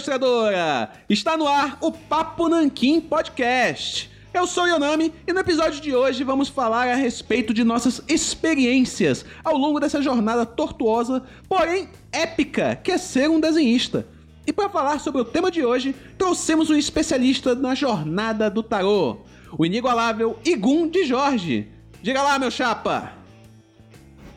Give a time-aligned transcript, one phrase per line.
[0.00, 0.90] ilustradora!
[1.10, 4.10] Está no ar o Papo Nanquim Podcast.
[4.32, 9.26] Eu sou Yonami e no episódio de hoje vamos falar a respeito de nossas experiências
[9.44, 14.06] ao longo dessa jornada tortuosa, porém épica, que é ser um desenhista.
[14.46, 19.18] E para falar sobre o tema de hoje, trouxemos um especialista na jornada do tarô,
[19.58, 21.68] o inigualável Igum de Jorge.
[22.02, 23.12] Diga lá, meu chapa!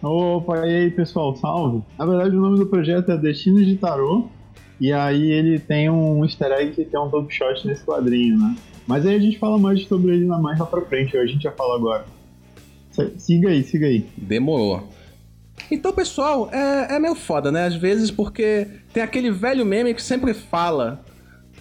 [0.02, 1.82] Opa, e aí pessoal, salve!
[1.98, 4.28] Na verdade, o nome do projeto é Destinos de Tarô,
[4.84, 8.54] e aí ele tem um easter egg que tem um top shot nesse quadrinho, né?
[8.86, 11.54] Mas aí a gente fala mais sobre ele mais lá pra frente, a gente já
[11.54, 12.06] fala agora.
[13.16, 14.06] Siga aí, siga aí.
[14.18, 14.90] Demorou.
[15.72, 17.66] Então, pessoal, é, é meio foda, né?
[17.66, 21.02] Às vezes, porque tem aquele velho meme que sempre fala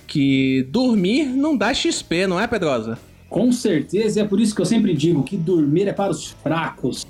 [0.09, 2.99] que dormir não dá XP, não é, Pedrosa?
[3.31, 6.33] Com certeza, e é por isso que eu sempre digo que dormir é para os
[6.43, 7.07] fracos.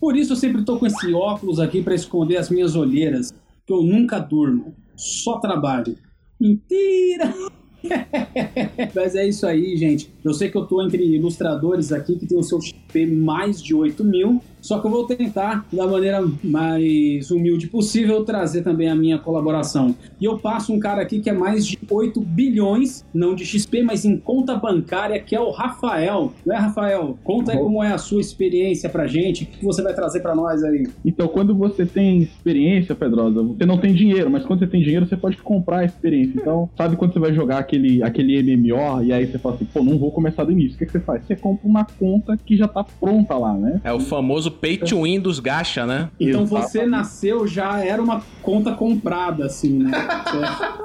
[0.00, 3.32] Por isso eu sempre tô com esse óculos aqui para esconder as minhas olheiras,
[3.64, 5.96] que eu nunca durmo, só trabalho.
[6.40, 7.34] Mentira!
[8.94, 10.12] Mas é isso aí, gente.
[10.24, 13.74] Eu sei que eu tô entre ilustradores aqui que tem o seu XP mais de
[13.74, 14.40] 8 mil.
[14.62, 19.94] Só que eu vou tentar, da maneira mais humilde possível, trazer também a minha colaboração.
[20.20, 23.82] E eu passo um cara aqui que é mais de 8 bilhões, não de XP,
[23.82, 26.32] mas em conta bancária, que é o Rafael.
[26.46, 27.18] Não é, Rafael?
[27.24, 30.34] Conta aí como é a sua experiência pra gente, o que você vai trazer pra
[30.34, 30.86] nós aí.
[31.04, 35.06] Então, quando você tem experiência, Pedrosa, você não tem dinheiro, mas quando você tem dinheiro,
[35.06, 36.38] você pode comprar a experiência.
[36.40, 39.82] Então, sabe quando você vai jogar aquele, aquele MMO e aí você fala assim, pô,
[39.82, 40.76] não vou começar do início.
[40.76, 41.24] O que, que você faz?
[41.24, 43.80] Você compra uma conta que já tá pronta lá, né?
[43.82, 46.10] É o famoso pay to win dos gacha, né?
[46.18, 49.90] Então você nasceu já era uma conta comprada, assim, né?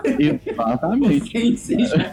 [0.49, 1.57] Exatamente.
[1.57, 2.11] Você, já...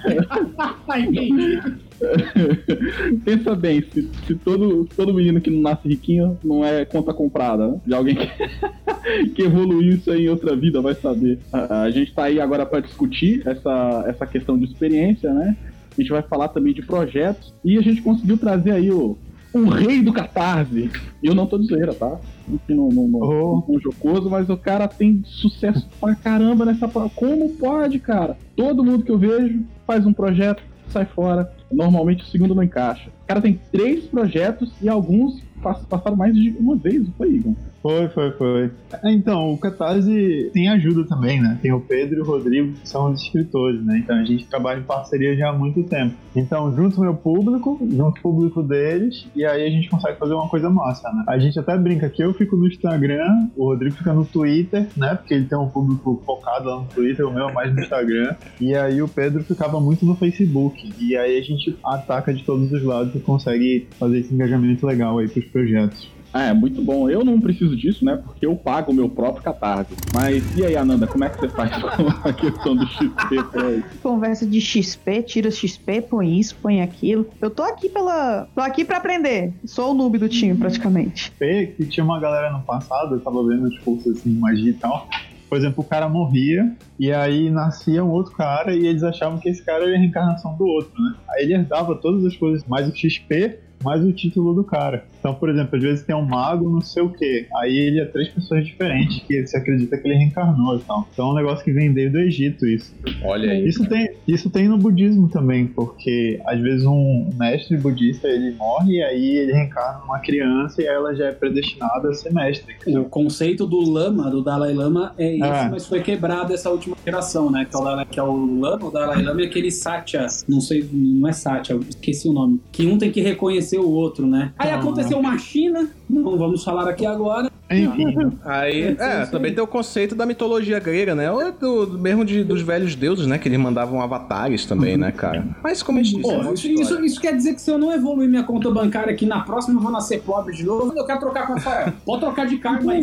[3.24, 7.68] Pensa bem, se, se, todo, todo menino que não nasce riquinho não é conta comprada,
[7.68, 7.80] né?
[7.86, 8.28] De alguém que,
[9.34, 11.38] que evoluiu isso aí em outra vida vai saber.
[11.52, 15.56] A, a gente tá aí agora para discutir essa, essa questão de experiência, né?
[15.96, 19.16] A gente vai falar também de projetos e a gente conseguiu trazer aí o,
[19.54, 20.90] o rei do catarse.
[21.22, 22.18] E eu não tô de zoeira, tá?
[22.48, 23.64] Enfim, não, não, não, oh.
[23.68, 26.88] não jocoso, mas o cara tem sucesso pra caramba nessa.
[27.14, 28.36] Como pode, cara?
[28.56, 31.50] Todo mundo que eu vejo faz um projeto, sai fora.
[31.70, 33.10] Normalmente o segundo não encaixa.
[33.24, 35.42] O cara tem três projetos e alguns
[35.88, 37.54] passaram mais de uma vez, não foi, Igor?
[37.84, 38.70] Foi, foi, foi.
[39.04, 41.58] Então, o Catarse tem ajuda também, né?
[41.60, 43.98] Tem o Pedro e o Rodrigo, que são os escritores, né?
[43.98, 46.14] Então a gente trabalha em parceria já há muito tempo.
[46.34, 50.32] Então, junto o meu público, junto o público deles, e aí a gente consegue fazer
[50.32, 51.24] uma coisa massa, né?
[51.28, 55.16] A gente até brinca que eu fico no Instagram, o Rodrigo fica no Twitter, né?
[55.16, 58.34] Porque ele tem um público focado lá no Twitter, o meu é mais no Instagram.
[58.58, 60.90] E aí o Pedro ficava muito no Facebook.
[60.98, 65.18] E aí a gente ataca de todos os lados e consegue fazer esse engajamento legal
[65.18, 66.14] aí pros projetos.
[66.34, 67.08] Ah, é muito bom.
[67.08, 68.16] Eu não preciso disso, né?
[68.16, 69.94] Porque eu pago o meu próprio catarse.
[70.12, 74.44] Mas e aí, Ananda, como é que você faz com a questão do XP Conversa
[74.44, 77.24] de XP, tira XP, põe isso, põe aquilo.
[77.40, 78.48] Eu tô aqui pela.
[78.52, 79.52] tô aqui pra aprender.
[79.64, 81.26] Sou o noob do time, praticamente.
[81.26, 84.74] XP, que tinha uma galera no passado, eu tava vendo os cursos assim, magia e
[84.74, 85.08] tal.
[85.48, 89.48] Por exemplo, o cara morria e aí nascia um outro cara e eles achavam que
[89.48, 91.14] esse cara era a reencarnação do outro, né?
[91.30, 95.04] Aí ele herdava todas as coisas, mais o XP mais o título do cara.
[95.24, 97.46] Então, por exemplo, às vezes tem um mago, não sei o que.
[97.56, 101.08] Aí ele é três pessoas diferentes que você acredita que ele reencarnou e tal.
[101.10, 102.94] Então é um negócio que vem desde o Egito, isso.
[103.24, 103.66] Olha aí.
[103.66, 108.96] Isso tem, isso tem no budismo também, porque às vezes um mestre budista ele morre
[108.96, 112.76] e aí ele reencarna numa criança e ela já é predestinada a ser mestre.
[112.86, 115.68] O conceito do lama, do Dalai Lama, é esse, é.
[115.70, 117.64] mas foi quebrado essa última geração, né?
[117.64, 120.86] Que é o, que é o Lama, o Dalai Lama é aquele Satya, não sei,
[120.92, 122.60] não é Satya, esqueci o nome.
[122.70, 124.52] Que um tem que reconhecer o outro, né?
[124.58, 124.74] Aí ah.
[125.14, 127.50] Aconteceu uma China, não vamos falar aqui agora.
[127.70, 128.38] Enfim.
[128.44, 131.30] Aí, é, também tem o conceito da mitologia grega, né?
[131.30, 133.38] Ou do, mesmo de, dos velhos deuses, né?
[133.38, 135.44] Que eles mandavam avatares também, né, cara?
[135.62, 137.92] Mas como a gente disse, Pô, isso, isso, isso, quer dizer que se eu não
[137.92, 141.20] evoluir minha conta bancária aqui na próxima eu vou nascer pobre de novo, eu quero
[141.20, 141.92] trocar com a Rafael.
[142.04, 143.00] Pode trocar de cargo aí.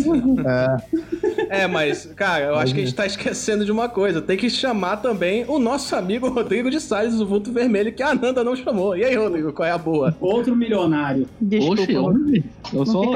[1.49, 1.63] É.
[1.63, 4.21] é, mas, cara, eu acho que a gente tá esquecendo de uma coisa.
[4.21, 8.09] Tem que chamar também o nosso amigo Rodrigo de Salles, o vulto vermelho, que a
[8.09, 8.95] Ananda não chamou.
[8.95, 10.15] E aí, Rodrigo, qual é a boa?
[10.21, 11.27] Outro milionário.
[11.39, 11.81] Desculpa.
[11.81, 12.15] Oxe, eu,
[12.73, 13.15] eu sou.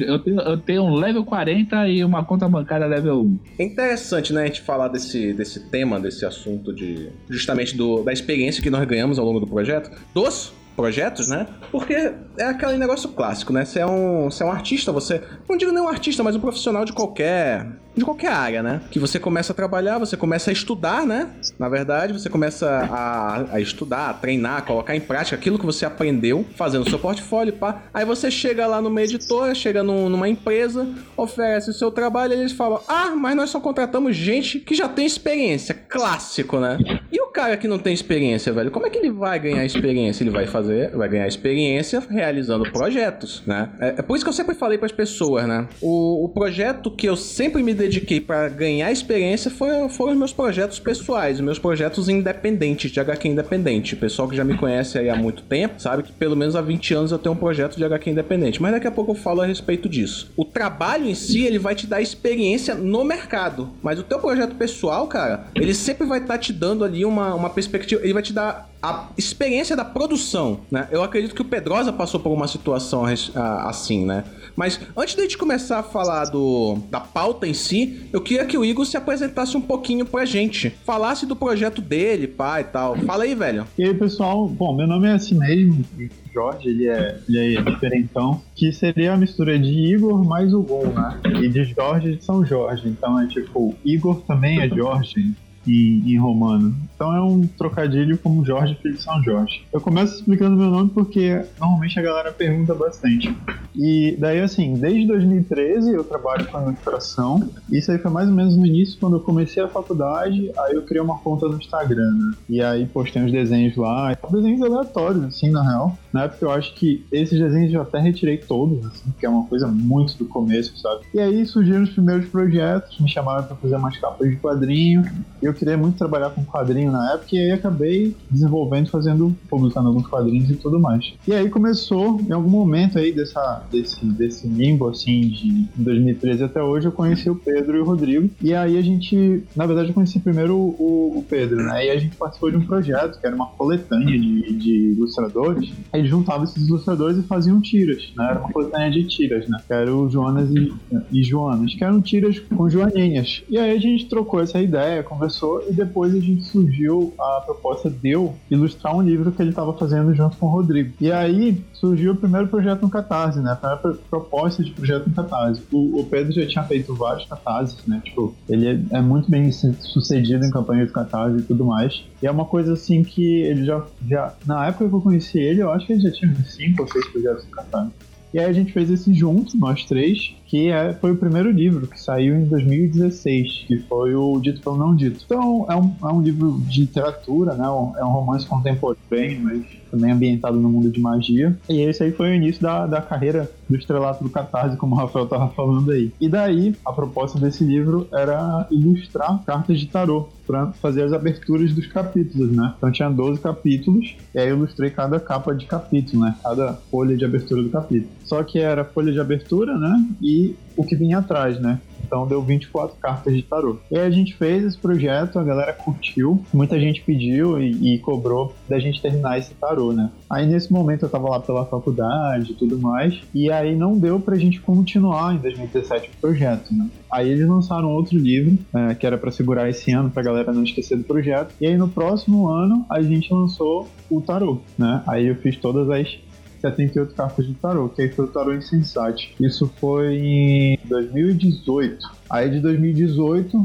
[0.00, 3.38] eu tenho, eu tenho um level 40 e uma conta bancária level 1.
[3.58, 7.08] É interessante, né, a gente falar desse, desse tema, desse assunto de.
[7.28, 9.90] justamente do, da experiência que nós ganhamos ao longo do projeto.
[10.14, 11.46] Dos projetos, né?
[11.70, 11.94] Porque
[12.38, 13.64] é aquele negócio clássico, né?
[13.64, 15.22] Você é um, você é um artista, você.
[15.48, 17.66] Não digo nem um artista, mas um profissional de qualquer.
[17.96, 18.80] De qualquer área, né?
[18.90, 21.28] Que você começa a trabalhar, você começa a estudar, né?
[21.58, 25.66] Na verdade, você começa a, a estudar, a treinar, a colocar em prática aquilo que
[25.66, 27.82] você aprendeu fazendo seu portfólio, pá.
[27.92, 32.40] Aí você chega lá numa editora, chega num, numa empresa, oferece o seu trabalho e
[32.40, 35.74] eles falam: Ah, mas nós só contratamos gente que já tem experiência.
[35.88, 36.78] Clássico, né?
[37.10, 40.22] E o cara que não tem experiência, velho, como é que ele vai ganhar experiência?
[40.22, 43.70] Ele vai fazer, vai ganhar experiência realizando projetos, né?
[43.80, 45.68] É, é por isso que eu sempre falei para as pessoas, né?
[45.80, 50.32] O, o projeto que eu sempre me dediquei para ganhar experiência foi, foram os meus
[50.32, 53.94] projetos pessoais, meus projetos independentes, de HQ independente.
[53.94, 56.60] O pessoal que já me conhece aí há muito tempo sabe que pelo menos há
[56.60, 58.62] 20 anos eu tenho um projeto de HQ independente.
[58.62, 60.30] Mas daqui a pouco eu falo a respeito disso.
[60.36, 63.70] O trabalho em si, ele vai te dar experiência no mercado.
[63.82, 67.34] Mas o teu projeto pessoal, cara, ele sempre vai estar tá te dando ali uma,
[67.34, 68.02] uma perspectiva.
[68.02, 70.88] Ele vai te dar a experiência da produção, né?
[70.90, 73.04] Eu acredito que o Pedrosa passou por uma situação
[73.34, 74.24] assim, né?
[74.56, 78.44] Mas antes de a gente começar a falar do, da pauta em si, eu queria
[78.46, 80.70] que o Igor se apresentasse um pouquinho pra gente.
[80.84, 82.96] Falasse do projeto dele, pai e tal.
[82.96, 83.66] Fala aí, velho.
[83.78, 84.48] E aí, pessoal?
[84.48, 85.84] Bom, meu nome é assim mesmo.
[86.32, 90.86] Jorge, ele é, ele é diferentão, que seria a mistura de Igor mais o Gon,
[90.86, 91.20] né?
[91.42, 92.88] E de Jorge de São Jorge.
[92.88, 95.34] Então é tipo, Igor também é Jorge
[95.66, 96.74] em, em, romano.
[96.94, 99.62] Então é um trocadilho como Jorge Filho de São Jorge.
[99.72, 103.34] Eu começo explicando meu nome porque normalmente a galera pergunta bastante.
[103.74, 107.48] E daí, assim, desde 2013 eu trabalho com ilustração.
[107.70, 110.50] Isso aí foi mais ou menos no início, quando eu comecei a faculdade.
[110.58, 112.34] Aí eu criei uma conta no Instagram, né?
[112.48, 114.16] E aí postei uns desenhos lá.
[114.30, 115.98] Desenhos aleatórios, assim, na real.
[116.12, 119.44] Na época eu acho que esses desenhos eu até retirei todos, assim, que é uma
[119.44, 121.04] coisa muito do começo, sabe?
[121.14, 125.04] E aí surgiram os primeiros projetos, me chamaram para fazer umas capas de quadrinho.
[125.40, 130.06] Eu queria muito trabalhar com quadrinho na época e aí acabei desenvolvendo, fazendo, publicando alguns
[130.06, 131.12] quadrinhos e tudo mais.
[131.26, 136.62] E aí começou, em algum momento aí dessa, desse, desse limbo, assim, de 2013 até
[136.62, 138.30] hoje, eu conheci o Pedro e o Rodrigo.
[138.42, 141.86] E aí a gente, na verdade, eu conheci primeiro o, o Pedro, né?
[141.86, 146.08] E a gente participou de um projeto que era uma coletânea de, de ilustradores eles
[146.08, 148.28] juntavam esses ilustradores e faziam tiras, né?
[148.30, 149.58] Era uma coletânea de tiras, né?
[149.66, 150.72] Que era o Jonas e,
[151.12, 153.42] e Joanas, que eram tiras com joaninhas.
[153.48, 157.90] E aí a gente trocou essa ideia, conversou e depois a gente surgiu a proposta
[157.90, 160.92] deu ilustrar um livro que ele estava fazendo junto com o Rodrigo.
[161.00, 163.52] E aí surgiu o primeiro projeto no Catarse, né?
[163.52, 165.62] A primeira proposta de projeto no Catarse.
[165.72, 168.00] O, o Pedro já tinha feito vários catarses, né?
[168.04, 172.04] Tipo, ele é, é, muito bem sucedido em campanha de catarse e tudo mais.
[172.22, 174.34] E é uma coisa assim que ele já, já.
[174.46, 177.06] Na época que eu conheci ele, eu acho que ele já tinha cinco ou seis
[177.08, 177.92] projetos no catarse.
[178.32, 181.86] E aí a gente fez esse junto, nós três, que é, foi o primeiro livro
[181.86, 185.22] que saiu em 2016, que foi o Dito pelo Não Dito.
[185.24, 187.64] Então é um, é um livro de literatura, né?
[187.64, 191.56] É um romance contemporâneo, mas também ambientado no mundo de magia.
[191.68, 194.98] E esse aí foi o início da, da carreira do estrelato do Catarse, como o
[194.98, 196.12] Rafael estava falando aí.
[196.20, 201.72] E daí, a proposta desse livro era ilustrar cartas de tarô para fazer as aberturas
[201.72, 202.74] dos capítulos, né?
[202.76, 206.34] Então tinha 12 capítulos, e aí eu ilustrei cada capa de capítulo, né?
[206.42, 208.10] Cada folha de abertura do capítulo.
[208.24, 210.04] Só que era folha de abertura, né?
[210.20, 210.39] E
[210.76, 211.80] o que vinha atrás, né?
[212.10, 213.78] Então deu 24 cartas de tarô.
[213.90, 217.98] E aí a gente fez esse projeto, a galera curtiu, muita gente pediu e, e
[217.98, 220.10] cobrou da gente terminar esse tarô, né?
[220.28, 224.18] Aí nesse momento eu tava lá pela faculdade e tudo mais, e aí não deu
[224.18, 226.88] pra gente continuar em 2017 o projeto, né?
[227.12, 230.64] Aí eles lançaram outro livro, é, que era para segurar esse ano, pra galera não
[230.64, 231.54] esquecer do projeto.
[231.60, 235.02] E aí no próximo ano a gente lançou o tarô, né?
[235.06, 236.18] Aí eu fiz todas as
[236.60, 239.34] 78 cartas de tarô, que aí foi o tarô insensate.
[239.40, 241.98] Isso foi em 2018.
[242.30, 243.58] Aí de 2018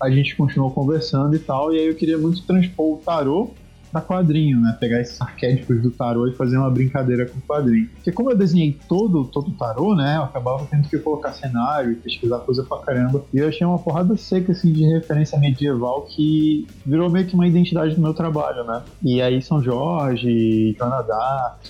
[0.00, 3.54] a gente continuou conversando e tal, e aí eu queria muito transpor o tarô
[3.92, 4.76] para quadrinho, né?
[4.80, 7.88] Pegar esses arquétipos do tarô e fazer uma brincadeira com o quadrinho.
[7.94, 10.16] Porque como eu desenhei todo, todo o tarô, né?
[10.16, 13.24] Eu acabava tendo que colocar cenário e pesquisar coisa pra caramba.
[13.32, 17.46] E eu achei uma porrada seca, assim, de referência medieval que virou meio que uma
[17.46, 18.82] identidade do meu trabalho, né?
[19.02, 21.04] E aí São Jorge, Joana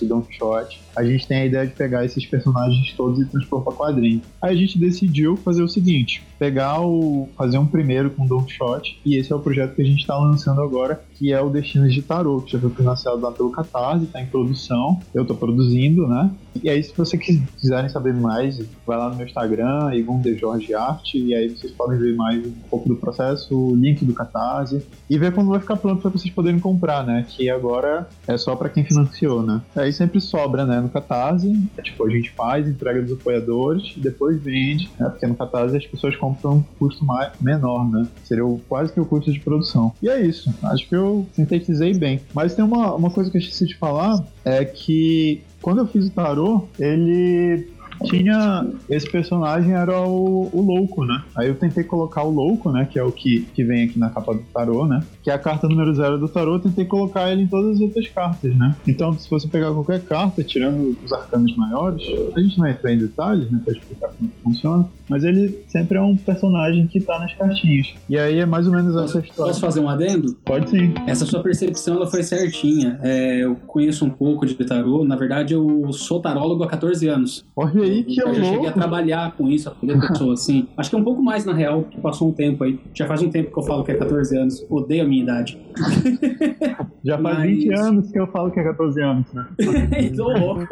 [0.01, 3.73] Don Quixote, a gente tem a ideia de pegar esses personagens todos e transpor para
[3.73, 4.21] quadrinho.
[4.41, 7.29] Aí a gente decidiu fazer o seguinte: pegar o.
[7.37, 10.17] fazer um primeiro com Don Quixote, e esse é o projeto que a gente está
[10.17, 14.05] lançando agora, que é o Destinos de Tarot, que já foi financiado lá pelo Catarse,
[14.05, 16.29] está em produção, eu estou produzindo, né?
[16.61, 17.21] E aí, se vocês
[17.59, 21.71] quiserem saber mais, vai lá no meu Instagram, Igon de Jorge Arte, e aí vocês
[21.71, 25.59] podem ver mais um pouco do processo, o link do Catarse, e ver quando vai
[25.59, 27.25] ficar pronto para vocês poderem comprar, né?
[27.27, 29.61] Que agora é só para quem financiou, né?
[29.75, 30.79] Aí sempre sobra, né?
[30.79, 35.09] No Catarse, é, tipo, a gente faz, entrega dos apoiadores, depois vende, né?
[35.09, 38.05] Porque no Catarse as pessoas compram um custo mais, menor, né?
[38.23, 39.91] Seria quase que o custo de produção.
[40.01, 40.53] E é isso.
[40.63, 42.19] Acho que eu sintetizei bem.
[42.33, 46.07] Mas tem uma, uma coisa que eu esqueci de falar, é que quando eu fiz
[46.07, 47.69] o tarô, ele
[48.03, 48.67] tinha.
[48.89, 51.23] Esse personagem era o, o louco, né?
[51.35, 52.87] Aí eu tentei colocar o louco, né?
[52.89, 55.03] Que é o que, que vem aqui na capa do tarô, né?
[55.23, 57.81] Que é a carta número zero do tarô, eu tentei colocar ele em todas as
[57.81, 58.75] outras cartas, né?
[58.87, 62.03] Então, se você pegar qualquer carta, tirando os arcanos maiores,
[62.35, 63.61] a gente não entra em detalhes, né?
[63.63, 64.85] Pra explicar como que funciona.
[65.09, 67.93] Mas ele sempre é um personagem que tá nas cartinhas.
[68.09, 69.51] E aí é mais ou menos essa história.
[69.51, 70.33] Posso fazer um adendo?
[70.45, 70.93] Pode sim.
[71.05, 72.99] Essa sua percepção ela foi certinha.
[73.01, 75.03] É, eu conheço um pouco de tarô.
[75.03, 77.45] Na verdade, eu sou tarólogo há 14 anos.
[77.55, 80.67] Olha aí que eu já cheguei a trabalhar com isso, atender pessoas assim.
[80.77, 82.79] Acho que é um pouco mais, na real, que passou um tempo aí.
[82.93, 84.65] Já faz um tempo que eu falo que é 14 anos.
[84.69, 85.59] Odeio a minha idade.
[87.03, 89.45] Já faz Mas- 20 anos que eu falo que é 14 anos, né?
[90.15, 90.63] Tô louco.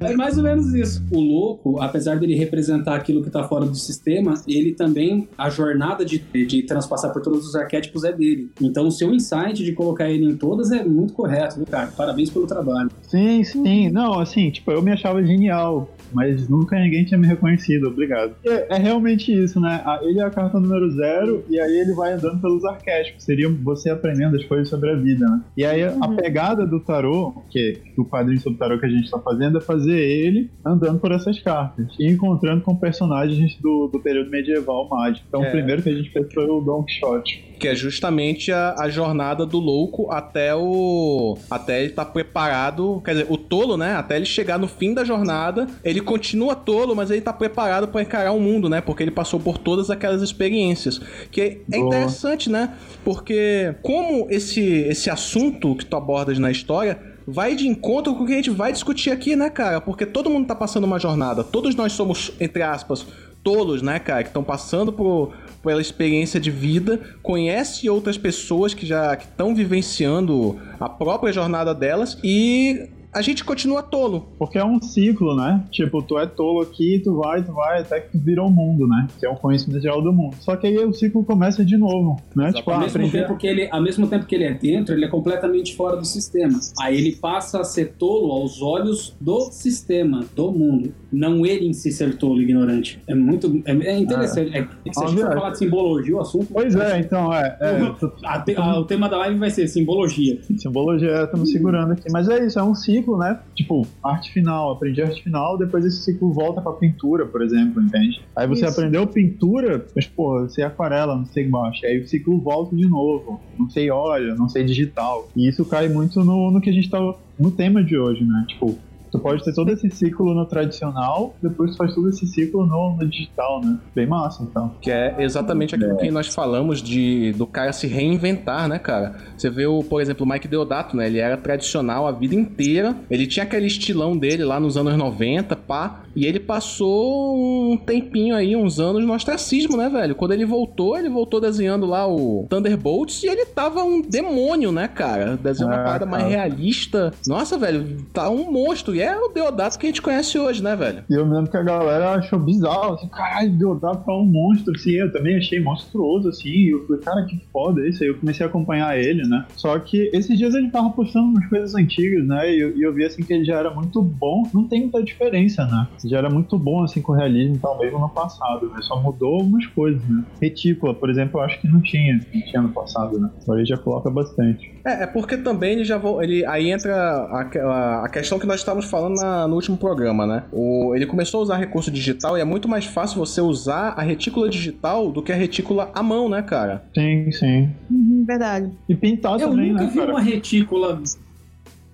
[0.00, 1.02] é mais ou menos isso.
[1.10, 6.04] O louco, apesar dele representar aquilo que tá fora do sistema, ele também, a jornada
[6.04, 8.50] de, de transpassar por todos os arquétipos é dele.
[8.60, 11.88] Então o seu insight de colocar ele em todas é muito correto, viu, cara?
[11.96, 12.90] Parabéns pelo trabalho.
[13.02, 13.90] Sim, sim.
[13.90, 18.34] Não, assim, tipo, eu me achava genial, mas nunca ninguém tinha me reconhecido, obrigado.
[18.44, 19.82] É, é realmente isso, né?
[20.02, 23.24] Ele é a carta número zero e aí ele vai andando pelos arquétipos.
[23.24, 25.40] Seria você aprendendo as coisas sobre a vida, né?
[25.56, 29.18] E aí a pegada do tarô, que o quadrinho sobre tarô que a gente tá
[29.18, 34.30] fazendo, é fazer ele andando por essas cartas e encontrando com personagens do, do período
[34.30, 35.26] medieval mágico.
[35.28, 35.48] Então É.
[35.48, 37.47] o primeiro que a gente fez foi o Don Quixote.
[37.58, 41.36] Que é justamente a, a jornada do louco até o.
[41.50, 43.02] Até ele estar preparado.
[43.04, 43.94] Quer dizer, o tolo, né?
[43.96, 45.66] Até ele chegar no fim da jornada.
[45.84, 48.80] Ele continua tolo, mas ele tá preparado pra encarar o mundo, né?
[48.80, 51.00] Porque ele passou por todas aquelas experiências.
[51.30, 51.86] Que é Boa.
[51.86, 52.74] interessante, né?
[53.04, 58.26] Porque como esse, esse assunto que tu abordas na história vai de encontro com o
[58.26, 59.82] que a gente vai discutir aqui, né, cara?
[59.82, 61.44] Porque todo mundo tá passando uma jornada.
[61.44, 63.06] Todos nós somos, entre aspas,
[63.42, 64.22] tolos, né, cara?
[64.22, 70.58] Que estão passando por, pela experiência de vida, conhece outras pessoas que já estão vivenciando
[70.78, 74.28] a própria jornada delas e a gente continua tolo.
[74.38, 75.64] Porque é um ciclo, né?
[75.70, 78.86] Tipo, tu é tolo aqui, tu vai, tu vai, até que tu vira o mundo,
[78.86, 79.06] né?
[79.18, 80.36] Que é o conhecimento geral do mundo.
[80.40, 82.52] Só que aí o ciclo começa de novo, né?
[82.52, 85.04] Tipo, Ao ah, mesmo, tempo que ele, ao mesmo tempo que ele é dentro, ele
[85.04, 86.58] é completamente fora do sistema.
[86.80, 90.94] Aí ele passa a ser tolo aos olhos do sistema, do mundo.
[91.10, 93.00] Não ele em si ser tolo, ignorante.
[93.06, 93.62] É muito.
[93.64, 94.54] É, é interessante.
[94.56, 95.38] É, que se a gente for Óbvio.
[95.40, 96.48] falar de simbologia, o assunto.
[96.52, 97.56] Pois é, então, é.
[97.60, 97.94] é
[98.26, 100.38] A te- a- o tema da live vai ser simbologia.
[100.58, 102.10] simbologia, estamos segurando aqui.
[102.12, 103.38] Mas é isso, é um ciclo, né?
[103.54, 108.20] Tipo, arte final, aprendi arte final, depois esse ciclo volta pra pintura, por exemplo, entende?
[108.36, 108.78] Aí você Isso.
[108.78, 111.84] aprendeu pintura, mas, pô, eu sei aquarela, não sei baixo.
[111.86, 113.40] Aí o ciclo volta de novo.
[113.58, 115.28] Não sei óleo, não sei digital.
[115.34, 116.98] E isso cai muito no, no que a gente tá.
[117.38, 118.44] no tema de hoje, né?
[118.48, 118.78] Tipo,
[119.10, 122.96] Tu pode ter todo esse ciclo no tradicional, depois tu faz todo esse ciclo no,
[122.96, 123.78] no digital, né?
[123.94, 124.72] Bem massa, então.
[124.80, 129.16] Que é exatamente aquilo que nós falamos de do cara se reinventar, né, cara?
[129.36, 131.06] Você vê, o, por exemplo, o Mike Deodato, né?
[131.06, 132.94] Ele era tradicional a vida inteira.
[133.10, 136.02] Ele tinha aquele estilão dele lá nos anos 90, pá.
[136.18, 140.14] E ele passou um tempinho aí, uns anos no ostracismo, né, velho?
[140.14, 144.88] Quando ele voltou, ele voltou desenhando lá o Thunderbolts e ele tava um demônio, né,
[144.88, 145.36] cara?
[145.36, 147.12] Desenhando uma É, parada mais realista.
[147.26, 148.94] Nossa, velho, tá um monstro.
[148.94, 151.04] E é o Deodato que a gente conhece hoje, né, velho?
[151.08, 154.74] E eu me lembro que a galera achou bizarro, assim, caralho, Deodato é um monstro,
[154.74, 158.44] assim, eu também achei monstruoso, assim, eu falei, cara, que foda isso, aí eu comecei
[158.44, 162.52] a acompanhar ele, né, só que esses dias ele tava postando umas coisas antigas, né,
[162.52, 165.02] e eu, e eu vi, assim, que ele já era muito bom, não tem muita
[165.02, 168.68] diferença, né, já era muito bom, assim, com o realismo e tal, mesmo no passado,
[168.70, 172.42] né, só mudou algumas coisas, né, retícula, por exemplo, eu acho que não tinha, não
[172.50, 174.60] tinha no passado, né, agora ele já coloca bastante.
[174.86, 178.46] É, é porque também ele já vo- ele aí entra a, a- a questão que
[178.46, 180.44] nós estávamos falando na- no último programa, né?
[180.52, 184.02] O, ele começou a usar recurso digital e é muito mais fácil você usar a
[184.02, 186.84] retícula digital do que a retícula à mão, né, cara?
[186.96, 187.68] Sim, sim.
[187.90, 188.70] Uhum, verdade.
[188.88, 190.12] E pintar Eu também, nunca né, vi cara?
[190.12, 191.02] uma retícula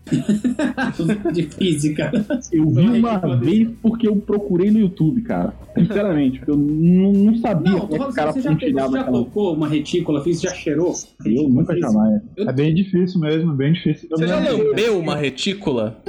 [1.33, 2.13] de física.
[2.53, 5.55] Eu vi Não, uma vez porque eu procurei no YouTube, cara.
[5.77, 9.05] Sinceramente, porque eu não, não sabia Não, falando esse cara você já, pegou, você já
[9.05, 10.95] tocou uma retícula física, já cheirou?
[11.25, 12.23] Eu nunca jamais.
[12.39, 14.09] É bem difícil mesmo, bem difícil.
[14.11, 16.01] Eu Você já lambeu uma retícula?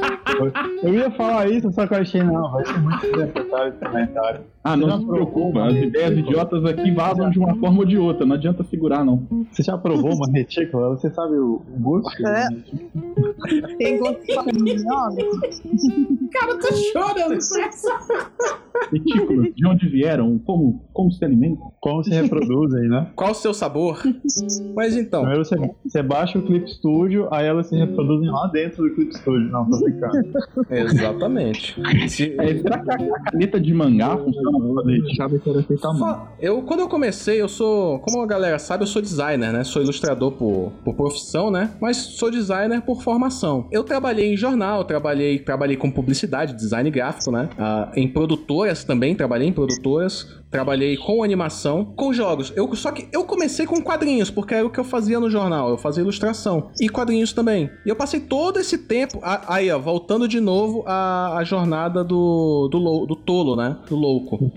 [0.84, 4.42] Eu ia falar isso, só que eu achei, não, vai ser muito desnecessário esse comentário.
[4.64, 7.98] Ah, não Já se preocupa, as ideias idiotas aqui vazam de uma forma ou de
[7.98, 9.26] outra, não adianta segurar, não.
[9.52, 10.90] Você já provou uma retícula?
[10.90, 12.28] Você sabe o o gosto?
[12.28, 12.48] É.
[13.86, 14.36] Tem gosto de?
[16.32, 18.32] Cara, tô chorando com essa.
[18.92, 21.72] Retículos, de onde vieram, como, como se alimentam.
[21.80, 23.10] Como se reproduzem, né?
[23.16, 24.02] Qual o seu sabor?
[24.76, 28.84] Mas então, Primeiro você, você baixa o Clip Studio, aí elas se reproduzem lá dentro
[28.84, 29.50] do Clip Studio.
[29.50, 30.18] Não, tô brincando.
[30.70, 31.76] exatamente.
[32.10, 36.00] Se- É, será que a caneta de mangá funciona que era mão.
[36.00, 39.64] Fa- Eu, quando eu comecei, eu sou, como a galera sabe, eu sou designer, né?
[39.64, 41.72] Sou ilustrador por, por profissão, né?
[41.80, 43.68] Mas sou designer por formação.
[43.76, 47.50] Eu trabalhei em jornal, trabalhei, trabalhei com publicidade, design gráfico, né?
[47.58, 50.42] Ah, em produtoras também, trabalhei em produtoras.
[50.56, 52.52] Trabalhei com animação, com jogos.
[52.56, 55.70] Eu, só que eu comecei com quadrinhos, porque era o que eu fazia no jornal.
[55.70, 56.70] Eu fazia ilustração.
[56.80, 57.70] E quadrinhos também.
[57.86, 59.20] E eu passei todo esse tempo.
[59.22, 63.78] a- Aí, ó, voltando de novo à, jornada do, do, lou- do tolo, né?
[63.90, 64.52] Do louco.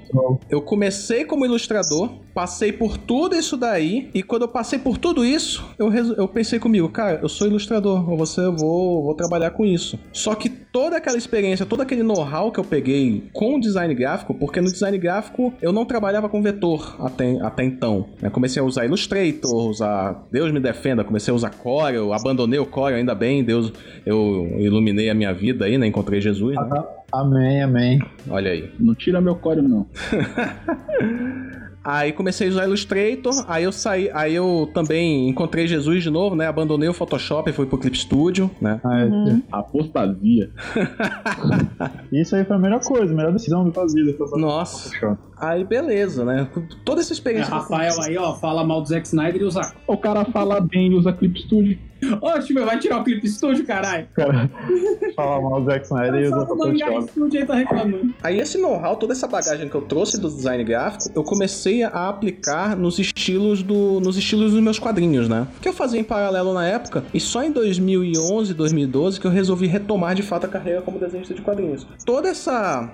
[0.49, 5.25] Eu comecei como ilustrador, passei por tudo isso daí, e quando eu passei por tudo
[5.25, 9.65] isso, eu, eu pensei comigo, cara, eu sou ilustrador, você eu vou, vou trabalhar com
[9.65, 9.99] isso.
[10.13, 14.35] Só que toda aquela experiência, todo aquele know-how que eu peguei com o design gráfico,
[14.35, 18.07] porque no design gráfico eu não trabalhava com vetor até, até então.
[18.23, 18.31] né?
[18.31, 20.25] Comecei a usar Illustrator, usar.
[20.31, 23.73] Deus me defenda, comecei a usar Corel, abandonei o Corel, ainda bem, Deus,
[24.07, 25.87] eu iluminei a minha vida aí, né?
[25.87, 26.85] Encontrei Jesus, né?
[27.11, 27.99] Amém, amém.
[28.29, 28.71] Olha aí.
[28.79, 29.87] Não tira meu core, não.
[31.85, 36.37] Aí comecei a usar Illustrator, aí eu saí, aí eu também encontrei Jesus de novo,
[36.37, 36.47] né?
[36.47, 38.79] Abandonei o Photoshop e fui pro Clip Studio, né?
[38.85, 39.43] Ah, é, Uhum.
[39.51, 40.51] Apostasia.
[42.13, 44.15] Isso aí foi a melhor coisa, a melhor decisão da tua vida.
[44.37, 45.19] Nossa.
[45.41, 46.49] Aí beleza, né?
[46.85, 47.53] Toda essa É, experiência.
[47.53, 49.75] Rafael aí, ó, fala mal do Zack Snyder e o Zack.
[49.87, 51.79] O cara fala bem e usa Clip Studio.
[52.23, 54.07] Oxe, meu, vai tirar o Clip Studio, caralho.
[54.15, 54.49] Cara,
[55.17, 57.11] fala mal do Zack Snyder e usa Photoshop.
[57.11, 58.15] Studio aí tá reclamando.
[58.23, 62.09] Aí esse know-how, toda essa bagagem que eu trouxe do design gráfico, eu comecei a
[62.09, 65.47] aplicar nos estilos do, nos estilos dos meus quadrinhos, né?
[65.61, 69.67] Que eu fazia em paralelo na época, e só em 2011, 2012 que eu resolvi
[69.67, 71.85] retomar de fato a carreira como desenhista de quadrinhos.
[72.07, 72.89] Toda essa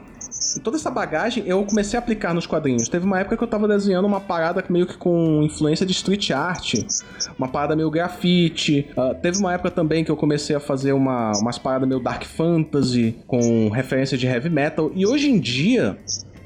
[0.63, 2.89] toda essa bagagem eu comecei a aplicar nos quadrinhos.
[2.89, 6.31] Teve uma época que eu tava desenhando uma parada meio que com influência de street
[6.31, 6.75] art,
[7.39, 8.87] uma parada meio grafite.
[8.97, 12.25] Ah, teve uma época também que eu comecei a fazer uma, umas paradas meio dark
[12.25, 14.91] fantasy, com referência de heavy metal.
[14.95, 15.97] E hoje em dia,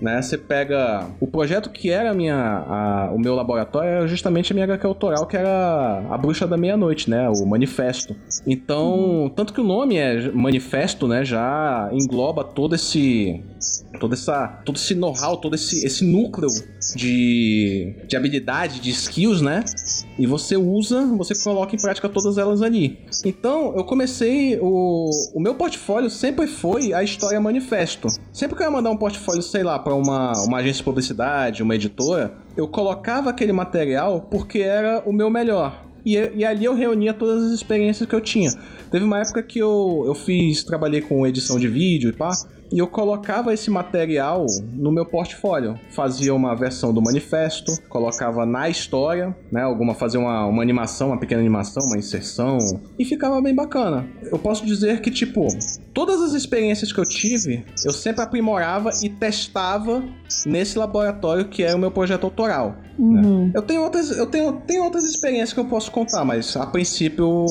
[0.00, 4.52] né, você pega o projeto que era a minha, a- o meu laboratório era justamente
[4.52, 8.14] a minha HQ autoral, que era a Bruxa da Meia-Noite, né, o Manifesto.
[8.46, 13.42] Então, tanto que o nome é Manifesto, né, já engloba todo esse
[13.98, 16.48] toda essa todo esse know-how, todo esse, esse núcleo
[16.94, 19.64] de, de habilidade, de skills, né?
[20.18, 22.98] E você usa, você coloca em prática todas elas ali.
[23.24, 24.58] Então, eu comecei.
[24.60, 28.08] O, o meu portfólio sempre foi a história manifesto.
[28.32, 31.62] Sempre que eu ia mandar um portfólio, sei lá, para uma, uma agência de publicidade,
[31.62, 35.88] uma editora, eu colocava aquele material porque era o meu melhor.
[36.04, 38.50] E, e ali eu reunia todas as experiências que eu tinha.
[38.90, 42.30] Teve uma época que eu, eu fiz, trabalhei com edição de vídeo e pá.
[42.70, 45.78] E eu colocava esse material no meu portfólio.
[45.90, 49.62] Fazia uma versão do manifesto, colocava na história, né?
[49.62, 52.58] Alguma fazia uma, uma animação, uma pequena animação, uma inserção.
[52.98, 54.06] E ficava bem bacana.
[54.22, 55.46] Eu posso dizer que, tipo,
[55.94, 60.02] todas as experiências que eu tive, eu sempre aprimorava e testava
[60.46, 62.76] nesse laboratório que é o meu projeto autoral.
[62.98, 63.50] Uhum.
[63.54, 67.46] Eu tenho outras, eu tenho, tenho outras experiências que eu posso contar, mas a princípio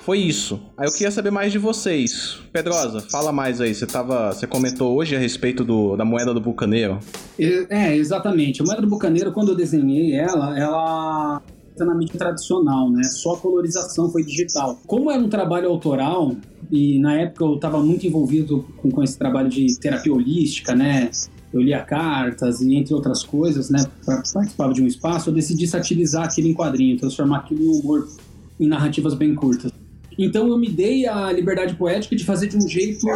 [0.00, 0.60] foi isso.
[0.80, 2.38] Aí eu queria saber mais de vocês.
[2.50, 3.74] Pedrosa, fala mais aí.
[3.74, 6.98] Você tava, você comentou hoje a respeito do, da moeda do bucaneiro.
[7.38, 8.62] É, exatamente.
[8.62, 11.42] A moeda do bucaneiro, quando eu desenhei ela, ela
[11.76, 13.02] tá na mídia tradicional, né?
[13.02, 14.80] Só a colorização foi digital.
[14.86, 16.34] Como era um trabalho autoral,
[16.72, 21.10] e na época eu estava muito envolvido com, com esse trabalho de terapia holística, né?
[21.52, 23.84] Eu lia cartas e entre outras coisas, né?
[24.06, 28.08] Participava de um espaço, eu decidi satirizar aquilo em quadrinho, transformar aquilo em humor,
[28.58, 29.69] em narrativas bem curtas.
[30.22, 33.06] Então eu me dei a liberdade poética de fazer de um jeito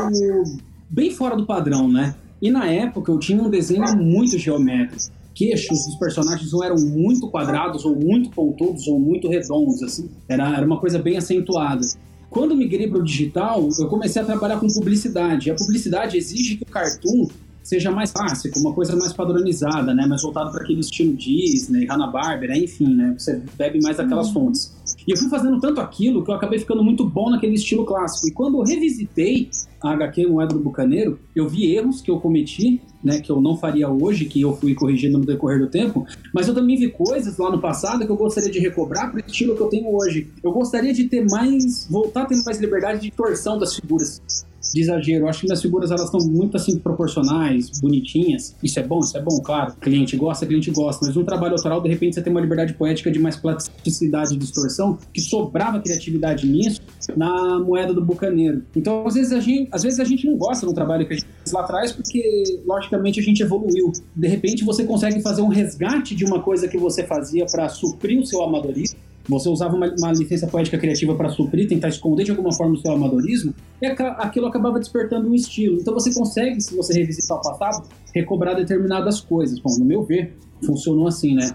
[0.88, 2.14] bem fora do padrão, né?
[2.40, 5.12] E na época eu tinha um desenho muito geométrico.
[5.34, 10.08] Queixos dos personagens não eram muito quadrados, ou muito pontudos, ou muito redondos, assim.
[10.28, 11.82] Era, era uma coisa bem acentuada.
[12.30, 15.48] Quando migrei para o digital, eu comecei a trabalhar com publicidade.
[15.48, 17.28] E a publicidade exige que o cartoon
[17.62, 20.06] seja mais clássico, uma coisa mais padronizada, né?
[20.06, 23.14] Mais voltado para aquele estilo Disney, Hanna-Barbera, enfim, né?
[23.18, 24.72] Você bebe mais daquelas fontes.
[25.06, 28.28] E eu fui fazendo tanto aquilo que eu acabei ficando muito bom naquele estilo clássico.
[28.28, 29.50] E quando eu revisitei
[29.82, 33.56] a HQ Moeda do Bucaneiro, eu vi erros que eu cometi, né, que eu não
[33.56, 37.36] faria hoje, que eu fui corrigindo no decorrer do tempo, mas eu também vi coisas
[37.36, 40.28] lá no passado que eu gostaria de recobrar para o estilo que eu tenho hoje.
[40.42, 44.22] Eu gostaria de ter mais, voltar a ter mais liberdade de torção das figuras.
[44.72, 45.24] De exagero.
[45.24, 48.54] Eu acho que minhas figuras elas estão muito assim proporcionais, bonitinhas.
[48.62, 49.74] Isso é bom, isso é bom, claro.
[49.80, 51.06] Cliente gosta, cliente gosta.
[51.06, 54.38] Mas no trabalho autoral, de repente, você tem uma liberdade poética de mais plasticidade e
[54.38, 56.80] distorção, que sobrava criatividade nisso
[57.16, 58.62] na moeda do bucaneiro.
[58.74, 61.16] Então, às vezes a gente, às vezes a gente não gosta do trabalho que a
[61.16, 63.92] gente fez lá atrás, porque logicamente a gente evoluiu.
[64.14, 68.18] De repente, você consegue fazer um resgate de uma coisa que você fazia para suprir
[68.20, 68.98] o seu amadorismo
[69.28, 72.76] você usava uma, uma licença poética criativa para suprir, tentar esconder de alguma forma o
[72.76, 75.78] seu amadorismo, e aquilo acabava despertando um estilo.
[75.80, 79.58] Então você consegue, se você revisitar o passado, recobrar determinadas coisas.
[79.58, 81.54] Bom, no meu ver, funcionou assim, né?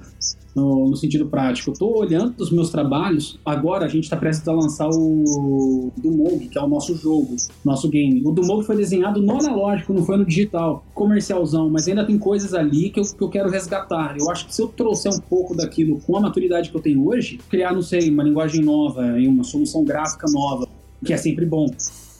[0.55, 1.71] no, no sentido prático.
[1.71, 6.47] Eu tô olhando os meus trabalhos, agora a gente está prestes a lançar o Dumog,
[6.47, 8.21] que é o nosso jogo, nosso game.
[8.25, 12.53] O Dumog foi desenhado no analógico, não foi no digital, comercialzão, mas ainda tem coisas
[12.53, 14.15] ali que eu, que eu quero resgatar.
[14.19, 17.07] Eu acho que se eu trouxer um pouco daquilo com a maturidade que eu tenho
[17.07, 20.67] hoje, criar, não sei, uma linguagem nova, uma solução gráfica nova,
[21.03, 21.67] que é sempre bom.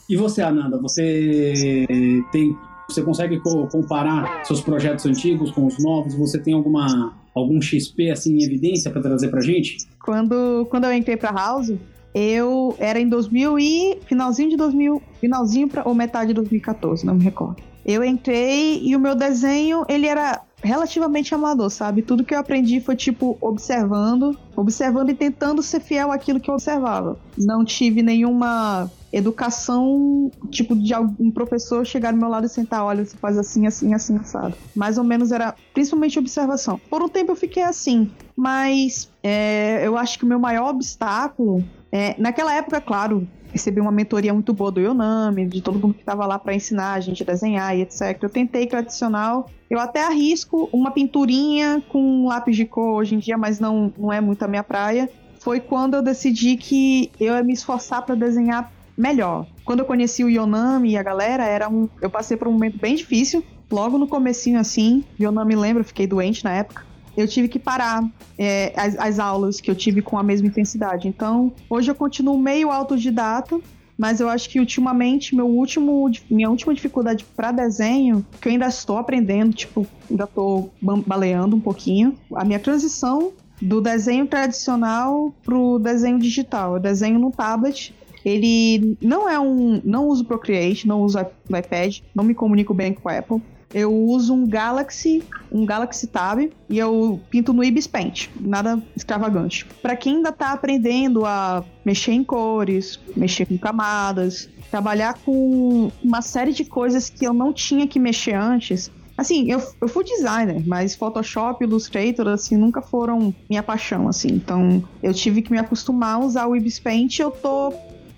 [0.08, 1.86] E você, Ananda, você
[2.32, 2.56] tem
[2.94, 6.14] você consegue comparar seus projetos antigos com os novos?
[6.14, 9.76] Você tem alguma algum XP assim em evidência para trazer pra gente?
[10.04, 11.72] Quando, quando eu entrei pra House,
[12.14, 17.14] eu era em 2000 e finalzinho de 2000, finalzinho pra, ou metade de 2014, não
[17.14, 17.62] me recordo.
[17.84, 22.02] Eu entrei e o meu desenho, ele era relativamente amador, sabe?
[22.02, 26.54] Tudo que eu aprendi foi tipo observando, observando e tentando ser fiel àquilo que eu
[26.54, 27.18] observava.
[27.36, 33.04] Não tive nenhuma educação, tipo, de algum professor chegar do meu lado e sentar, olha,
[33.04, 34.54] você faz assim, assim, assim, assado.
[34.74, 36.80] Mais ou menos era principalmente observação.
[36.88, 41.64] Por um tempo eu fiquei assim, mas é, eu acho que o meu maior obstáculo,
[41.92, 46.00] é, naquela época, claro, recebi uma mentoria muito boa do Yonami, de todo mundo que
[46.00, 48.18] estava lá para ensinar a gente a desenhar e etc.
[48.22, 53.36] Eu tentei tradicional, eu até arrisco uma pinturinha com lápis de cor hoje em dia,
[53.36, 55.10] mas não, não é muito a minha praia.
[55.40, 59.46] Foi quando eu decidi que eu ia me esforçar para desenhar melhor.
[59.64, 62.78] Quando eu conheci o Yonami e a galera, era um, eu passei por um momento
[62.78, 63.42] bem difícil.
[63.70, 66.89] Logo no comecinho, assim, Yonami lembra, fiquei doente na época.
[67.16, 68.02] Eu tive que parar
[68.38, 71.08] é, as, as aulas que eu tive com a mesma intensidade.
[71.08, 73.58] Então, hoje eu continuo meio autodidata,
[73.98, 78.66] mas eu acho que ultimamente meu último, minha última dificuldade para desenho, que eu ainda
[78.66, 85.78] estou aprendendo, tipo, ainda estou baleando um pouquinho, a minha transição do desenho tradicional pro
[85.78, 86.74] desenho digital.
[86.74, 87.92] Eu desenho no tablet
[88.24, 89.80] ele não é um.
[89.84, 93.42] Não uso Procreate, não uso iPad, não me comunico bem com a Apple.
[93.72, 99.64] Eu uso um Galaxy, um Galaxy Tab e eu pinto no Ibis Paint, nada extravagante.
[99.80, 106.20] Para quem ainda tá aprendendo a mexer em cores, mexer com camadas, trabalhar com uma
[106.20, 110.66] série de coisas que eu não tinha que mexer antes, Assim, eu, eu fui designer,
[110.66, 114.28] mas Photoshop Illustrator, assim, nunca foram minha paixão, assim.
[114.28, 117.18] Então, eu tive que me acostumar a usar o Ibis Paint.
[117.18, 117.70] Eu tô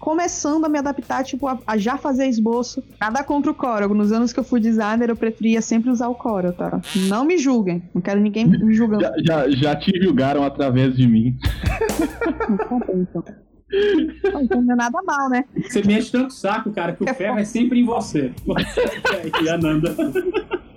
[0.02, 2.82] começando a me adaptar, tipo, a, a, já fazer esboço.
[3.00, 3.94] Nada contra o Corel.
[3.94, 6.80] Nos anos que eu fui designer, eu preferia sempre usar o Corel, tá?
[7.08, 7.80] Não me julguem.
[7.94, 9.04] Não quero ninguém me julgando.
[9.04, 11.38] Já, já, já te julgaram através de mim.
[12.92, 13.24] então.
[14.32, 15.44] Não, então não é nada mal, né?
[15.56, 18.32] Você mexe tanto saco, cara, que o é ferro é sempre em você.
[19.40, 19.94] e Ananda.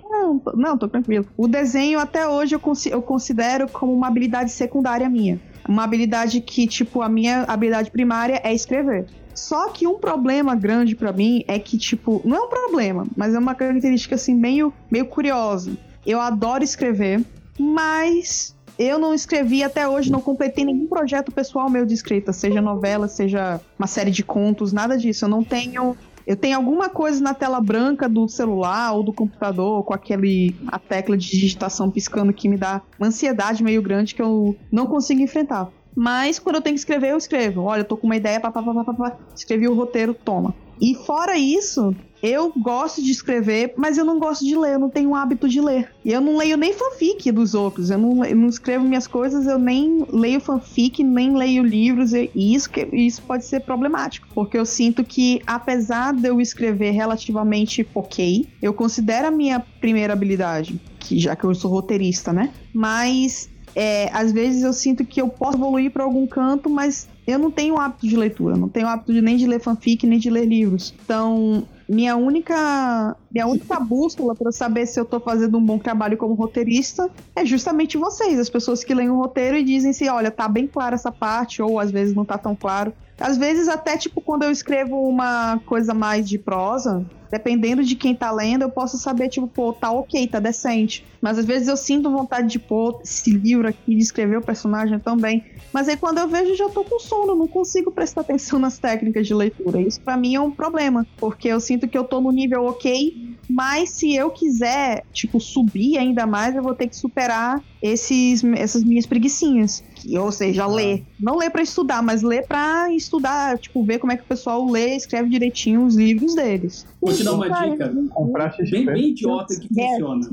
[0.08, 1.26] Não, tô, não, tô tranquilo.
[1.36, 2.60] O desenho, até hoje, eu,
[2.92, 5.40] eu considero como uma habilidade secundária minha.
[5.68, 9.06] Uma habilidade que, tipo, a minha habilidade primária é escrever.
[9.34, 13.34] Só que um problema grande para mim é que, tipo, não é um problema, mas
[13.34, 15.76] é uma característica assim meio, meio curiosa.
[16.06, 17.22] Eu adoro escrever,
[17.58, 22.62] mas eu não escrevi até hoje, não completei nenhum projeto pessoal meu de escrita, seja
[22.62, 25.24] novela, seja uma série de contos, nada disso.
[25.24, 29.84] Eu não tenho eu tenho alguma coisa na tela branca do celular ou do computador
[29.84, 34.22] com aquele a tecla de digitação piscando que me dá uma ansiedade meio grande que
[34.22, 35.70] eu não consigo enfrentar.
[35.96, 37.62] Mas quando eu tenho que escrever, eu escrevo.
[37.62, 40.54] Olha, eu tô com uma ideia, papapá, escrevi o roteiro, toma.
[40.80, 44.90] E fora isso, eu gosto de escrever, mas eu não gosto de ler, eu não
[44.90, 45.92] tenho o hábito de ler.
[46.04, 49.46] E eu não leio nem fanfic dos outros, eu não, eu não escrevo minhas coisas,
[49.46, 54.58] eu nem leio fanfic, nem leio livros, e isso, que, isso pode ser problemático, porque
[54.58, 60.80] eu sinto que, apesar de eu escrever relativamente ok, eu considero a minha primeira habilidade,
[60.98, 62.52] que já que eu sou roteirista, né?
[62.74, 67.38] Mas é, às vezes eu sinto que eu posso evoluir para algum canto, mas eu
[67.38, 70.30] não tenho hábito de leitura, não tenho hábito de, nem de ler fanfic, nem de
[70.30, 70.94] ler livros.
[71.04, 76.16] Então, minha única minha única bússola para saber se eu tô fazendo um bom trabalho
[76.16, 80.30] como roteirista é justamente vocês, as pessoas que leem o roteiro e dizem se, olha,
[80.30, 82.94] tá bem clara essa parte, ou às vezes não tá tão claro.
[83.18, 88.14] Às vezes, até tipo, quando eu escrevo uma coisa mais de prosa, dependendo de quem
[88.14, 91.04] tá lendo, eu posso saber, tipo, pô, tá ok, tá decente.
[91.20, 94.98] Mas às vezes eu sinto vontade de pôr esse livro aqui, de escrever o personagem
[94.98, 95.44] também.
[95.72, 99.26] Mas aí quando eu vejo, já tô com sono, não consigo prestar atenção nas técnicas
[99.26, 99.80] de leitura.
[99.80, 103.25] Isso pra mim é um problema, porque eu sinto que eu tô no nível ok,
[103.48, 108.82] mas se eu quiser, tipo, subir ainda mais, eu vou ter que superar esses, essas
[108.82, 109.82] minhas preguiçinhas.
[109.94, 111.04] Que, ou seja, ler.
[111.18, 114.68] Não ler pra estudar, mas ler pra estudar, tipo, ver como é que o pessoal
[114.68, 116.86] lê e escreve direitinho os livros deles.
[117.00, 118.70] Vou te dar uma Cara, dica Comprar XP.
[118.70, 120.28] bem, bem idiota que funciona.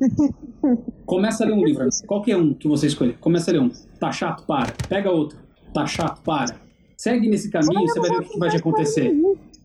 [1.05, 1.87] Começa a ler um livro.
[2.07, 3.17] Qualquer um que você escolher.
[3.19, 3.69] Começa a ler um.
[3.99, 4.45] Tá chato?
[4.45, 4.73] Para.
[4.89, 5.37] Pega outro.
[5.73, 6.21] Tá chato?
[6.21, 6.55] Para.
[6.97, 9.13] Segue nesse caminho, você vai ver o que vai te acontecer.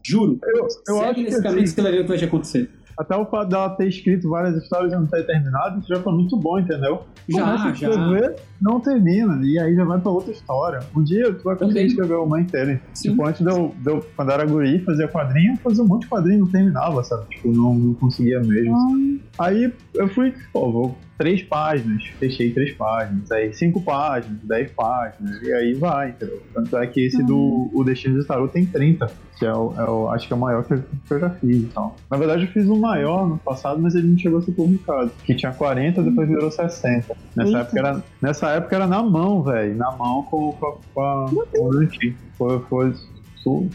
[0.02, 0.38] Juro.
[0.42, 2.70] Eu, eu acho Segue que nesse caminho, você vai ver o que vai te acontecer.
[2.98, 6.12] Até o fato dela ter escrito várias histórias e não ter terminado, isso já foi
[6.12, 7.04] muito bom, entendeu?
[7.28, 7.88] Já, Começa a já.
[7.90, 10.80] escrever, não termina, e aí já vai pra outra história.
[10.96, 11.86] Um dia tu vai conseguir Também.
[11.86, 12.80] escrever uma inteira.
[12.92, 13.10] Sim.
[13.10, 16.02] Tipo, antes de eu, de eu- quando era guri, fazia quadrinho, eu fazia um monte
[16.02, 17.24] de quadrinho, não terminava, sabe?
[17.28, 19.20] Tipo, não, não conseguia mesmo.
[19.38, 25.42] Aí eu fui, pô, vou três páginas, fechei três páginas, aí cinco páginas, dez páginas,
[25.42, 26.40] e aí vai, entendeu?
[26.54, 29.90] Tanto é que esse do O Destino de Tarot tem 30, que é o, é
[29.90, 31.94] o- acho que é o maior que eu, que eu já fiz então.
[32.10, 35.10] Na verdade eu fiz um maior no passado, mas ele não chegou a ser publicado,
[35.24, 37.16] que tinha 40, depois virou 60.
[37.36, 37.58] Nessa Eita.
[37.60, 41.68] época era, nessa época era na mão, velho, na mão com, com, com, a- com
[41.68, 41.88] o.
[42.38, 42.92] Foi, foi,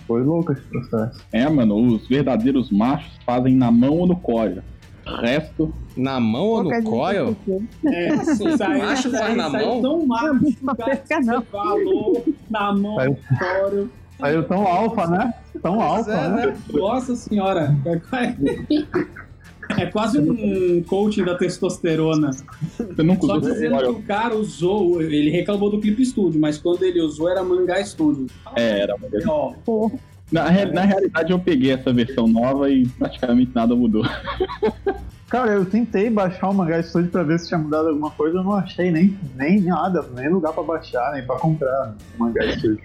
[0.07, 1.25] foi, louco esse processo.
[1.31, 4.63] É, mano, os verdadeiros machos fazem na mão ou no cólio.
[5.05, 7.35] Resto, Na mão ou no coil?
[7.45, 9.81] eu É, isso aí, Macho aí na saiu mão?
[9.81, 13.89] tão macho, que você falou na mão Saiu.
[14.19, 15.33] Saiu tão alfa, né?
[15.61, 16.57] Tão alfa, é, né?
[16.71, 17.75] Nossa senhora.
[17.85, 22.31] É, é quase um coaching da testosterona.
[22.31, 26.83] você nunca Só dizendo que o cara usou, ele reclamou do Clip Studio, mas quando
[26.83, 28.27] ele usou era Mangá Studio.
[28.55, 28.95] É, era.
[29.27, 29.91] Ó, Pô,
[30.33, 34.03] Na, re- na realidade, eu peguei essa versão nova e praticamente nada mudou.
[35.29, 38.43] Cara, eu tentei baixar o Mangá Studio pra ver se tinha mudado alguma coisa, eu
[38.43, 42.79] não achei nem, nem nada, nem lugar pra baixar, nem pra comprar o Mangá Studio.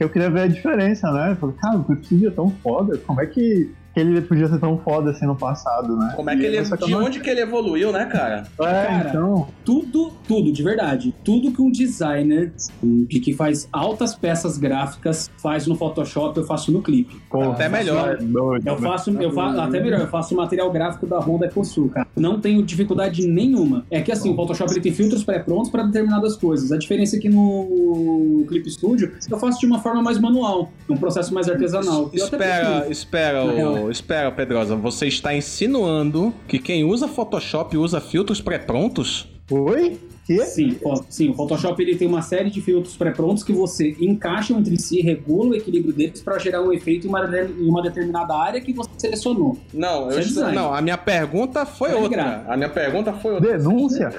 [0.00, 1.30] Eu queria ver a diferença, né?
[1.32, 4.58] Eu falei, cara, o Studio é tão foda, como é que, que ele podia ser
[4.58, 6.12] tão foda assim no passado, né?
[6.16, 6.64] Como é que E ele.
[6.64, 8.44] que De onde que ele evoluiu, né, cara?
[8.58, 9.48] É, Cara, então.
[9.64, 11.14] tudo, tudo, de verdade.
[11.24, 12.52] Tudo que um designer
[12.82, 17.14] de que faz altas peças gráficas faz no Photoshop, eu faço no Clip.
[17.30, 18.14] Pô, Até melhor.
[18.14, 21.88] é doido, Eu faço, eu faço até melhor, eu faço material gráfico da Honda EcoSul,
[21.90, 22.06] cara.
[22.16, 23.84] Não tenho dificuldade nenhuma.
[23.90, 26.72] É que assim, o Photoshop ele tem filtros pré-prontos para determinadas coisas.
[26.72, 30.96] A diferença é que no Clip Studio eu faço de uma forma mais manual, um
[30.96, 32.10] processo mais artesanal.
[32.12, 33.81] Espera, espera, o, real.
[33.90, 34.74] Espera, Pedrosa.
[34.76, 39.28] Você está insinuando que quem usa Photoshop usa filtros pré-prontos?
[39.50, 39.98] Oi?
[40.24, 40.38] Que?
[40.46, 44.52] Sim, ó, sim, o Photoshop ele tem uma série de filtros pré-prontos que você encaixa
[44.54, 48.32] entre si, regula o equilíbrio deles para gerar um efeito em uma, em uma determinada
[48.32, 49.58] área que você selecionou.
[49.74, 50.54] Não, é eu, design.
[50.54, 52.08] não, a minha pergunta foi É outra.
[52.22, 52.44] grave.
[52.52, 53.58] A minha pergunta foi outra.
[53.58, 54.10] Denúncia?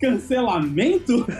[0.00, 1.26] Cancelamento?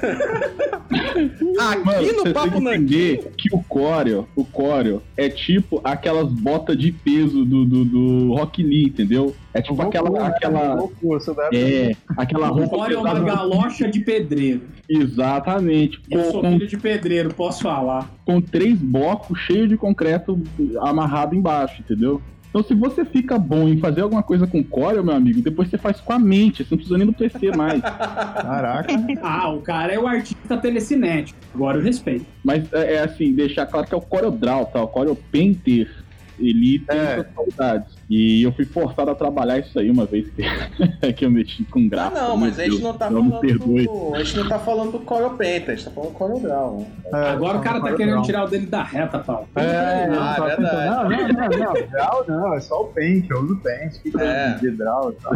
[0.90, 2.83] Aqui Mano, no Papo tem que Nanquim.
[2.83, 8.35] entender que o Coreo, o Coreo é tipo aquelas botas de peso do, do, do
[8.35, 9.35] Rock Lee, entendeu?
[9.55, 10.35] É tipo aquela, Loucura, né?
[10.37, 11.20] aquela, Loucura,
[11.53, 13.25] é, aquela roupa Olha uma pesada.
[13.37, 14.62] galocha de pedreiro.
[14.88, 16.01] Exatamente.
[16.11, 18.11] Eu Com, sou com, filho de pedreiro, posso falar.
[18.25, 20.40] com três blocos cheios de concreto
[20.81, 22.20] amarrado embaixo, entendeu?
[22.50, 25.78] Então, se você fica bom em fazer alguma coisa com Coreo, meu amigo, depois você
[25.78, 27.80] faz com a mente, você não precisa nem do PC mais.
[27.80, 28.92] Caraca.
[29.22, 31.38] Ah, o cara é o artista telecinético.
[31.54, 32.26] Agora eu respeito.
[32.44, 34.82] Mas é, é assim, deixar claro que é o Corel Draw, tá?
[34.82, 35.88] O Corel Painter.
[36.40, 37.14] Ele tem É.
[37.16, 37.99] suas qualidades.
[38.11, 40.42] E eu fui forçado a trabalhar isso aí uma vez que,
[41.14, 42.20] que eu mexi com Ah, gráfico.
[42.20, 43.85] não, meu mas a gente Deus, não tá não me falando perdoe.
[43.87, 44.14] do.
[44.16, 46.87] A gente não tá falando do Corel Painter, a gente tá falando do Corel Draw.
[47.12, 48.23] É, Agora o cara tá não, querendo não.
[48.23, 49.49] tirar o dele da reta, Paulo.
[49.55, 50.90] É, não, Ah, é pensando, verdade.
[50.90, 54.27] não, não, não, não, draw não, é só o paint, eu uso paint, que coisa
[54.27, 54.55] É.
[54.55, 55.33] de draw e tal.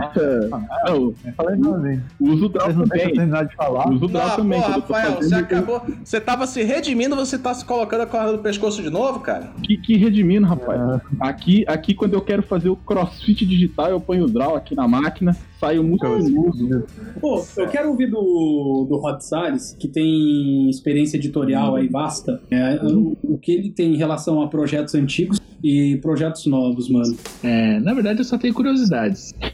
[0.87, 2.03] Não, Nem falei nada, hein?
[2.21, 3.15] uso o Draw Vocês não deixam eu também.
[3.31, 3.89] terminar de falar?
[3.89, 4.61] Uso o Draw Não, também.
[4.61, 5.83] pô, Rafael, você acabou.
[6.05, 9.51] Você tava se redimindo, você tá se colocando a corda do pescoço de novo, cara?
[9.63, 10.81] Que, que redimindo, rapaz.
[10.81, 11.01] É.
[11.21, 14.87] Aqui, aqui, quando eu quero fazer o crossfit digital, eu ponho o Draw aqui na
[14.89, 16.85] máquina, saio muito liso.
[17.21, 22.77] Pô, eu quero ouvir do, do Rod Salles, que tem experiência editorial aí vasta, é,
[22.83, 27.17] o, o que ele tem em relação a projetos antigos e projetos novos, mano.
[27.43, 29.35] É, na verdade, eu só tenho curiosidades.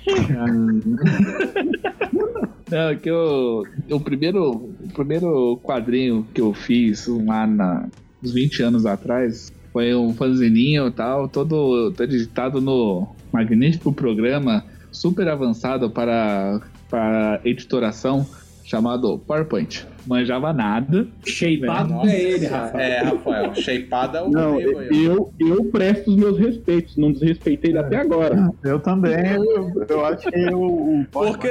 [2.70, 7.88] Não, que eu, o primeiro, o primeiro quadrinho que eu fiz lá na,
[8.22, 14.64] uns 20 anos atrás foi um fanzininho e tal, todo, todo editado no magnífico programa
[14.90, 18.26] super avançado para, para editoração
[18.64, 19.86] chamado PowerPoint.
[20.06, 21.06] Manjava nada.
[21.24, 22.80] Shapeado Nossa, é ele, Rafael.
[22.80, 23.54] É, Rafael.
[23.54, 24.82] Shapeada é o Não, meu ó.
[24.82, 28.50] eu, eu presto os meus respeitos, não desrespeitei ele até agora.
[28.64, 31.00] Eu também, eu, eu acho que o.
[31.00, 31.50] o Porque,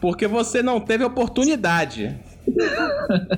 [0.00, 2.14] porque você não teve oportunidade.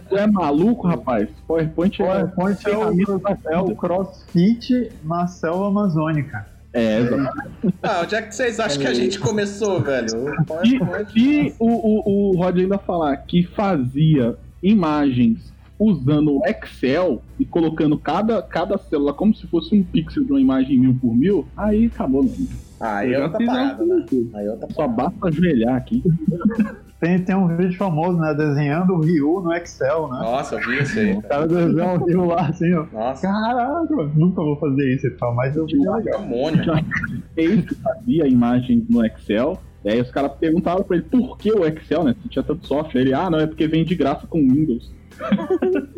[0.09, 1.29] Tu é maluco, rapaz?
[1.47, 2.05] PowerPoint é.
[2.05, 6.47] PowerPoint é o, é o CrossFit na selva amazônica.
[6.73, 7.53] É, exato.
[7.83, 10.27] Ah, onde é que vocês acham que a gente começou, velho?
[10.27, 17.23] O E se o, o, o Rod ainda falar que fazia imagens usando o Excel
[17.39, 21.17] e colocando cada, cada célula como se fosse um pixel de uma imagem mil por
[21.17, 22.49] mil, aí acabou, mano.
[22.79, 24.05] Aí Eu é fiz parada, essa né?
[24.35, 26.03] Aí é outra Só basta ajoelhar aqui.
[27.01, 28.35] Tem, tem um vídeo famoso, né?
[28.35, 30.19] Desenhando o Ryu no Excel, né?
[30.19, 31.13] Nossa, eu vi isso aí.
[31.15, 31.49] O cara.
[31.49, 32.85] desenha o Ryu lá assim, ó.
[32.93, 36.03] Nossa, Caraca, nunca vou fazer isso e tal, mas eu vi legal.
[36.03, 36.63] demônio.
[37.35, 39.59] Ele fazia imagens no Excel.
[39.83, 42.15] E aí os caras perguntavam pra ele por que o Excel, né?
[42.23, 43.01] Se tinha tanto software.
[43.01, 44.93] Ele, ah, não, é porque vem de graça com Windows.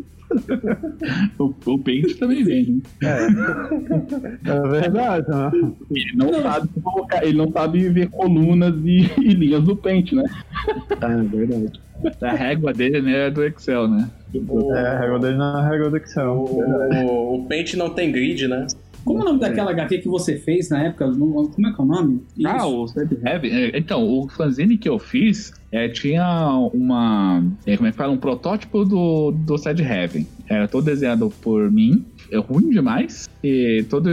[1.37, 2.81] O, o Paint também vem.
[3.01, 5.51] É verdade, né?
[5.91, 10.23] Ele não, sabe colocar, ele não sabe ver colunas e, e linhas do pente, né?
[11.01, 11.79] É verdade.
[12.21, 14.09] A régua dele né, é do Excel, né?
[14.49, 16.33] O, É, a regra dele na regra do Excel.
[16.33, 18.65] o, o Paint não tem grid, né?
[19.05, 21.05] Como é o nome daquela HQ que você fez na época?
[21.07, 22.23] Não- Como é que é o nome?
[22.45, 22.77] Ah, Isso.
[22.83, 23.51] o Sad Heaven.
[23.51, 26.25] é, Então, o fanzine que eu fiz é, tinha
[26.73, 27.43] uma.
[27.67, 28.13] é, como é que fala?
[28.13, 30.25] Um protótipo do, do Sad Heaven.
[30.49, 32.05] Era todo desenhado por mim.
[32.33, 33.25] É ruim demais.
[33.43, 34.09] E todo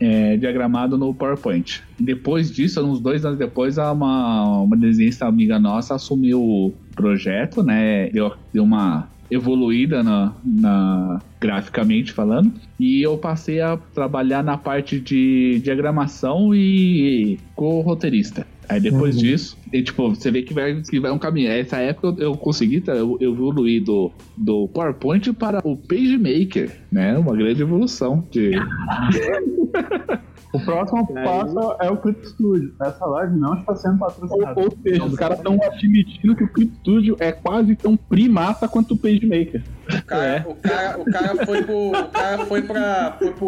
[0.00, 1.82] é, diagramado no PowerPoint.
[2.00, 8.08] Depois disso, uns dois anos depois, uma, uma desenhista amiga nossa assumiu o projeto, né?
[8.10, 15.00] Deu, deu uma evoluída na, na- graficamente falando e eu passei a trabalhar na parte
[15.00, 18.46] de diagramação e co-roteirista.
[18.68, 19.22] Aí depois Uhum.
[19.22, 21.50] disso, e, tipo, você vê que vai, que vai um caminho.
[21.50, 26.70] Essa época eu, eu consegui tá, eu, eu evoluir do, do PowerPoint para o PageMaker,
[26.90, 27.16] né?
[27.18, 28.52] Uma grande evolução de,
[30.52, 32.72] O próximo passo é o Clip Studio.
[32.80, 34.60] Essa live não está sendo Ou, patrocinada.
[34.60, 38.94] ou seja, os caras estão admitindo que o Clip Studio é quase tão primata quanto
[38.94, 39.64] o PageMaker.
[39.92, 41.88] O cara, o cara, o cara foi pro.
[41.90, 43.16] O cara foi pra.
[43.18, 43.46] Foi pro.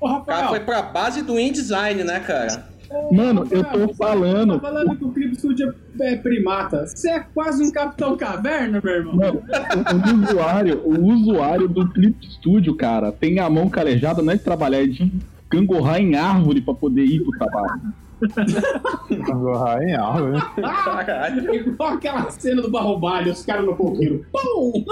[0.00, 2.68] Ô, O cara foi pra base do InDesign, né, cara?
[3.12, 4.54] Mano, eu tô você falando.
[4.54, 6.86] Tá falando que o Clip Studio é primata.
[6.86, 9.14] Você é quase um Capitão Caverna, meu irmão.
[9.14, 14.32] Mano, o, o usuário, o usuário do Clip Studio, cara, tem a mão calejada, não
[14.32, 15.12] é de trabalhar, é de
[15.48, 17.80] gangorrar em árvore pra poder ir pro trabalho.
[19.30, 20.42] Agora em árvore.
[20.60, 21.54] Caralho.
[21.54, 24.24] Igual aquela cena do Barrobalho, os caras no coqueiro.
[24.32, 24.84] Pum!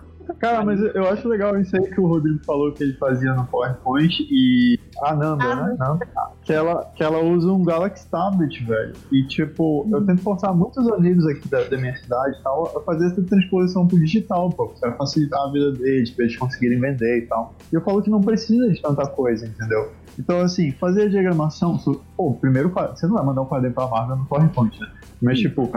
[0.38, 3.46] Cara, mas eu acho legal isso aí que o Rodrigo falou que ele fazia no
[3.46, 5.76] PowerPoint e a Nanda, né?
[5.78, 6.08] Nanda,
[6.42, 8.92] que, ela, que ela usa um Galaxy Tablet, velho.
[9.10, 12.80] E tipo, eu tento forçar muitos amigos aqui da, da minha cidade e tal a
[12.82, 17.18] fazer essa transposição pro digital, pô, pra facilitar a vida deles, pra eles conseguirem vender
[17.18, 17.54] e tal.
[17.72, 19.92] E eu falo que não precisa de tanta coisa, entendeu?
[20.18, 21.78] Então, assim, fazer a diagramação.
[22.16, 24.88] Pô, primeiro, você não vai mandar um quadrinho pra Marvel no PowerPoint, né?
[25.22, 25.70] Mas, tipo,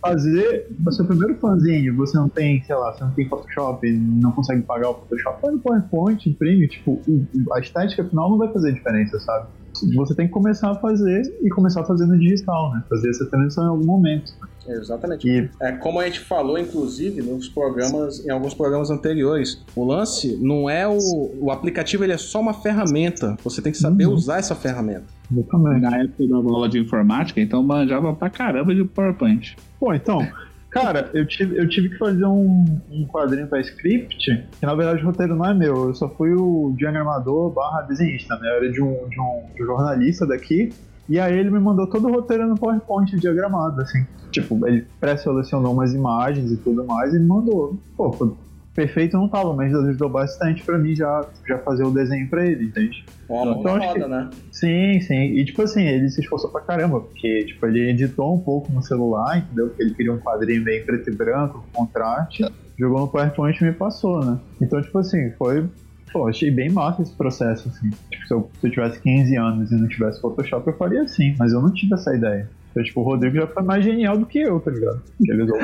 [0.00, 3.80] fazer o seu primeiro fanzinho, você não tem, sei lá, você não tem Photoshop,
[4.20, 8.30] não consegue pagar o Photoshop, põe no PowerPoint, imprime, tipo, o- o- a estética final
[8.30, 9.48] não vai fazer diferença, sabe?
[9.96, 12.82] Você tem que começar a fazer e começar a fazer no digital, né?
[12.88, 14.24] Fazer essa transição em algum momento.
[14.68, 15.28] Exatamente.
[15.28, 20.36] E É, como a gente falou, inclusive, nos programas, em alguns programas anteriores, o lance
[20.40, 20.98] não é o.
[21.40, 23.36] O aplicativo ele é só uma ferramenta.
[23.44, 24.14] Você tem que saber Uhum.
[24.14, 25.04] usar essa ferramenta.
[25.30, 25.80] exatamente.
[25.82, 29.56] na época da aula de informática, então manjava pra caramba de PowerPoint.
[29.80, 30.26] Bom, então,
[30.70, 34.16] cara, eu tive, eu tive que fazer um, um quadrinho pra script,
[34.58, 38.36] que na verdade o roteiro não é meu, eu só fui o diagramador barra desenhista,
[38.36, 38.48] né?
[38.48, 40.70] Eu era de um, de, um, de um jornalista daqui,
[41.08, 43.98] e aí ele me mandou todo o roteiro no PowerPoint diagramado, assim.
[44.30, 47.80] Tipo, ele pré-selecionou umas imagens e tudo mais e me mandou.
[47.96, 48.36] Pô, foi-
[48.74, 52.66] perfeito não tava, mas ajudou bastante pra mim já, já fazer o desenho pra ele,
[52.66, 52.96] entende?
[53.28, 54.30] Uma mão Então, acho que- né?
[54.52, 55.14] Sim, sim.
[55.38, 58.82] E tipo assim, ele se esforçou pra caramba, porque tipo, ele editou um pouco no
[58.82, 59.68] celular, entendeu?
[59.68, 62.44] Porque ele queria um quadrinho meio preto e branco, com contraste,
[62.78, 64.38] jogou no PowerPoint e me passou, né?
[64.62, 65.68] Então, tipo assim, foi.
[66.12, 67.90] Pô, achei bem massa esse processo, assim.
[68.10, 71.34] Tipo, se eu, se eu tivesse 15 anos e não tivesse Photoshop, eu faria assim,
[71.38, 72.50] mas eu não tive essa ideia.
[72.70, 75.02] Então, tipo, o Rodrigo já foi mais genial do que eu, tá ligado?
[75.20, 75.58] Ele usou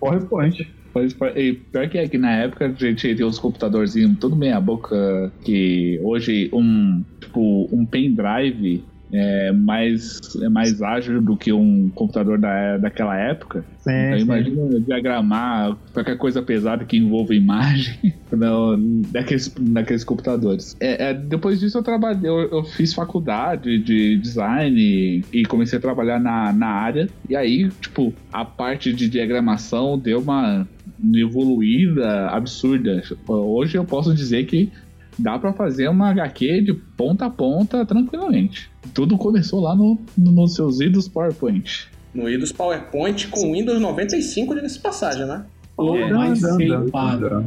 [0.00, 0.68] PowerPoint.
[0.92, 4.60] Pois, e pior que é que na época a gente tinha uns computadorzinhos tudo meia
[4.60, 11.90] boca que hoje um tipo um pendrive é mais, é mais ágil do que um
[11.94, 13.64] computador da, daquela época.
[13.78, 18.76] Sim, Então imagina diagramar qualquer coisa pesada que envolva imagem no,
[19.10, 20.76] daqueles, daqueles computadores.
[20.80, 25.78] É, é, depois disso eu trabalhei, eu, eu fiz faculdade de design e, e comecei
[25.78, 27.08] a trabalhar na, na área.
[27.28, 30.68] E aí, tipo, a parte de diagramação deu uma
[31.14, 33.02] evoluída absurda.
[33.26, 34.70] Hoje eu posso dizer que
[35.18, 38.70] dá pra fazer uma HQ de ponta a ponta tranquilamente.
[38.94, 41.88] Tudo começou lá no, no, nos seus idos PowerPoint.
[42.14, 45.44] No Windows PowerPoint com Windows 95, diga-se de passagem, né?
[45.76, 47.46] Pô, É, mas sem dando.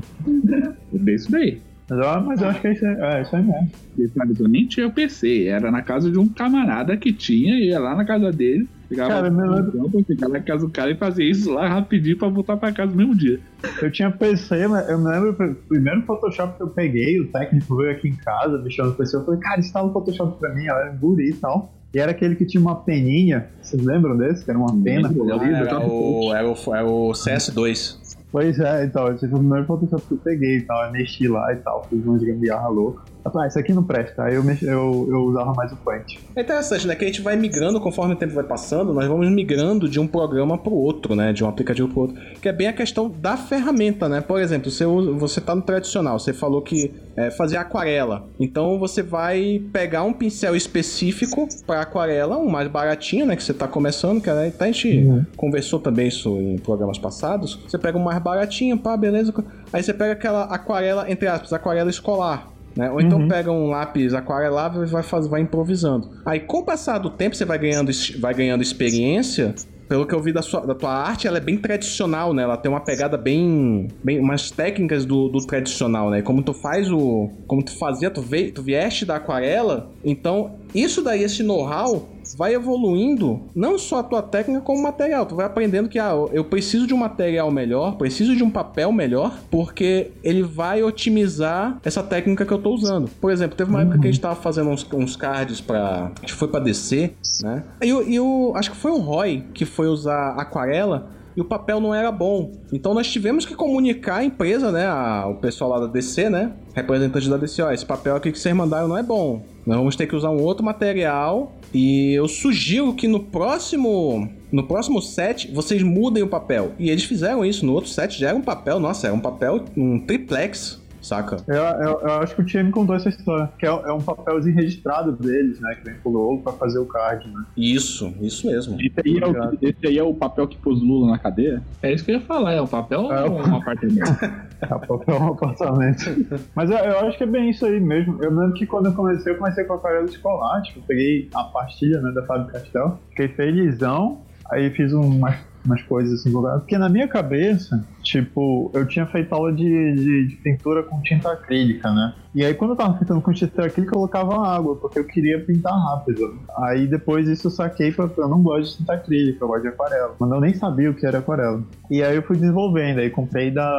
[1.07, 1.61] É isso daí.
[1.91, 3.69] Mas, eu- mas eu acho que é isso, aí- é isso aí mesmo.
[3.97, 7.93] Detalhes, Eu nem tinha PC, era na casa de um camarada que tinha, ia lá
[7.95, 11.29] na casa dele, pegava Cara, eu me lembro- ficava na casa do cara e fazia
[11.29, 13.39] isso lá rapidinho pra voltar pra casa no mesmo dia.
[13.81, 17.75] Eu tinha PC, mas eu me lembro o primeiro Photoshop que eu peguei, o técnico
[17.75, 20.65] veio aqui em casa, mexeu no PC, eu falei, cara, instala o Photoshop pra mim,
[20.67, 21.73] ela era um guri e tal.
[21.93, 24.45] E era aquele que tinha uma peninha, vocês lembram desse?
[24.45, 25.57] Que era uma pena Lembro, colorida.
[25.57, 27.99] era o, era, o, era o CS2.
[28.31, 31.27] Pois é, então, esse foi o primeiro Photoshop que eu peguei e tal, eu mexi
[31.27, 33.10] lá e tal, fiz umas gambiarra louca.
[33.23, 36.17] Ah, isso aqui não presta, aí eu, eu, eu usava mais o Paint.
[36.35, 36.95] É interessante, né?
[36.95, 40.07] Que a gente vai migrando conforme o tempo vai passando, nós vamos migrando de um
[40.07, 41.31] programa pro outro, né?
[41.31, 42.17] De um aplicativo pro outro.
[42.41, 44.21] Que é bem a questão da ferramenta, né?
[44.21, 48.27] Por exemplo, você, você tá no tradicional, você falou que é, fazer aquarela.
[48.39, 53.35] Então você vai pegar um pincel específico para aquarela, um mais baratinho, né?
[53.35, 57.59] Que você tá começando, que né, a gente conversou também isso em programas passados.
[57.67, 59.33] Você pega um mais baratinho, pá, beleza.
[59.71, 62.51] Aí você pega aquela aquarela, entre aspas, aquarela escolar.
[62.75, 62.89] Né?
[62.89, 66.09] Ou então pega um lápis aquarelável e vai, faz, vai improvisando.
[66.25, 69.53] Aí, com o passar do tempo, você vai ganhando, vai ganhando experiência.
[69.87, 72.43] Pelo que eu vi da, sua, da tua arte, ela é bem tradicional, né?
[72.43, 73.89] Ela tem uma pegada bem.
[74.01, 76.21] bem umas técnicas do, do tradicional, né?
[76.21, 77.29] Como tu faz o.
[77.45, 79.91] Como tu fazia, tu, veio, tu vieste da aquarela.
[80.01, 82.07] Então, isso daí, esse know-how,
[82.37, 85.25] vai evoluindo não só a tua técnica como material.
[85.25, 88.91] Tu vai aprendendo que ah, eu preciso de um material melhor, preciso de um papel
[88.91, 93.09] melhor, porque ele vai otimizar essa técnica que eu tô usando.
[93.19, 96.11] Por exemplo, teve uma época que a gente tava fazendo uns, uns cards pra.
[96.23, 97.13] Acho que foi pra DC,
[97.43, 97.63] né?
[97.81, 98.53] E, e o.
[98.55, 102.51] Acho que foi o Roy que foi usar aquarela e o papel não era bom.
[102.73, 104.85] Então nós tivemos que comunicar a empresa, né?
[104.87, 106.51] a- o pessoal lá da DC, né?
[106.73, 109.41] Representante da DC, ó, esse papel aqui que vocês mandaram não é bom.
[109.65, 111.53] Nós vamos ter que usar um outro material.
[111.73, 114.29] E eu sugiro que no próximo.
[114.51, 116.73] No próximo set, vocês mudem o papel.
[116.77, 117.65] E eles fizeram isso.
[117.65, 121.37] No outro set já era um papel, nossa, era um papel, um triplex, saca?
[121.47, 124.01] Eu, eu, eu acho que o time me contou essa história, que é, é um
[124.01, 127.43] papelzinho registrado deles, né, que vem pro logo pra fazer o card, né.
[127.57, 128.77] Isso, isso mesmo.
[128.79, 131.61] Esse aí, é o, esse aí é o papel que pôs Lula na cadeia?
[131.81, 134.01] É isso que eu ia falar, é um papel É, ou um apartamento?
[134.61, 136.39] É, papel é um apartamento.
[136.53, 138.23] Mas eu, eu acho que é bem isso aí mesmo.
[138.23, 141.45] Eu lembro que quando eu comecei, eu comecei com aquarela escolar, tipo, eu peguei a
[141.45, 144.21] pastilha, né, da Fábio Castel, fiquei felizão,
[144.51, 145.35] aí fiz umas,
[145.65, 150.35] umas coisas assim, porque na minha cabeça, tipo, eu tinha feito aula de, de, de
[150.43, 152.13] pintura com tinta acrílica, né?
[152.33, 155.45] E aí quando eu tava pintando com tinta acrílica, eu colocava água, porque eu queria
[155.45, 156.39] pintar rápido.
[156.59, 159.67] Aí depois isso eu saquei pra eu não gosto de tinta acrílica, eu gosto de
[159.69, 160.15] aquarela.
[160.19, 161.63] Mas eu nem sabia o que era aquarela.
[161.89, 163.71] E aí eu fui desenvolvendo, aí comprei da.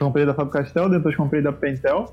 [0.00, 2.04] Comprei da Fábio Castel, depois comprei da Pentel,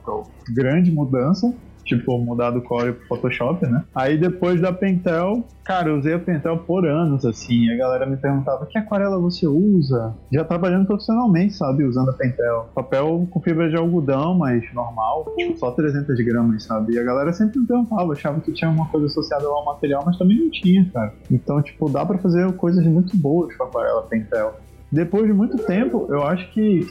[0.55, 1.45] grande mudança.
[1.86, 3.83] Tipo, mudar do Core pro Photoshop, né?
[3.93, 7.71] Aí depois da Pentel, cara, eu usei a Pentel por anos, assim.
[7.71, 10.15] A galera me perguntava, que aquarela você usa?
[10.31, 11.83] Já trabalhando profissionalmente, sabe?
[11.83, 12.69] Usando a Pentel.
[12.73, 15.31] Papel com fibra de algodão, mas normal.
[15.38, 16.93] Tipo, só 300 gramas, sabe?
[16.93, 20.17] E a galera sempre me perguntava, achava que tinha uma coisa associada ao material, mas
[20.17, 21.13] também não tinha, cara.
[21.29, 24.55] Então, tipo, dá pra fazer coisas muito boas com aquarela Pentel.
[24.91, 26.88] Depois de muito tempo, eu acho que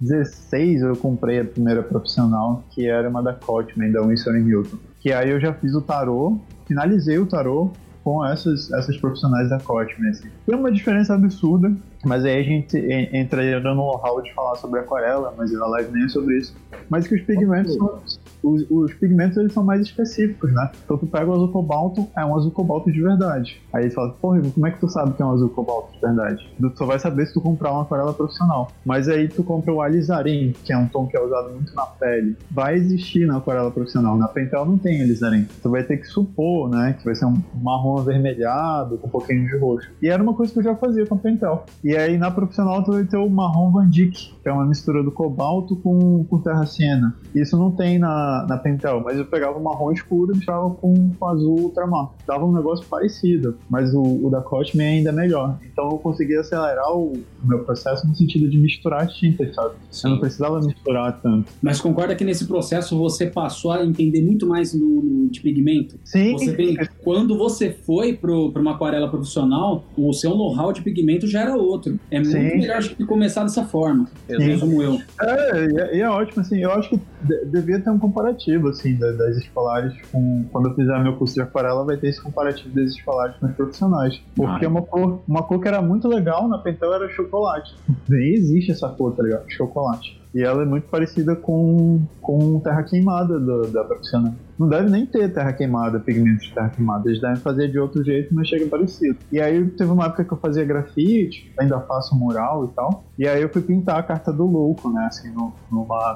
[0.00, 4.76] 2016 eu comprei a primeira profissional, que era uma da Cotman, da Winsor Newton.
[5.00, 7.70] Que aí eu já fiz o tarô, finalizei o tarô
[8.02, 10.08] com essas, essas profissionais da Cotman.
[10.10, 10.28] Assim.
[10.46, 11.70] Tem uma diferença absurda,
[12.04, 15.92] mas aí a gente en- entra no know-how de falar sobre aquarela, mas a live
[15.92, 16.56] nem é sobre isso.
[16.88, 18.00] Mas que os pigmentos são,
[18.42, 20.70] os, os pigmentos eles são mais específicos, né?
[20.84, 23.60] Então tu pega o azul cobalto, é um azul cobalto de verdade.
[23.72, 26.00] Aí tu fala, porra, como é que tu sabe que é um azul cobalto de
[26.00, 26.48] verdade?
[26.58, 28.70] Tu só vai saber se tu comprar uma aquarela profissional.
[28.84, 31.86] Mas aí tu compra o alizarin, que é um tom que é usado muito na
[31.86, 32.36] pele.
[32.50, 34.16] Vai existir na aquarela profissional.
[34.16, 35.46] Na Pentel não tem alizarin.
[35.62, 39.46] Tu vai ter que supor, né, que vai ser um marrom avermelhado com um pouquinho
[39.46, 39.90] de roxo.
[40.00, 41.64] E era uma coisa que eu já fazia com a Pentel.
[41.82, 45.02] E aí na profissional tu vai ter o marrom Van Dyck, que é uma mistura
[45.02, 47.14] do cobalto com, com terra siena.
[47.34, 50.70] Isso não tem na, na, na Pentel, mas eu pegava o marrom escuro e misturava
[50.70, 52.10] com, com azul ultramar.
[52.26, 55.58] Dava um negócio parecido, mas o, o da Cosme é ainda melhor.
[55.72, 59.74] Então eu consegui acelerar o, o meu processo no sentido de misturar as tintas, sabe?
[60.04, 61.52] Eu não precisava misturar tanto.
[61.62, 65.96] Mas concorda que nesse processo você passou a entender muito mais no, no- de pigmento?
[66.04, 71.26] Sim, Você tem, quando você foi para uma aquarela profissional, o seu know-how de pigmento
[71.26, 71.98] já era outro.
[72.10, 72.58] É muito Sim.
[72.58, 74.08] melhor acho que começar dessa forma.
[74.28, 74.38] Sim.
[74.38, 74.98] Resumo eu.
[75.20, 78.98] É, e é, é ótimo, assim, eu acho que de- devia ter um comparativo, assim,
[78.98, 80.48] da- das escolares com...
[80.52, 83.54] Quando eu fizer meu curso de aquarela, vai ter esse comparativo das escolares com os
[83.56, 84.14] profissionais.
[84.36, 87.68] Porque uma cor, uma cor que era muito legal na Pentel era chocolate.
[88.08, 89.44] Nem existe essa cor, tá ligado?
[89.48, 90.08] Chocolate.
[90.34, 94.32] E ela é muito parecida com, com terra queimada do- da profissional.
[94.60, 97.08] Não deve nem ter terra queimada, pigmentos de terra queimada.
[97.08, 99.16] Eles devem fazer de outro jeito, mas chega parecido.
[99.32, 103.02] E aí teve uma época que eu fazia grafite, ainda faço mural e tal.
[103.18, 105.06] E aí eu fui pintar a carta do louco, né?
[105.06, 105.54] Assim, numa,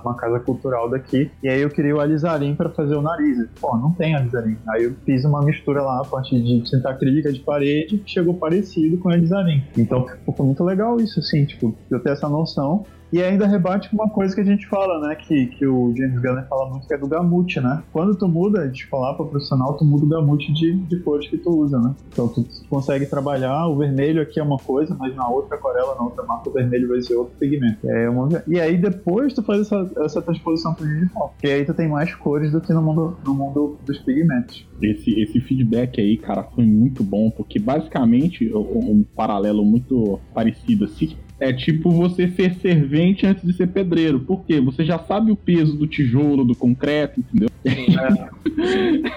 [0.04, 1.30] numa casa cultural daqui.
[1.42, 3.48] E aí eu queria o alizarim pra fazer o nariz.
[3.58, 4.58] Pô, não tem alizarim.
[4.68, 8.34] Aí eu fiz uma mistura lá a partir de tinta acrílica de parede, que chegou
[8.34, 9.64] parecido com alizarim.
[9.74, 12.84] Então ficou muito legal isso, assim, tipo, eu ter essa noção.
[13.12, 15.14] E ainda rebate com uma coisa que a gente fala, né?
[15.14, 17.82] Que, que o James Gunner fala muito, que é do gamute, né?
[17.92, 21.38] Quando tu muda de escolar para profissional, tu muda o gamute de, de cores que
[21.38, 21.94] tu usa, né?
[22.12, 26.04] Então tu consegue trabalhar, o vermelho aqui é uma coisa, mas na outra aquarela, na
[26.04, 27.88] outra marca, o vermelho vai ser outro pigmento.
[27.88, 28.42] É uma...
[28.46, 31.34] E aí depois tu faz essa, essa transposição pro digital.
[31.42, 34.66] E aí tu tem mais cores do que no mundo, no mundo dos pigmentos.
[34.82, 41.16] Esse, esse feedback aí, cara, foi muito bom, porque basicamente, um paralelo muito parecido assim,
[41.40, 44.20] é tipo você ser servente antes de ser pedreiro.
[44.20, 44.60] Por quê?
[44.60, 47.48] Você já sabe o peso do tijolo, do concreto, entendeu?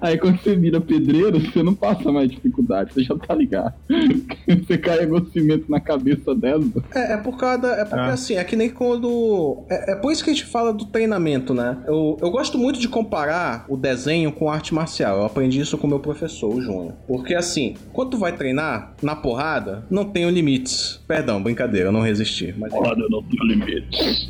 [0.00, 3.74] Aí quando você vira pedreiro, você não passa mais dificuldade, você já tá ligado.
[4.66, 6.64] você carrega o cimento na cabeça dela.
[6.94, 8.12] É, é por causa É porque Ah.
[8.12, 9.64] assim, é que nem quando.
[9.68, 11.78] É, é por isso que a gente fala do treinamento, né?
[11.86, 15.18] Eu, eu gosto muito de comparar o desenho com arte marcial.
[15.18, 16.94] Eu aprendi isso com o meu professor, o Júnior.
[17.06, 21.00] Porque assim, quando tu vai treinar, na porrada, não tenho limites.
[21.10, 22.54] Perdão, brincadeira, eu não resisti.
[22.56, 24.28] Mas Roda não tem limite.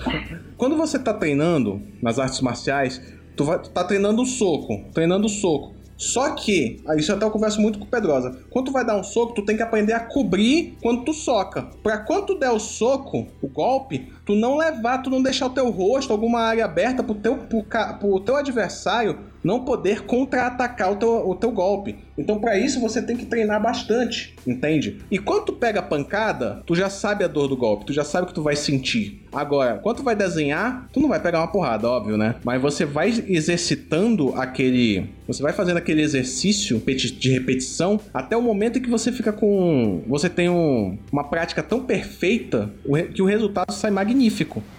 [0.56, 3.02] quando você tá treinando nas artes marciais,
[3.36, 5.74] tu, vai, tu tá treinando o soco, treinando o soco.
[5.98, 8.44] Só que, isso até eu converso muito com o Pedrosa.
[8.48, 11.68] Quando tu vai dar um soco, tu tem que aprender a cobrir quando tu soca.
[11.82, 15.50] Pra quando tu der o soco, o golpe, tu não levar, tu não deixar o
[15.50, 17.64] teu rosto, alguma área aberta pro teu, pro,
[17.98, 21.96] pro teu adversário não poder contra-atacar o teu, o teu golpe.
[22.18, 24.98] Então, pra isso, você tem que treinar bastante, entende?
[25.10, 28.04] E quando tu pega a pancada, tu já sabe a dor do golpe, tu já
[28.04, 29.22] sabe o que tu vai sentir.
[29.32, 32.34] Agora, quando tu vai desenhar, tu não vai pegar uma porrada, óbvio, né?
[32.44, 35.08] Mas você vai exercitando aquele.
[35.26, 36.82] Você vai fazendo aquele exercício
[37.18, 40.02] de repetição até o momento em que você fica com.
[40.06, 42.70] Você tem um- uma prática tão perfeita
[43.14, 44.19] que o resultado sai magnífico,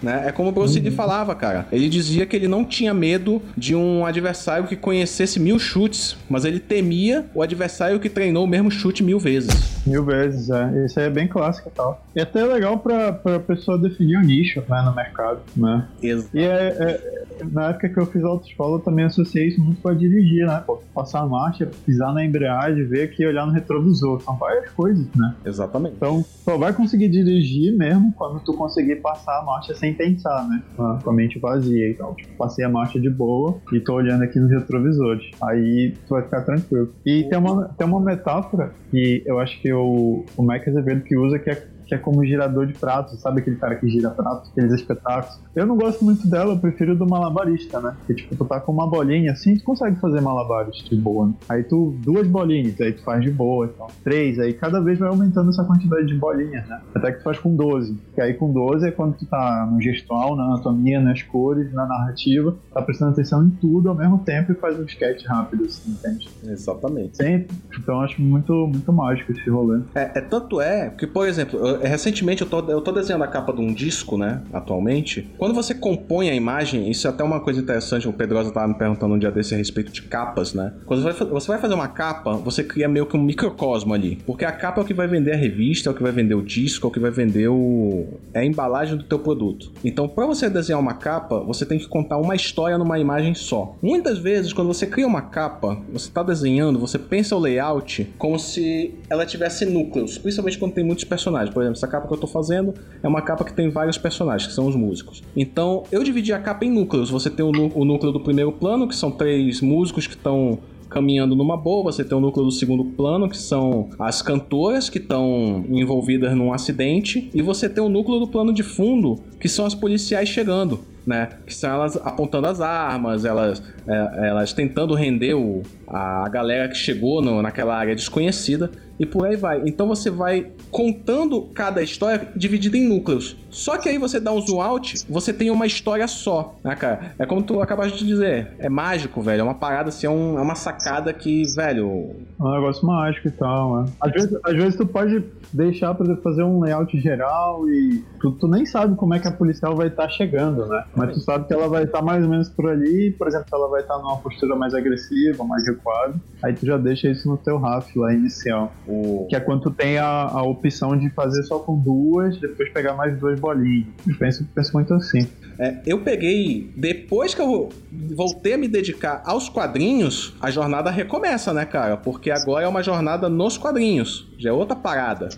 [0.02, 0.24] né?
[0.26, 1.66] É como o Bruce Lee falava, cara.
[1.72, 6.44] Ele dizia que ele não tinha medo de um adversário que conhecesse mil chutes, mas
[6.44, 9.82] ele temia o adversário que treinou o mesmo chute mil vezes.
[9.86, 10.84] Mil vezes, é.
[10.86, 12.04] Isso aí é bem clássico e tal.
[12.14, 15.86] E até é legal pra, pra pessoa definir o nicho né, no mercado, né?
[16.02, 19.88] E é, é- na época que eu fiz autoescola, eu também associei isso muito com
[19.88, 20.62] a dirigir, né?
[20.66, 24.20] Pô, passar a marcha, pisar na embreagem, ver aqui e olhar no retrovisor.
[24.22, 25.34] São várias coisas, né?
[25.44, 25.94] Exatamente.
[25.96, 30.62] Então, só vai conseguir dirigir mesmo quando tu conseguir passar a marcha sem pensar, né?
[30.76, 32.14] Com a, com a mente vazia e tal.
[32.14, 35.30] Tipo, passei a marcha de boa e tô olhando aqui nos retrovisores.
[35.42, 36.92] Aí tu vai ficar tranquilo.
[37.04, 41.16] E tem uma, tem uma metáfora que eu acho que o, o Mike Azevedo que
[41.16, 44.50] usa que é que é como girador de pratos, sabe aquele cara que gira pratos,
[44.50, 45.38] aqueles espetáculos.
[45.54, 47.94] Eu não gosto muito dela, eu prefiro do malabarista, né?
[48.06, 51.26] Que tipo, tu tá com uma bolinha assim, tu consegue fazer malabares de boa.
[51.28, 51.34] Né?
[51.48, 53.90] Aí tu, duas bolinhas, aí tu faz de boa e tal.
[54.02, 56.80] Três, aí cada vez vai aumentando essa quantidade de bolinhas, né?
[56.94, 57.98] Até que tu faz com 12.
[58.14, 61.86] Que aí com 12 é quando tu tá no gestual, na anatomia, nas cores, na
[61.86, 65.90] narrativa, tá prestando atenção em tudo ao mesmo tempo e faz um sketch rápido, assim,
[65.90, 66.28] entende?
[66.44, 67.16] Exatamente.
[67.16, 67.54] Sempre.
[67.78, 69.82] Então eu acho muito, muito mágico esse rolê.
[69.94, 73.28] É, é tanto é que, por exemplo, eu- recentemente eu tô, eu tô desenhando a
[73.28, 74.42] capa de um disco, né?
[74.52, 75.30] Atualmente.
[75.42, 78.06] Quando você compõe a imagem, isso é até uma coisa interessante.
[78.06, 80.72] O Pedrosa tava me perguntando um dia desse a respeito de capas, né?
[80.86, 84.22] Quando você vai, fazer uma capa, você cria meio que um microcosmo ali.
[84.24, 86.36] Porque a capa é o que vai vender a revista, é o que vai vender
[86.36, 88.06] o disco, é o que vai vender o.
[88.32, 89.72] É a embalagem do teu produto.
[89.84, 93.74] Então, para você desenhar uma capa, você tem que contar uma história numa imagem só.
[93.82, 98.38] Muitas vezes, quando você cria uma capa, você tá desenhando, você pensa o layout como
[98.38, 101.52] se ela tivesse núcleos, principalmente quando tem muitos personagens.
[101.52, 102.72] Por exemplo, essa capa que eu tô fazendo
[103.02, 105.20] é uma capa que tem vários personagens, que são os músicos.
[105.36, 107.10] Então, eu dividi a capa em núcleos.
[107.10, 110.58] Você tem o, nú- o núcleo do primeiro plano, que são três músicos que estão
[110.90, 114.98] caminhando numa boa, você tem o núcleo do segundo plano, que são as cantoras que
[114.98, 119.64] estão envolvidas num acidente, e você tem o núcleo do plano de fundo, que são
[119.64, 120.80] as policiais chegando.
[121.06, 121.28] Né?
[121.46, 126.74] Que são elas apontando as armas, elas, é, elas tentando render o, a galera que
[126.76, 129.62] chegou no, naquela área desconhecida e por aí vai.
[129.66, 133.36] Então você vai contando cada história dividida em núcleos.
[133.50, 137.12] Só que aí você dá um zoom out, você tem uma história só, né, cara?
[137.18, 139.40] É como tu acabaste de dizer, é mágico, velho.
[139.40, 142.16] É uma parada assim, é, um- é uma sacada que, velho.
[142.40, 143.90] É um negócio mágico e tal, né?
[144.00, 145.22] Às vezes, às vezes tu pode
[145.52, 149.32] deixar, exemplo, fazer um layout geral e tu, tu nem sabe como é que a
[149.32, 150.84] policial vai estar chegando, né?
[150.94, 153.54] Mas tu sabe que ela vai estar mais ou menos por ali, por exemplo, se
[153.54, 156.14] ela vai estar numa postura mais agressiva, mais recuada,
[156.44, 158.72] aí tu já deixa isso no teu RAF lá inicial.
[158.86, 159.26] O...
[159.28, 162.94] Que é quando tu tem a, a opção de fazer só com duas, depois pegar
[162.94, 163.86] mais duas bolinhas.
[164.06, 165.26] Eu penso, penso muito assim.
[165.62, 166.72] É, eu peguei.
[166.76, 167.68] Depois que eu
[168.16, 171.96] voltei a me dedicar aos quadrinhos, a jornada recomeça, né, cara?
[171.96, 174.26] Porque agora é uma jornada nos quadrinhos.
[174.38, 175.28] Já é outra parada.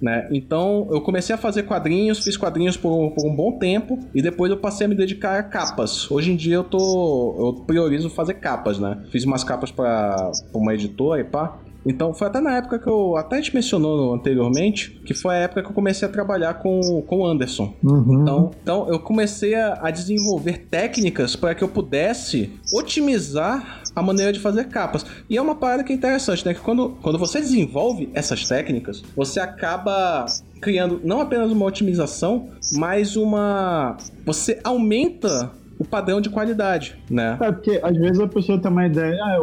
[0.00, 0.26] Né?
[0.32, 4.50] Então eu comecei a fazer quadrinhos, fiz quadrinhos por, por um bom tempo e depois
[4.50, 6.10] eu passei a me dedicar a capas.
[6.10, 7.34] Hoje em dia eu tô.
[7.38, 9.04] eu priorizo fazer capas, né?
[9.10, 11.58] Fiz umas capas pra uma editora e pá.
[11.86, 13.16] Então foi até na época que eu.
[13.16, 17.02] Até a gente mencionou anteriormente, que foi a época que eu comecei a trabalhar com,
[17.02, 17.74] com o Anderson.
[17.82, 18.22] Uhum.
[18.22, 24.32] Então, então eu comecei a, a desenvolver técnicas para que eu pudesse otimizar a maneira
[24.32, 25.04] de fazer capas.
[25.28, 26.54] E é uma parada que é interessante, né?
[26.54, 30.26] Que quando, quando você desenvolve essas técnicas, você acaba
[30.60, 33.96] criando não apenas uma otimização, mas uma.
[34.24, 37.36] Você aumenta o padrão de qualidade, né?
[37.40, 39.38] É, porque às vezes a pessoa tem uma ideia, ah,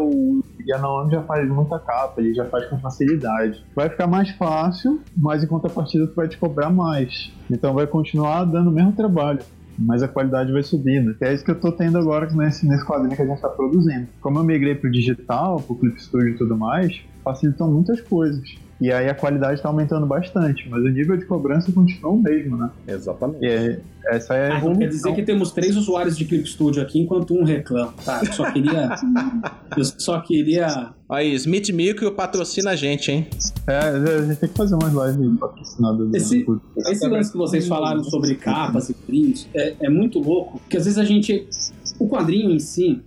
[0.61, 3.63] o Yanaon já faz muita capa, ele já faz com facilidade.
[3.75, 7.31] Vai ficar mais fácil, mas em contrapartida tu vai te cobrar mais.
[7.49, 9.39] Então vai continuar dando o mesmo trabalho.
[9.79, 11.15] Mas a qualidade vai subindo.
[11.15, 13.49] Que é isso que eu tô tendo agora nesse, nesse quadrinho que a gente tá
[13.49, 14.07] produzindo.
[14.19, 18.43] Como eu migrei pro digital, pro Clip Studio e tudo mais, facilitam muitas coisas.
[18.81, 22.57] E aí a qualidade tá aumentando bastante, mas o nível de cobrança continua o mesmo,
[22.57, 22.67] né?
[22.87, 23.45] Exatamente.
[23.45, 23.77] E
[24.07, 24.79] essa é a Ah, então evolução.
[24.79, 27.93] quer dizer que temos três usuários de Clip Studio aqui, enquanto um reclama.
[28.03, 28.89] Tá, eu só queria.
[29.77, 30.89] eu só queria.
[31.07, 33.27] Aí, Smith Micro patrocina a gente, hein?
[33.67, 36.13] É, a gente tem que fazer umas lives patrocinadas.
[36.15, 36.45] Esse-
[36.87, 40.85] Esse lance que vocês falaram sobre capas e quadrinhos é, é muito louco, porque às
[40.85, 41.47] vezes a gente.
[41.99, 42.99] O quadrinho em si,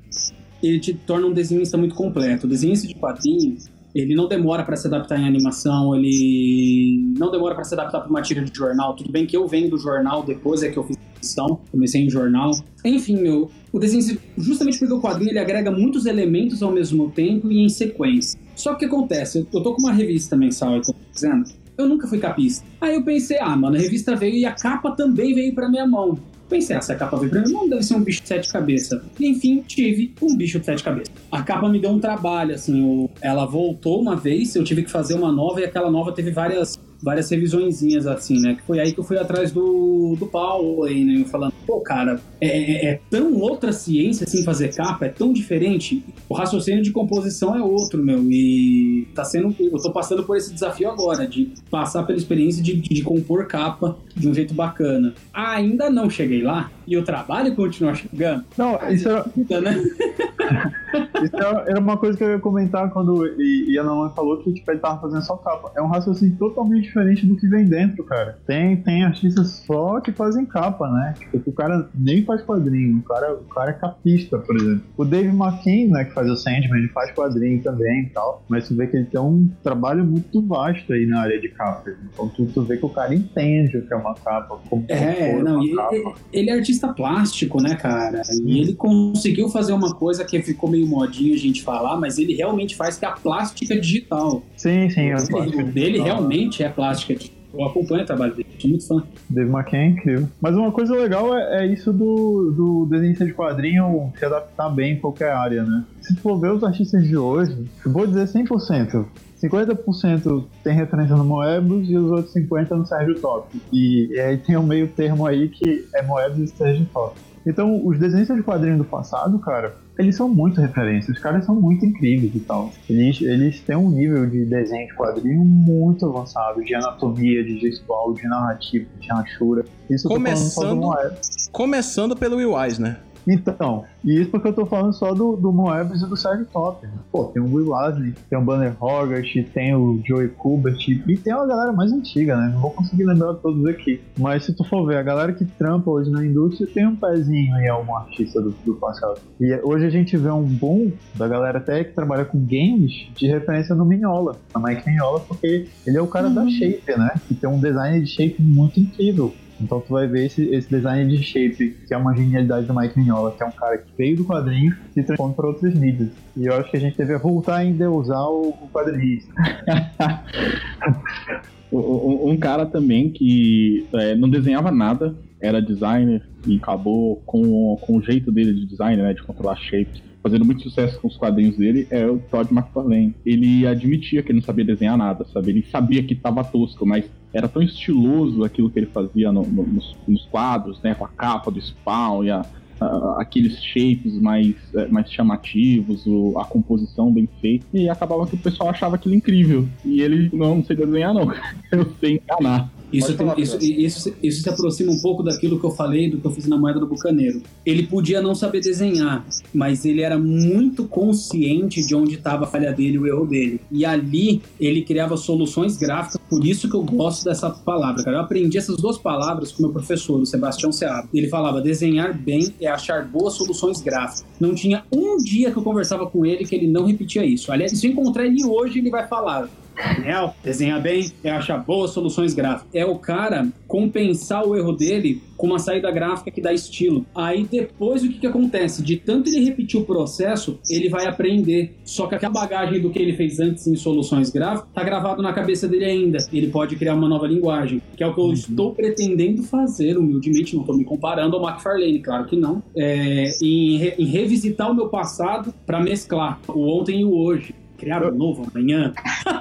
[0.62, 2.46] ele te torna um desenhista muito completo.
[2.46, 3.56] O desenhista de quadrinho,
[3.94, 8.10] ele não demora para se adaptar em animação, ele não demora para se adaptar para
[8.10, 8.96] uma tira de jornal.
[8.96, 12.10] Tudo bem que eu venho do jornal depois é que eu fiz edição, comecei em
[12.10, 12.50] jornal.
[12.84, 17.50] Enfim, meu, o desenho, justamente porque o quadrinho ele agrega muitos elementos ao mesmo tempo
[17.50, 18.38] e em sequência.
[18.54, 19.46] Só que o que acontece?
[19.52, 21.44] Eu, tô com uma revista mensal, eu tô dizendo,
[21.78, 22.64] eu nunca fui capista.
[22.80, 25.86] Aí eu pensei, ah, mano, a revista veio e a capa também veio pra minha
[25.86, 26.18] mão.
[26.48, 28.52] Pensei, ah, se a capa veio pra minha mão, deve ser um bicho de sete
[28.52, 29.00] cabeças.
[29.18, 31.13] E, enfim, tive um bicho de sete cabeças.
[31.34, 35.14] A capa me deu um trabalho, assim, ela voltou uma vez, eu tive que fazer
[35.14, 38.54] uma nova e aquela nova teve várias várias revisõezinhas assim, né?
[38.54, 41.24] Que foi aí que eu fui atrás do, do Paulo aí, né?
[41.24, 46.04] Falando, pô, cara, é, é- é tão outra ciência assim fazer capa, é tão diferente.
[46.28, 48.20] O raciocínio de composição é outro, meu.
[48.30, 49.54] E tá sendo.
[49.58, 53.96] Eu tô passando por esse desafio agora, de passar pela experiência de, de compor capa
[54.14, 55.14] de um jeito bacana.
[55.32, 59.82] Ainda não cheguei lá, e o trabalho continua chegando, Não, isso era, né?
[61.24, 64.38] isso era era uma coisa que eu ia comentar quando e, e a Naomi falou
[64.38, 65.72] que tipo, ele tava fazendo só capa.
[65.76, 68.38] É um raciocínio totalmente diferente do que vem dentro, cara.
[68.46, 71.14] Tem, tem artistas só que fazem capa, né?
[71.32, 74.82] Tipo, o cara nem faz quadrinho, o cara, o cara é capista, por exemplo.
[74.96, 78.44] O Dave McKean, né, que faz o Sandman, ele faz quadrinho também e tal.
[78.48, 81.94] Mas tu vê que ele tem um trabalho muito vasto aí na área de capas.
[82.12, 85.30] Então tu, tu vê que o cara entende o que é uma capa, como É,
[85.32, 85.94] compor não, uma e capa.
[85.94, 88.22] ele, ele é artista plástico, né, cara?
[88.44, 92.34] E ele conseguiu fazer uma coisa que ficou meio modinha a gente falar, mas ele
[92.34, 94.42] realmente faz que é a plástica digital.
[94.56, 97.33] Sim, sim, eu Ele- o dele realmente é plástica digital.
[97.56, 99.02] Eu acompanho o trabalho dele, sou muito fã.
[99.30, 100.28] Dave McKean é incrível.
[100.40, 104.94] Mas uma coisa legal é, é isso do, do desenhista de quadrinho se adaptar bem
[104.94, 105.84] em qualquer área, né?
[106.00, 109.06] Se for ver os artistas de hoje, vou dizer 100%.
[109.42, 113.48] 50% tem referência no Moebius e os outros 50% no Sérgio Top.
[113.72, 117.14] E, e aí tem um meio termo aí que é Moebius e Sérgio Top.
[117.46, 121.16] Então, os desenhistas de quadrinho do passado, cara, eles são muito referências.
[121.16, 122.72] Os caras são muito incríveis e tal.
[122.88, 128.12] Eles, eles têm um nível de desenho de quadrinho muito avançado, de anatomia, de gestual,
[128.12, 129.64] de narrativa, de rachura.
[129.88, 131.50] Isso eu tô falando só do Começando-.
[131.52, 132.98] Começando pelo Will Wise, né?
[133.26, 136.84] Então, e isso porque eu tô falando só do, do Moebius e do Sérgio Top.
[136.86, 136.92] né?
[137.10, 141.34] Pô, tem o Will Lasley, tem o Banner Hogarth, tem o Joey Kubert e tem
[141.34, 142.50] uma galera mais antiga, né?
[142.52, 144.00] Não vou conseguir lembrar todos aqui.
[144.18, 147.56] Mas se tu for ver, a galera que trampa hoje na indústria tem um pezinho
[147.56, 149.20] em algum artista do, do passado.
[149.40, 153.26] E hoje a gente vê um boom da galera até que trabalha com games de
[153.26, 157.14] referência no Mignola, na Mike Mignola, porque ele é o cara da Shape, né?
[157.26, 159.34] Que tem um design de shape muito incrível.
[159.60, 162.98] Então tu vai ver esse, esse design de shape, que é uma genialidade do Mike
[162.98, 166.10] Mignola, que é um cara que veio do quadrinho e se transforma para outras mídias.
[166.36, 169.32] E eu acho que a gente deveria voltar a usar o, o quadrinista.
[171.72, 177.96] Um, um cara também que é, não desenhava nada, era designer e acabou com, com
[177.96, 181.58] o jeito dele de design, né, de controlar shapes, fazendo muito sucesso com os quadrinhos
[181.58, 183.14] dele, é o Todd McFarlane.
[183.26, 185.50] Ele admitia que ele não sabia desenhar nada, sabe?
[185.50, 189.66] Ele sabia que estava tosco, mas era tão estiloso aquilo que ele fazia no, no,
[189.66, 192.46] nos, nos, quadros, né, com a capa do Spawn e a,
[192.80, 198.34] a, aqueles shapes mais, é, mais chamativos, o, a composição bem feita, e acabava que
[198.34, 199.68] o pessoal achava aquilo incrível.
[199.84, 201.30] E ele, não, não sei desenhar não,
[201.70, 202.72] eu sei enganar.
[202.98, 206.26] Isso, tem, isso, isso, isso, se aproxima um pouco daquilo que eu falei, do que
[206.26, 207.42] eu fiz na moeda do Bucaneiro.
[207.64, 212.72] Ele podia não saber desenhar, mas ele era muito consciente de onde estava a falha
[212.72, 213.60] dele, o erro dele.
[213.70, 218.18] E ali ele criava soluções gráficas, por isso que eu gosto dessa palavra, cara.
[218.18, 221.08] Eu aprendi essas duas palavras com meu professor, o Sebastião Seabra.
[221.12, 224.24] Ele falava: desenhar bem é achar boas soluções gráficas.
[224.40, 227.52] Não tinha um dia que eu conversava com ele que ele não repetia isso.
[227.52, 231.90] Aliás, se eu encontrar ele hoje, ele vai falar: Daniel, desenhar bem é achar boas
[231.90, 232.68] soluções gráficas.
[232.72, 237.04] É o cara compensar o erro dele com uma saída gráfica que dá estilo.
[237.14, 238.82] Aí depois o que, que acontece?
[238.82, 241.74] De tanto ele repetir o processo, ele vai aprender.
[241.84, 245.32] Só que aquela bagagem do que ele fez antes em soluções gráficas tá gravado na
[245.32, 246.18] cabeça dele ainda.
[246.32, 248.32] Ele pode criar uma nova linguagem, que é o que eu uhum.
[248.32, 252.62] estou pretendendo fazer, humildemente, não estou me comparando ao McFarlane, claro que não.
[252.76, 257.54] É, em, re, em revisitar o meu passado para mesclar o ontem e o hoje
[257.84, 258.92] criar um novo amanhã.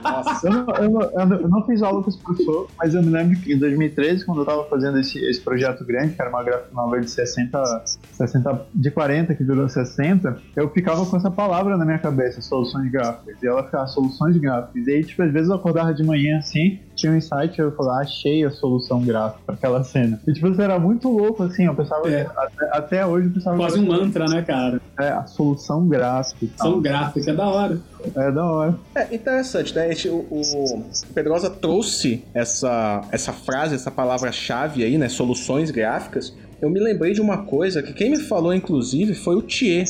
[0.03, 0.47] Nossa.
[0.47, 0.89] eu, não, eu,
[1.25, 4.25] não, eu, não, fiz aula com esse professor, mas eu me lembro que em 2013,
[4.25, 8.65] quando eu estava fazendo esse, esse projeto grande, que era uma gráfica de 60, 60,
[8.73, 13.41] de 40, que durou 60, eu ficava com essa palavra na minha cabeça, soluções gráficas.
[13.41, 14.85] E ela ficava soluções gráficas.
[14.87, 18.01] E aí, tipo, às vezes eu acordava de manhã assim, tinha um insight, eu falava,
[18.01, 20.19] achei a solução gráfica para aquela cena.
[20.27, 22.27] E tipo, isso era muito louco, assim, eu pensava, é.
[22.35, 23.57] até, até, hoje eu pensava...
[23.57, 24.81] Quase um mantra, né, cara?
[24.99, 26.45] É, a solução gráfica.
[26.57, 27.79] Solução gráfica, é da hora.
[28.15, 28.75] É da hora.
[28.95, 29.89] É interessante, né?
[29.89, 35.09] Gente, o, o Pedrosa trouxe essa, essa frase, essa palavra-chave aí, né?
[35.09, 36.35] Soluções gráficas.
[36.61, 39.85] Eu me lembrei de uma coisa que quem me falou, inclusive, foi o Thier,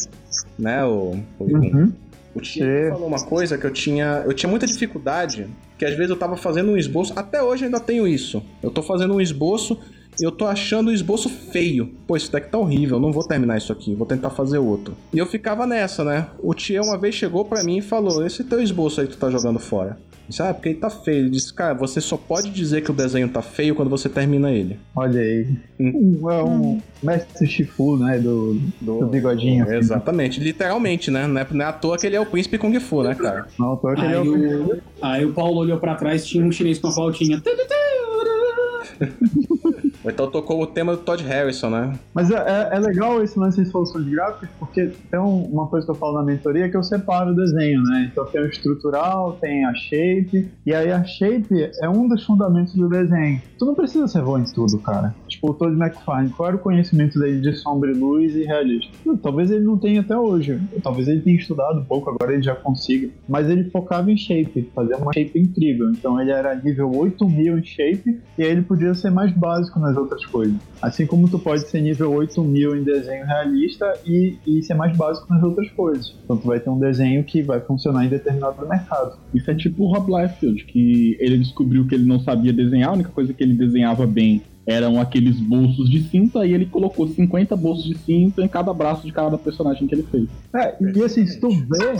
[0.57, 0.84] né?
[0.86, 1.91] O, o, uhum.
[2.34, 5.47] o Thier falou uma coisa que eu tinha, eu tinha muita dificuldade,
[5.78, 8.43] que às vezes eu tava fazendo um esboço, até hoje ainda tenho isso.
[8.61, 9.80] Eu tô fazendo um esboço
[10.20, 11.91] eu tô achando o esboço feio.
[12.07, 14.95] Pô, esse deck tá horrível, não vou terminar isso aqui, vou tentar fazer outro.
[15.14, 16.28] E eu ficava nessa, né?
[16.39, 19.20] O Tia uma vez chegou para mim e falou: Esse teu esboço aí que tu
[19.20, 19.97] tá jogando fora.
[20.28, 21.20] Disse, ah, porque ele tá feio.
[21.20, 24.51] Ele disse, cara, você só pode dizer que o desenho tá feio quando você termina
[24.51, 24.80] ele.
[24.95, 25.47] Olha aí.
[25.80, 26.22] Hum.
[26.30, 28.18] É um mestre Shifu, né?
[28.20, 29.66] Do, do, do bigodinho.
[29.66, 29.76] Assim.
[29.76, 31.28] Exatamente, literalmente, né?
[31.28, 33.47] Não é, não é à toa que ele é o príncipe Kung Fu, né, cara?
[33.59, 34.76] Não, à toa que aí ele é o.
[34.76, 37.41] o aí o Paulo olhou pra trás tinha um chinês com a flautinha.
[40.06, 41.93] Então tocou o tema do Todd Harrison, né?
[42.14, 45.91] Mas é, é, é legal esse lance de soluções gráficas, porque tem uma coisa que
[45.91, 48.10] eu falo na mentoria que eu separo o desenho, né?
[48.12, 52.74] Então tem o estrutural, tem a shape, e aí a shape é um dos fundamentos
[52.76, 53.41] do desenho.
[53.58, 55.16] Tu não precisa ser bom em tudo, cara.
[55.28, 58.91] Tipo, o Todd McFarlane, qual era o conhecimento dele de sombra e luz e realismo?
[59.22, 60.60] Talvez ele não tenha até hoje.
[60.84, 63.10] Talvez ele tenha estudado um pouco, agora ele já consiga.
[63.28, 65.89] Mas ele focava em shape, fazer uma shape incrível.
[65.91, 69.93] Então ele era nível 8000 em shape, e aí ele podia ser mais básico nas
[69.98, 70.56] outras coisas.
[70.82, 75.32] Assim como tu pode ser nível 8000 em desenho realista e, e ser mais básico
[75.32, 76.16] nas outras coisas.
[76.24, 79.18] Então tu vai ter um desenho que vai funcionar em determinado mercado.
[79.34, 82.94] Isso é tipo o Rob Liefeld, que ele descobriu que ele não sabia desenhar, a
[82.94, 87.56] única coisa que ele desenhava bem eram aqueles bolsos de cinta e ele colocou 50
[87.56, 90.28] bolsos de cinta em cada braço de cada personagem que ele fez.
[90.56, 91.96] É, e assim, se tu vê.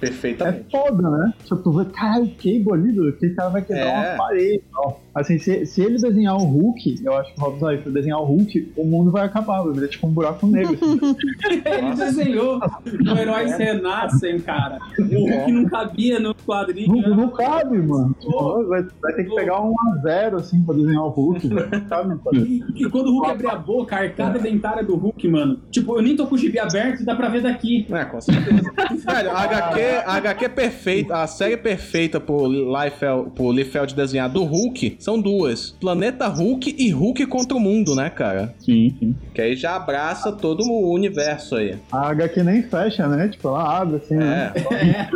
[0.00, 0.66] Perfeitamente.
[0.72, 1.32] É foda, né?
[1.44, 4.10] Se tu vê, cara, o Cable ali, aquele cara vai quebrar é.
[4.10, 4.62] uma parede.
[4.76, 4.94] Ó.
[5.14, 8.24] Assim, se, se ele desenhar o Hulk, eu acho que o Rob Liefeld desenhar o
[8.24, 10.74] Hulk, o mundo vai acabar, vai virar tipo um buraco negro.
[10.74, 11.16] Assim.
[11.66, 14.78] ele desenhou o Heróis Renascem, cara.
[14.98, 17.02] O Hulk não cabia no quadrinho.
[17.02, 18.14] Não, não cabe, mano.
[18.20, 21.48] Tipo, vai, vai, ter que pegar um a zero, assim, pra desenhar o Hulk.
[21.88, 22.18] sabe?
[22.34, 25.60] E, e, quando o Hulk abrir a boca, a arcada dentária do Hulk, mano.
[25.70, 27.86] Tipo, eu nem tô com o gibi aberto e dá pra ver daqui.
[27.90, 28.70] É, com certeza.
[29.04, 34.44] Velho, HQ, a HQ é perfeita, a série perfeita pro Liefeld, pro Liefeld desenhar do
[34.44, 38.54] Hulk são duas: Planeta Hulk e Hulk contra o Mundo, né, cara?
[38.58, 39.14] Sim, sim.
[39.34, 41.76] Que aí já abraça todo o universo aí.
[41.92, 43.28] A HQ nem fecha, né?
[43.28, 44.18] Tipo, ela abre assim, é.
[44.18, 44.52] né?
[44.70, 45.08] É.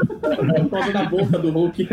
[0.68, 1.89] Toda na boca do Hulk.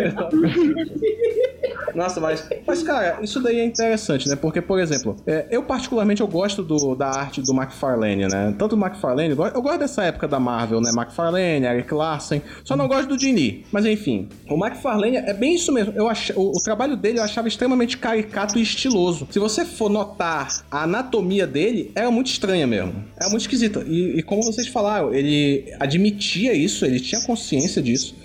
[1.96, 4.36] Nossa, mas, mas cara, isso daí é interessante, né?
[4.36, 8.54] Porque, por exemplo, é, eu particularmente eu gosto do, da arte do McFarlane, né?
[8.58, 10.92] Tanto do McFarlane, eu gosto, eu gosto dessa época da Marvel, né?
[10.96, 13.66] McFarlane, Eric Larsen, só não gosto do Dini.
[13.72, 15.92] Mas enfim, o McFarlane é bem isso mesmo.
[15.96, 19.28] Eu ach, o, o trabalho dele eu achava extremamente caricato e estiloso.
[19.32, 22.94] Se você for notar a anatomia dele, era muito estranha mesmo.
[23.20, 23.84] Era muito esquisita.
[23.88, 28.16] E, e como vocês falaram, ele admitia isso, ele tinha consciência disso.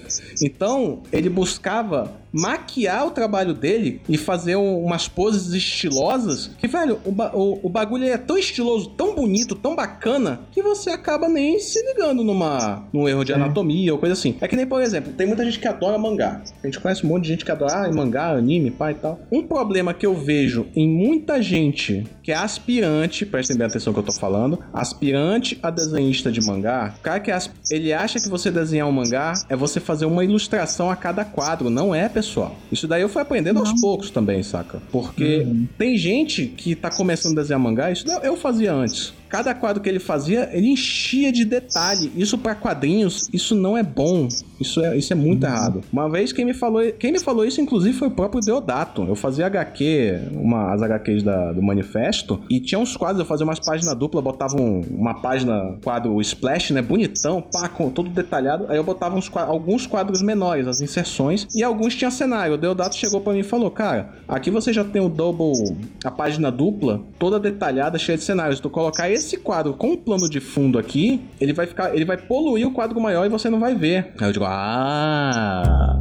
[0.43, 6.99] Então, ele buscava maquiar o trabalho dele e fazer um- umas poses estilosas que, velho,
[7.05, 11.29] o, ba- o- o bagulho é tão estiloso, tão bonito, tão bacana, que você acaba
[11.29, 14.37] nem se ligando numa, num erro de anatomia ou coisa assim.
[14.41, 16.43] É que nem, por exemplo, tem muita gente que adora mangá.
[16.62, 19.21] A gente conhece um monte de gente que adora ah, mangá, anime, pai e tal.
[19.31, 23.95] Um problema que eu vejo em muita gente que é aspirante, prestem bem atenção no
[24.03, 27.39] que eu tô falando, aspirante a desenhista de mangá, o cara que é
[27.71, 31.71] ele acha que você desenhar um mangá é você fazer uma ilustração a cada quadro.
[31.71, 32.57] Não é, pessoal.
[32.71, 34.81] Isso daí eu fui aprendendo aos poucos também, saca?
[34.91, 35.47] Porque
[35.79, 39.13] tem gente que tá começando a desenhar mangá, isso eu fazia antes.
[39.35, 42.12] Cada quadro que ele fazia, ele enchia de detalhe.
[42.14, 44.28] Isso pra quadrinhos, isso não é bom.
[44.61, 45.80] Isso é, isso é muito errado.
[45.93, 49.03] Uma vez quem me falou, quem me falou isso inclusive foi o próprio Deodato.
[49.03, 53.45] Eu fazia HQ, uma, as HQs da- do manifesto, e tinha uns quadros, eu fazia
[53.45, 58.66] umas páginas duplas, botava um- uma página, quadro splash, né, bonitão, pá, com todo detalhado.
[58.68, 62.55] Aí eu botava uns, alguns quadros menores, as inserções, e alguns tinha cenário.
[62.55, 65.74] O Deodato chegou pra mim e falou: "Cara, aqui você já tem o double,
[66.05, 68.61] a página dupla, toda detalhada, cheia de cenários.
[68.61, 72.16] Tu colocar esse quadro com um plano de fundo aqui, ele vai ficar, ele vai
[72.16, 74.12] poluir o quadro maior e você não vai ver".
[74.20, 75.99] Aí eu digo: "Ah,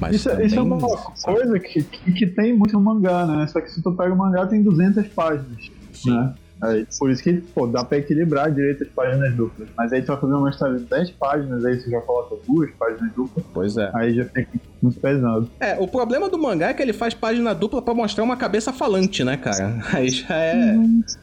[0.00, 3.26] mas Isso, é- isso é também- uma coisa que, que, que tem muito no mangá,
[3.26, 3.46] né?
[3.46, 5.70] Só que se tu pega o mangá, tem 200 páginas.
[6.06, 6.34] Né?
[6.62, 9.68] Aí, por isso que, pô, dá pra equilibrar direito as páginas duplas.
[9.76, 12.70] Mas aí tu vai fazer uma história de 10 páginas, aí você já coloca duas
[12.72, 13.90] páginas duplas, Pois é.
[13.94, 14.46] aí já fica
[14.82, 15.50] muito pesado.
[15.60, 18.72] É, o problema do mangá é que ele faz página dupla pra mostrar uma cabeça
[18.72, 19.78] falante, né, cara?
[19.92, 20.76] Aí já é.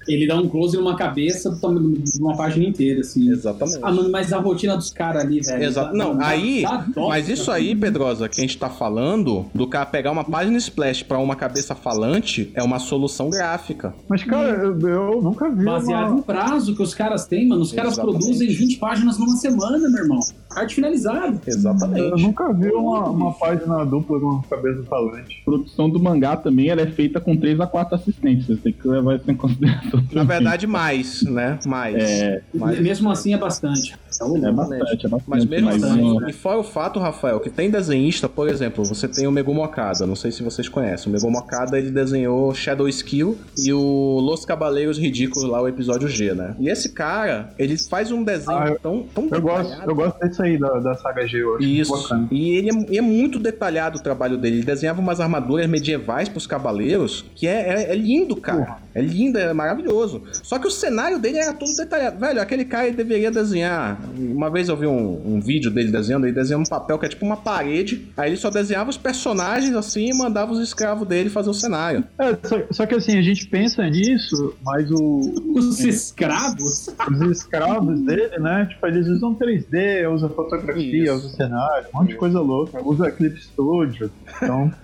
[0.08, 3.30] Ele dá um close numa cabeça de uma página inteira, assim.
[3.30, 3.80] Exatamente.
[3.82, 5.64] Ah, mano, mas a rotina dos caras ali, velho.
[5.64, 5.96] Exato.
[5.96, 6.62] Não, dá- aí.
[6.62, 7.58] dá dó, Mas isso cara.
[7.58, 11.36] aí, Pedrosa, que a gente tá falando, do cara pegar uma página splash pra uma
[11.36, 13.94] cabeça falante, é uma solução gráfica.
[14.08, 16.16] Mas, cara, eu, eu nunca vi Baseado uma...
[16.18, 17.62] no prazo que os caras têm, mano.
[17.62, 18.20] Os caras Exatamente.
[18.20, 20.20] produzem 20 páginas numa semana, meu irmão.
[20.56, 21.40] Arte finalizada.
[21.46, 22.22] Eu Exatamente.
[22.22, 25.38] nunca vi uma, uma página dupla com cabeça falante.
[25.42, 28.48] A produção do mangá também ela é feita com 3 a 4 assistentes.
[28.48, 30.04] Você tem que levar isso em consideração.
[30.12, 31.60] Na verdade, mais, né?
[31.66, 31.96] Mais.
[31.96, 33.94] É, Mas- Mesmo assim é bastante.
[33.94, 35.24] é bastante, é bastante.
[35.28, 39.28] Mas mesmo assim, e fora o fato, Rafael, que tem desenhista, por exemplo, você tem
[39.28, 41.10] o Megumi Okada, não sei se vocês conhecem.
[41.10, 46.08] O Megumi Okada, ele desenhou Shadow Skill e o Los Cabaleiros Ridículos lá, o episódio
[46.08, 46.56] G, né?
[46.60, 50.42] E esse cara, ele faz um desenho Ah, tão, tão Eu gosto, eu gosto desse
[50.42, 51.92] aí da, da saga G, eu acho Isso.
[51.92, 52.28] bacana.
[52.32, 54.58] E ele é, é muito detalhado o trabalho dele.
[54.58, 58.78] Ele desenhava umas armaduras medievais pros cavaleiros, que é, é- é lindo, cara.
[58.94, 60.24] É lindo, é maravilhoso.
[60.44, 62.20] Só que o cenário dele era todo detalhado.
[62.20, 64.00] Velho, aquele cara deveria desenhar.
[64.18, 67.10] Uma vez eu vi um, um vídeo dele desenhando, ele desenhava um papel que é
[67.10, 68.08] tipo uma parede.
[68.18, 72.04] Aí ele só desenhava os personagens assim e mandava os escravos dele fazer o cenário.
[72.20, 76.88] É, só, só que assim, a gente pensa nisso, mas o, Os escravos.
[77.12, 78.68] os escravos dele, né?
[78.70, 81.14] Tipo, eles usam 3D, usam fotografia, Isso.
[81.14, 82.82] usam cenário, um monte de coisa louca.
[82.84, 84.12] Usa Clip Studio.
[84.42, 84.72] Então,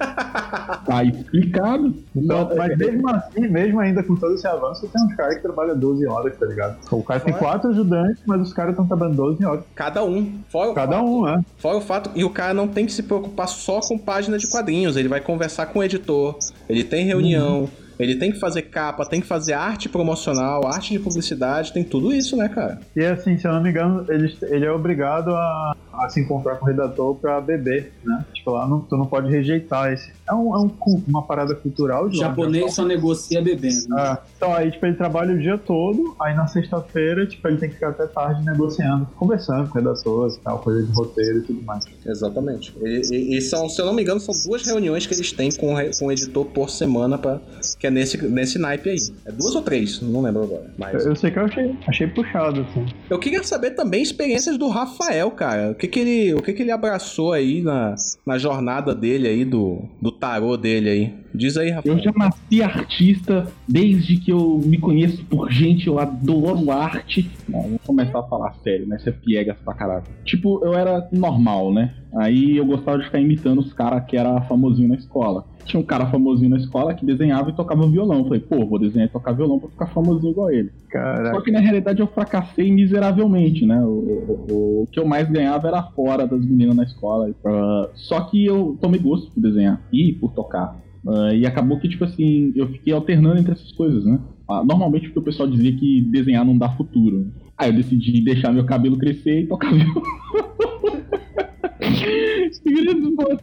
[0.85, 1.93] tá explicado.
[2.15, 5.77] então mas mesmo assim, mesmo ainda com todo esse avanço, tem uns caras que trabalham
[5.77, 6.77] 12 horas, tá ligado?
[6.91, 9.63] O cara tem Fora- quatro ajudantes, mas os caras estão trabalhando 12 horas.
[9.75, 10.39] Cada um.
[10.49, 11.45] Fora o Cada fato- um, né?
[11.57, 14.49] Fora o fato, e o cara não tem que se preocupar só com página de
[14.49, 16.37] quadrinhos, ele vai conversar com o editor,
[16.69, 17.69] ele tem reunião,
[17.99, 22.13] ele tem que fazer capa, tem que fazer arte promocional, arte de publicidade, tem tudo
[22.13, 22.79] isso, né, cara?
[22.95, 26.55] E assim, se eu não me engano, ele, ele é obrigado a, a se encontrar
[26.55, 28.25] com o redator pra beber, né?
[28.33, 30.11] Tipo, lá não, tu não pode rejeitar esse.
[30.29, 30.71] É, um, é um
[31.07, 32.29] uma parada cultural O de lá, né?
[32.29, 33.93] japonês só negocia bebendo.
[33.93, 37.69] Ah, então aí, tipo, ele trabalha o dia todo, aí na sexta-feira, tipo, ele tem
[37.69, 41.61] que ficar até tarde negociando, conversando com redatores e tal, coisa de roteiro e tudo
[41.63, 41.83] mais.
[42.05, 42.73] Exatamente.
[42.81, 45.51] E, e- e são, se eu não me engano, são duas reuniões que eles têm
[45.51, 47.39] com, com o editor por semana, pra,
[47.79, 48.97] que é nesse, nesse naipe aí.
[49.25, 50.73] É duas ou três, não lembro agora.
[50.77, 51.03] Mas...
[51.03, 52.85] Eu, eu sei que eu achei, achei puxado, assim.
[53.09, 55.71] Eu queria saber também experiências do Rafael, cara.
[55.71, 57.95] O que que ele, o que que ele abraçou aí na,
[58.25, 61.22] na jornada dele aí, do, do tarô dele aí?
[61.35, 61.97] Diz aí, Rafael.
[61.97, 67.29] Eu já nasci artista desde que eu me conheço por gente, eu adoro arte.
[67.49, 68.97] Não, vou começar a falar sério, né?
[68.99, 70.03] Você é piegas pra caralho.
[70.23, 71.93] Tipo, eu era normal, né?
[72.15, 75.45] Aí eu gostava de ficar imitando os caras que era famosinho na escola.
[75.65, 78.19] Tinha um cara famosinho na escola que desenhava e tocava violão.
[78.19, 80.69] Eu falei, pô, vou desenhar e tocar violão pra ficar famosinho igual ele.
[80.89, 81.33] Caraca.
[81.35, 83.81] Só que na realidade eu fracassei miseravelmente, né?
[83.81, 87.31] O, o- o- o que eu mais ganhava era fora das meninas na escola.
[87.45, 90.77] Ah, só que eu tomei gosto por desenhar e por tocar.
[91.07, 94.19] Ah, e acabou que, tipo assim, eu fiquei alternando entre essas coisas, né?
[94.47, 97.27] Ah, normalmente porque o pessoal dizia que desenhar não dá futuro.
[97.57, 100.01] Aí eu decidi deixar meu cabelo crescer e tocar violão.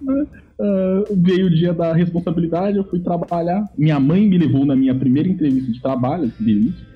[0.02, 0.26] Né?
[0.60, 3.64] Ah, veio o dia da responsabilidade, eu fui trabalhar.
[3.76, 6.90] Minha mãe me levou na minha primeira entrevista de trabalho, delícia.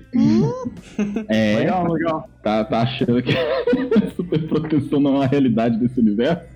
[1.29, 2.29] É, Legal, legal.
[2.41, 3.33] tá, tá achando que
[4.15, 6.54] super proteção não é a realidade desse universo?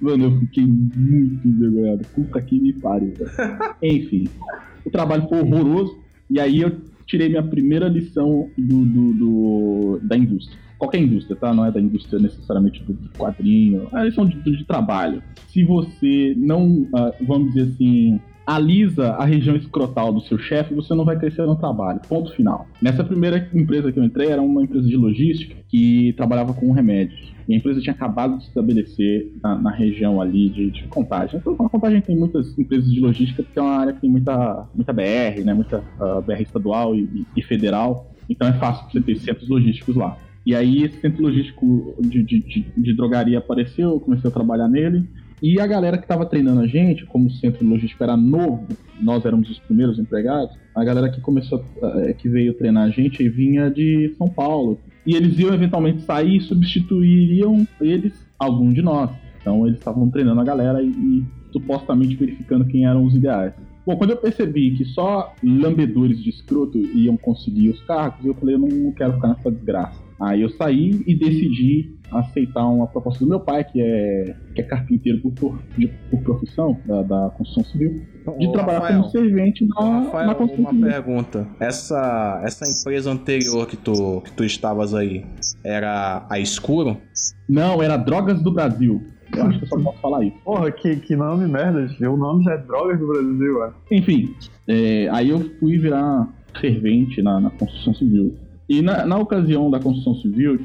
[0.00, 2.04] Mano, eu fiquei muito envergonhado.
[2.14, 3.12] Puta que me pariu.
[3.82, 4.28] Enfim,
[4.84, 5.98] o trabalho foi horroroso.
[6.30, 10.58] E aí eu tirei minha primeira lição do, do- do- da indústria.
[10.78, 11.52] Qualquer indústria, tá?
[11.54, 13.88] Não é da indústria necessariamente do quadrinho.
[13.92, 15.22] É a lição de, de trabalho.
[15.48, 18.20] Se você não, ah, vamos dizer assim,
[18.54, 22.00] alisa a região escrotal do seu chefe, você não vai crescer no trabalho.
[22.08, 22.66] Ponto final.
[22.80, 27.32] Nessa primeira empresa que eu entrei, era uma empresa de logística que trabalhava com remédios.
[27.48, 31.40] E a empresa tinha acabado de se estabelecer na, na região ali de, de contagem.
[31.40, 34.68] Então, a contagem tem muitas empresas de logística, porque é uma área que tem muita,
[34.74, 35.52] muita BR, né?
[35.54, 38.12] Muita ah, BR estadual e, e- e federal.
[38.28, 40.16] Então é fácil você ter centros logísticos lá.
[40.44, 44.68] E aí esse centro logístico de, de, de, de drogaria apareceu, eu comecei a trabalhar
[44.68, 45.04] nele.
[45.42, 48.64] E a galera que estava treinando a gente, como o centro logístico era novo,
[49.00, 53.28] nós éramos os primeiros empregados, a galera que começou, eh, que veio treinar a gente
[53.28, 54.78] vinha de São Paulo.
[55.04, 59.10] E eles iam eventualmente sair e substituiriam eles, algum de nós.
[59.40, 63.52] Então eles estavam treinando a galera e, e supostamente verificando quem eram os ideais.
[63.84, 68.54] Bom, quando eu percebi que só lambedores de escroto iam conseguir os cargos, eu falei,
[68.54, 70.00] eu não quero ficar nessa desgraça.
[70.22, 74.64] Aí eu saí e decidi aceitar uma proposta do meu pai, que é, que é
[74.64, 78.02] carpinteiro por, por, de- por profissão, da, da construção civil,
[78.38, 80.86] de Ô, trabalhar Rafael, como servente na, Rafael, na construção uma civil.
[80.88, 81.48] pergunta.
[81.58, 85.24] Essa, essa empresa anterior que tu, que tu estavas aí
[85.64, 86.98] era a Escuro?
[87.48, 89.02] Não, era Drogas do Brasil.
[89.34, 90.36] Eu acho que eu só posso falar isso.
[90.44, 91.88] Porra, que, que nome merda.
[92.10, 93.70] O nome já é Drogas do Brasil, ué.
[93.90, 94.34] Enfim,
[94.68, 96.28] é, aí eu fui virar
[96.60, 98.34] servente na, na construção civil.
[98.68, 100.60] E na, na ocasião da construção civil,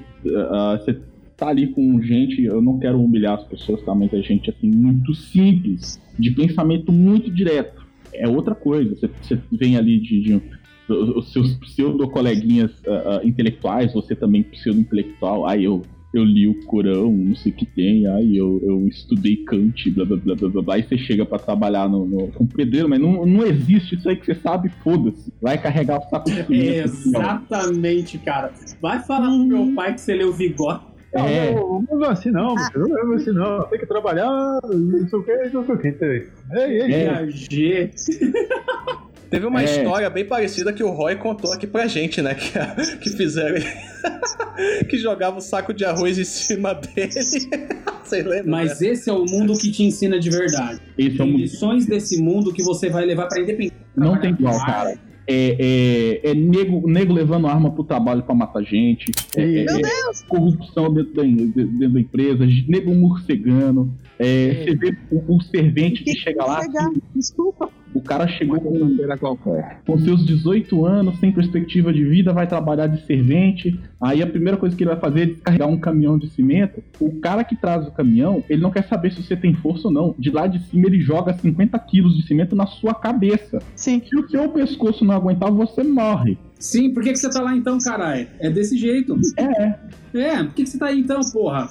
[0.50, 1.00] ah, você
[1.36, 3.93] tá ali com gente, eu não quero humilhar as pessoas, tá?
[3.93, 7.86] Mas é gente assim, muito simples, de pensamento muito direto.
[8.14, 8.95] É outra coisa.
[8.95, 10.41] Você, você vem ali de, de
[10.89, 15.82] os seus pseudo-coleguinhas ah, ah, intelectuais, você também pseudo-intelectual, aí eu.
[16.18, 20.03] Eu li o Corão, não sei o que tem, aí eu, eu estudei Kant, blá
[20.03, 22.99] blá blá blá blá, blá aí você chega pra trabalhar no, no, com pedreiro, mas
[22.99, 25.32] não, não existe isso aí que você sabe, foda-se.
[25.41, 26.84] Vai carregar o saco de cimento.
[26.84, 28.51] Exatamente, cara.
[28.82, 30.82] Vai falar pro meu pai que você leu Vigor.
[31.13, 31.53] É.
[31.53, 33.63] Não, não, não é assim não, não é assim não.
[33.70, 35.88] Tem que trabalhar, não sei o que, não sei o que.
[35.88, 37.26] Ei, ei, É.
[37.26, 37.91] Viajê.
[39.30, 39.65] Teve uma É.
[39.65, 42.36] história bem parecida que o Roy contou aqui pra gente, né?
[42.38, 43.57] Que, que fizeram.
[44.89, 47.09] que jogava o saco de arroz em cima dele.
[48.03, 48.51] Vocês lembram?
[48.51, 50.80] Mas esse é o mundo que te ensina de verdade.
[50.97, 53.78] Esse é Tem lições desse mundo que você vai levar pra independência.
[53.95, 54.97] Não tem igual, cara.
[55.30, 59.11] É, é, é nego, nego levando arma pro trabalho pra matar gente.
[59.36, 59.91] É, é- Meu é
[60.30, 63.91] corrupção dentro da, dentro da empresa, nego morcegando.
[64.20, 66.89] É, Você vê o, o servente que chega lá, Chegar.
[67.15, 67.70] Desculpa.
[67.93, 68.97] o cara chegou com,
[69.86, 73.80] com seus 18 anos, sem perspectiva de vida, vai trabalhar de servente.
[74.01, 76.84] Aí a primeira coisa que ele vai fazer é descarregar um caminhão de cimento.
[76.99, 79.93] O cara que traz o caminhão, ele não quer saber se você tem força ou
[79.93, 80.15] não.
[80.18, 83.59] De lá de cima, ele joga 50 quilos de cimento na sua cabeça.
[83.76, 84.01] Sim.
[84.07, 86.38] Se o seu pescoço não aguentar, você morre.
[86.60, 88.28] Sim, por que, que você tá lá então, caralho?
[88.39, 89.18] É desse jeito.
[89.38, 89.76] É.
[90.14, 91.70] É, por que, que você tá aí então, porra?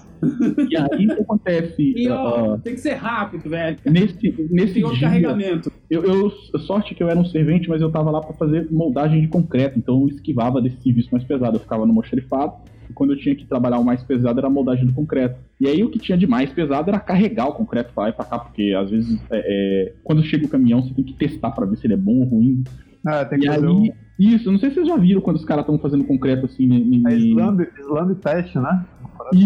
[0.71, 1.77] E aí o que acontece?
[1.97, 3.77] E ó, ah, tem que ser rápido, velho.
[3.85, 5.73] nesse nesse Tem dia, carregamento.
[5.91, 6.31] eu, eu
[6.61, 9.79] sorte que eu era um servente, mas eu tava lá pra fazer moldagem de concreto,
[9.79, 11.57] então eu esquivava desse serviço mais pesado.
[11.57, 12.55] Eu ficava no mocherifado,
[12.89, 15.39] e quando eu tinha que trabalhar o mais pesado era a moldagem do concreto.
[15.61, 18.13] E aí o que tinha de mais pesado era carregar o concreto pra lá e
[18.13, 21.51] pra cá, porque às vezes é, é, quando chega o caminhão você tem que testar
[21.51, 22.63] pra ver se ele é bom ou ruim.
[23.07, 23.89] Ah, tem que E fazer aí, um
[24.19, 26.65] isso, não sei se vocês já viram quando os caras estão fazendo concreto assim.
[26.65, 28.85] Em, é slam, slam test, né?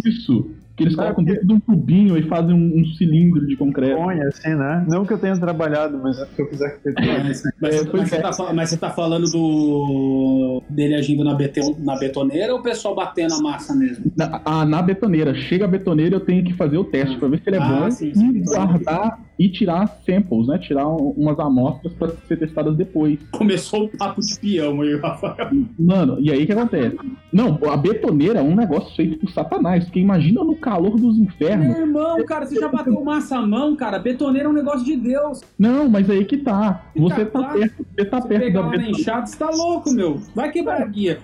[0.06, 0.50] Isso.
[0.80, 3.96] Que eles colocam dentro de um tubinho e fazem um, um cilindro de concreto.
[3.96, 4.84] Põe, assim, né?
[4.88, 7.06] Não que eu tenha trabalhado, mas é porque eu fiz arquitetura.
[7.24, 8.20] Mas, mas, É, você- pois mas você é.
[8.20, 12.94] tá, mas você tá falando do dele agindo na, beton, na betoneira ou o pessoal
[12.94, 14.04] batendo a massa mesmo?
[14.16, 15.34] Na, ah, na betoneira.
[15.34, 17.80] Chega a betoneira, eu tenho que fazer o teste pra ver se ele é Ah,
[17.80, 18.30] bom sim, sim.
[18.36, 20.58] e guardar e tirar samples, né?
[20.58, 23.18] Tirar um- umas amostras pra ser testadas depois.
[23.32, 25.48] Começou o papo de peão aí, Rafael.
[25.78, 26.96] Mano, e aí o que acontece?
[27.32, 31.66] Não, a betoneira é um negócio feito por satanás, porque imagina no calor dos infernos.
[31.66, 33.98] Meu irmão, cara, você já bateu massa à mão, cara?
[33.98, 35.40] Betoneira é um negócio de Deus.
[35.58, 36.84] Não, mas aí que tá.
[36.96, 39.00] Você tá Tá, perto, você tá Você perto pegar da na betoneira.
[39.00, 40.20] enxada, você tá louco, meu.
[40.34, 41.18] Vai quebrar a guia.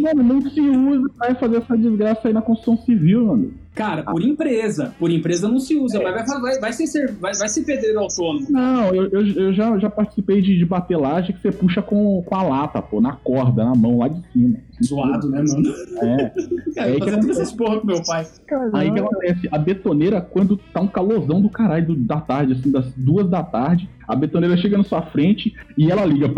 [0.00, 3.54] Mano, não se usa, vai fazer essa desgraça aí na construção civil, mano.
[3.74, 4.94] Cara, por empresa.
[4.98, 8.46] Por empresa não se usa, mas vai, vai, vai, ser, vai, vai ser pedreiro autônomo.
[8.50, 12.34] Não, eu, eu, eu já, já participei de, de batelagem que você puxa com, com
[12.36, 14.58] a lata, pô, na corda, na mão, lá de cima.
[14.84, 15.74] Zoado, né, mano?
[16.02, 16.16] É.
[16.74, 17.30] Cara, aí eu que fazendo acontece.
[17.40, 18.26] essas porra com meu pai.
[18.74, 19.48] Aí o que acontece?
[19.50, 23.42] A betoneira, quando tá um calorzão do caralho do- da tarde, assim, das duas da
[23.42, 26.28] tarde, a betoneira chega na sua frente e ela liga.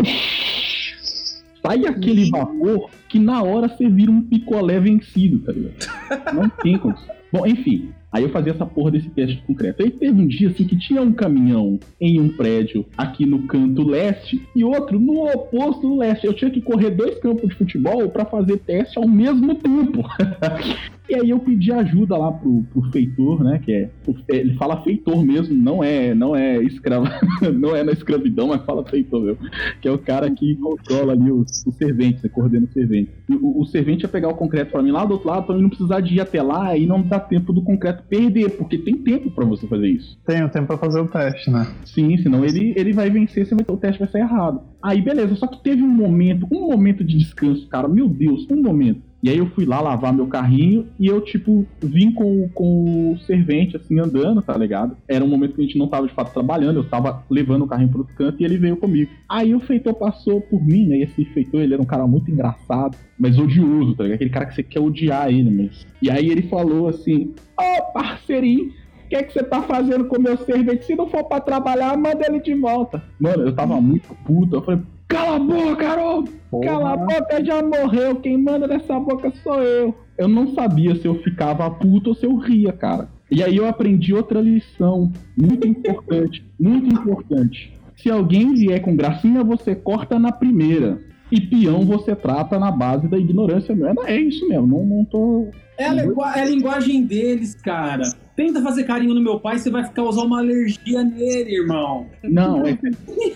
[1.61, 6.33] Sai aquele vapor que na hora você vira um picolé vencido, tá ligado?
[6.33, 7.14] Não tem condição.
[7.31, 7.93] Bom, enfim.
[8.15, 9.83] Aí eu fazia essa porra desse teste de concreto.
[9.83, 13.85] Aí teve um dia assim que tinha um caminhão em um prédio aqui no canto
[13.85, 16.25] leste e outro no oposto leste.
[16.25, 20.01] Eu tinha que correr dois campos de futebol pra fazer teste ao mesmo tempo.
[21.07, 23.61] E aí eu pedi ajuda lá pro, pro feitor, né?
[23.63, 23.89] Que é.
[24.27, 27.05] Ele fala feitor mesmo, não é, não é escravo,
[27.53, 29.47] não é na escravidão, mas fala feitor mesmo.
[29.81, 33.13] Que é o cara que controla ali os, os serventes, né, coordena os serventes.
[33.29, 35.61] O, o servente ia pegar o concreto pra mim lá do outro lado, pra mim
[35.61, 38.97] não precisar de ir até lá e não dar tempo do concreto perder, porque tem
[38.97, 40.17] tempo pra você fazer isso.
[40.25, 41.67] Tenho tempo pra fazer o teste, né?
[41.85, 44.61] Sim, senão ele, ele vai vencer, você vai, o teste vai sair errado.
[44.81, 48.61] Aí beleza, só que teve um momento, um momento de descanso, cara, meu Deus, um
[48.61, 49.01] momento.
[49.25, 53.17] E aí eu fui lá lavar meu carrinho e eu, tipo, vim com, com o
[53.21, 54.95] servente, assim, andando, tá ligado?
[55.07, 57.67] Era um momento que a gente não tava, de fato, trabalhando, eu tava levando o
[57.67, 59.09] carrinho pro outro canto e ele veio comigo.
[59.27, 60.97] Aí o feitor passou por mim, né?
[60.97, 64.17] E esse feitor, ele era um cara muito engraçado, mas odioso, tá ligado?
[64.17, 65.87] Aquele cara que você quer odiar ele mesmo.
[65.99, 68.65] E aí ele falou assim, ô, parceirinho,
[69.05, 70.85] o que é que você tá fazendo com o meu servente?
[70.85, 73.03] Se não for pra trabalhar, manda ele de volta.
[73.19, 74.55] Mano, eu tava muito puto.
[74.55, 76.31] Eu falei, cala a boca, Haroldo!
[76.63, 78.15] Cala a boca, já morreu.
[78.17, 79.95] Quem manda nessa boca sou eu.
[80.17, 83.09] Eu não sabia se eu ficava puto ou se eu ria, cara.
[83.29, 87.73] E aí eu aprendi outra lição muito importante, muito importante.
[87.97, 90.99] Se alguém vier com gracinha, você corta na primeira.
[91.31, 94.03] E peão você trata na base da ignorância mesmo.
[94.05, 95.47] É isso mesmo, não, não tô.
[95.77, 98.03] É a, é a linguagem deles, cara.
[98.35, 102.05] Tenta fazer carinho no meu pai, você vai ficar usar uma alergia nele, irmão.
[102.23, 102.77] Não, é,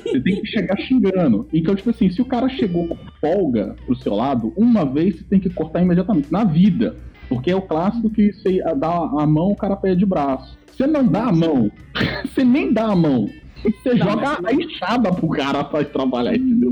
[0.04, 1.48] você tem que chegar xingando.
[1.54, 5.24] Então, tipo assim, se o cara chegou com folga pro seu lado, uma vez você
[5.24, 6.32] tem que cortar imediatamente.
[6.32, 6.98] Na vida.
[7.30, 10.58] Porque é o clássico que você dá a mão, o cara perde o braço.
[10.76, 11.72] Você não dá a mão,
[12.26, 13.30] você nem dá a mão.
[13.62, 16.72] Você Não, joga mas- a enxada pro cara pra trabalhar, entendeu?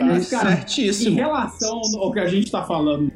[0.00, 1.16] Mas, cara, Em Certíssimo.
[1.16, 3.10] relação ao que a gente tá falando,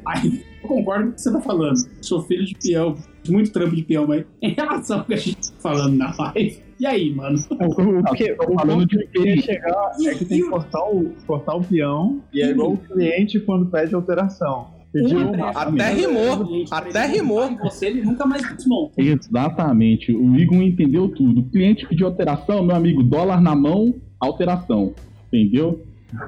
[0.61, 1.77] eu concordo com o que você tá falando.
[2.01, 2.95] Sou filho de peão,
[3.31, 6.59] muito trampo de peão, mas em relação ao que a gente tá falando na live,
[6.79, 7.37] e aí, mano?
[7.49, 11.13] O, o, que, o falando de que eu chegar é que tem que cortar o,
[11.25, 14.67] cortar o peão e é igual o cliente quando pede alteração.
[14.93, 15.49] Uma uma.
[15.49, 17.57] Até rimou, até rimou.
[17.57, 19.01] Você, ele nunca mais desmonta.
[19.01, 20.13] Exatamente.
[20.13, 21.41] O Igor entendeu tudo.
[21.41, 24.93] O cliente pediu alteração, meu amigo, dólar na mão, alteração.
[25.27, 25.83] Entendeu?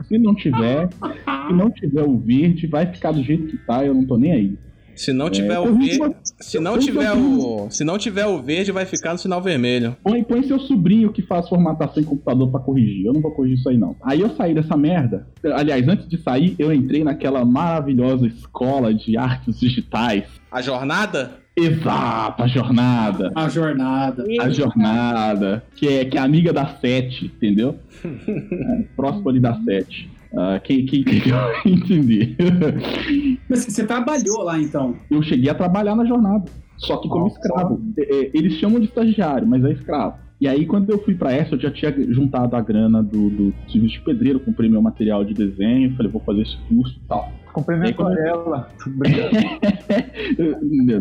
[0.07, 3.93] Se não tiver, se não tiver o verde, vai ficar do jeito que tá, eu
[3.93, 4.57] não tô nem aí.
[4.95, 8.41] Se não tiver É, o verde, uma- se não tiver o, se não tiver o
[8.41, 9.95] verde, vai ficar no sinal vermelho.
[10.03, 13.05] Põe, põe seu sobrinho que faz formatação em computador pra corrigir.
[13.05, 13.95] Eu não vou corrigir isso aí, não.
[14.03, 15.27] Aí eu saí dessa merda.
[15.53, 20.23] Aliás, antes de sair, eu entrei naquela maravilhosa escola de artes digitais.
[20.51, 21.31] A jornada?
[21.57, 23.31] Exato, a jornada.
[23.33, 24.25] A jornada.
[24.41, 25.63] A jornada.
[25.75, 27.75] Que é, que é amiga da sete, entendeu?
[28.05, 30.09] É, próximo ali da sete.
[30.37, 31.21] Ah, quem, quem, quem
[31.65, 32.35] entender.
[33.49, 34.95] Mas você trabalhou lá então?
[35.09, 36.45] eu cheguei a trabalhar na jornada,
[36.77, 37.39] só que como Nossa.
[37.39, 37.81] escravo.
[37.97, 40.17] É, é, Eles chamam de estagiário, mas é escravo.
[40.39, 43.53] E aí, quando eu fui pra essa, eu já tinha juntado a grana do, do
[43.71, 47.31] serviço de pedreiro, comprei meu material de desenho, falei, vou fazer esse curso e tal.
[47.53, 48.67] Comprei minha aquarela.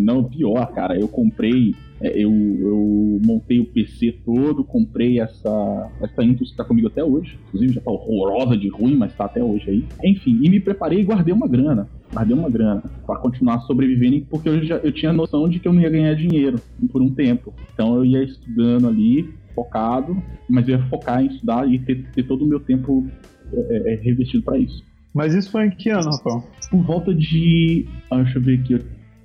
[0.00, 1.74] Não, pior, cara, eu comprei,
[2.08, 7.38] eu, eu montei o PC todo, comprei essa, essa Intus que tá comigo até hoje,
[7.48, 9.84] inclusive já tá horrorosa de ruim, mas tá até hoje aí.
[10.04, 14.48] Enfim, e me preparei e guardei uma grana, guardei uma grana pra continuar sobrevivendo, porque
[14.48, 17.54] eu, já, eu tinha noção de que eu não ia ganhar dinheiro por um tempo.
[17.72, 22.22] Então eu ia estudando ali, focado, mas eu ia focar em estudar e ter, ter
[22.24, 23.06] todo o meu tempo
[23.52, 24.82] é, é, revestido pra isso
[25.14, 26.44] Mas isso foi em que ano, Rafael?
[26.70, 27.86] por volta de.
[28.10, 28.80] ah, deixa eu ver aqui.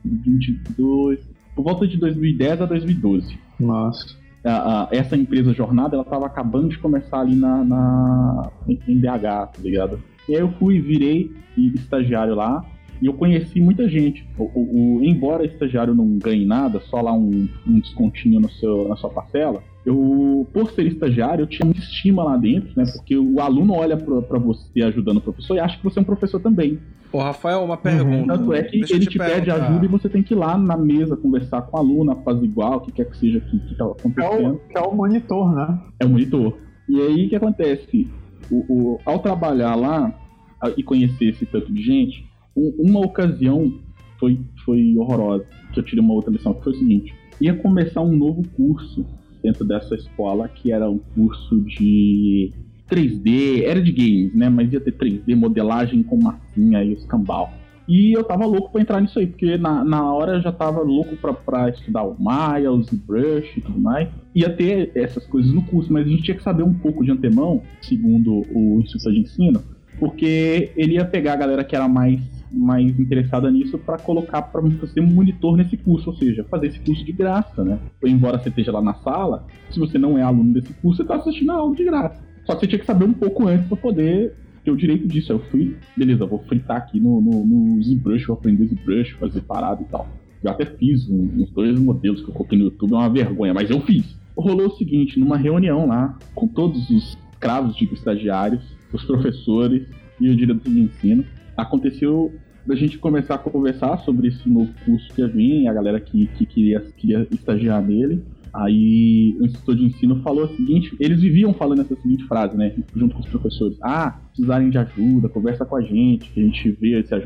[0.05, 1.28] 22.
[1.60, 3.38] Por volta de 2010 a 2012.
[3.60, 4.16] Nossa.
[4.45, 9.47] A- a- essa empresa Jornada, ela tava acabando de começar ali na, na- em BH,
[9.47, 9.99] tá ligado?
[10.30, 12.64] E aí eu fui, virei estagiário lá,
[13.01, 14.26] e eu conheci muita gente.
[14.38, 18.88] O, o- o- embora estagiário não ganhe nada, só lá um, um descontinho no seu,
[18.88, 22.84] na sua parcela, eu, por ser estagiário, eu tinha muita estima lá dentro, né?
[22.96, 26.02] Porque o aluno olha pra, pra você ajudando o professor e acha que você é
[26.02, 26.80] um professor também.
[27.12, 28.38] Ô, Rafael, uma pergunta.
[28.38, 29.68] Tanto é que Deixa ele te te, pede perguntar.
[29.68, 32.78] ajuda e você tem que ir lá na mesa conversar com o aluno, fazer igual,
[32.78, 34.62] o que quer que seja que, que tá É o, acontecendo.
[34.72, 35.80] que é o monitor, né?
[36.00, 36.58] É o monitor.
[36.88, 38.08] E aí o que acontece?
[38.52, 40.14] O, o- ao trabalhar lá
[40.62, 42.26] a- e conhecer esse tanto de gente,
[42.56, 43.72] um- uma ocasião
[44.20, 48.02] foi, foi horrorosa, que eu tirei uma outra lição, que foi o seguinte, ia começar
[48.02, 49.04] um novo curso
[49.44, 52.52] dentro dessa escola, que era um curso de
[52.90, 54.50] 3D, era de games, né?
[54.50, 57.54] Mas ia ter 3D, modelagem com massinha e os cambal.
[57.88, 60.80] E eu tava louco pra entrar nisso aí, porque na, na hora eu já tava
[60.80, 64.08] louco pra, pra estudar o Maya, o ZBrush e tudo mais.
[64.36, 67.12] Ia ter essas coisas no curso, mas a gente tinha que saber um pouco de
[67.12, 69.60] antemão, segundo o instrutor de ensino,
[70.00, 72.22] porque ele ia pegar a galera que era mais,
[72.52, 74.50] mais interessada nisso pra colocar
[74.93, 77.80] ser um monitor nesse curso, ou seja, fazer esse curso de graça, né?
[78.04, 81.16] Embora você esteja lá na sala, se você não é aluno desse curso, você tá
[81.16, 82.24] assistindo a aula de graça.
[82.45, 84.34] Só que você tinha que saber um pouco antes pra poder
[84.64, 85.32] ter o direito disso.
[85.32, 89.82] Eu fui, beleza, vou fritar aqui no, no, no ZBrush, vou aprender ZBrush, fazer parada
[89.82, 90.07] e tal.
[90.41, 93.69] Eu até fiz uns dois modelos que eu coloquei no YouTube, é uma vergonha, mas
[93.69, 94.18] eu fiz.
[94.36, 98.64] Rolou o seguinte, numa reunião lá, com todos os cravos de estagiários,
[98.94, 99.88] os professores
[100.20, 101.26] e o diretor de ensino,
[101.56, 102.34] aconteceu
[102.66, 106.28] da gente começar a conversar sobre esse novo curso que ia vir, a galera que,
[106.28, 108.24] que queria, queria estagiar nele.
[108.54, 112.74] Aí o instrutor de ensino falou o seguinte, eles viviam falando essa seguinte frase, né,
[112.96, 113.78] junto com os professores.
[113.82, 117.20] Ah, precisarem de ajuda, conversa com a gente, que a gente vê se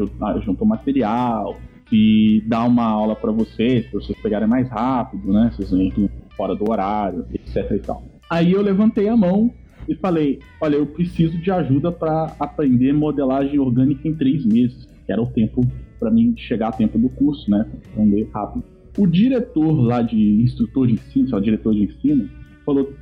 [0.45, 1.57] juntou material,
[1.89, 6.55] se dá uma aula pra vocês, pra vocês pegarem mais rápido, né, vocês entram fora
[6.55, 8.03] do horário, etc e tal.
[8.29, 9.51] Aí eu levantei a mão
[9.87, 15.11] e falei, olha, eu preciso de ajuda pra aprender modelagem orgânica em três meses, que
[15.11, 15.61] era o tempo
[15.99, 18.63] pra mim chegar a tempo do curso, né, aprender rápido.
[18.97, 22.29] O diretor lá de instrutor de ensino, lá, diretor de ensino,
[22.65, 22.93] falou: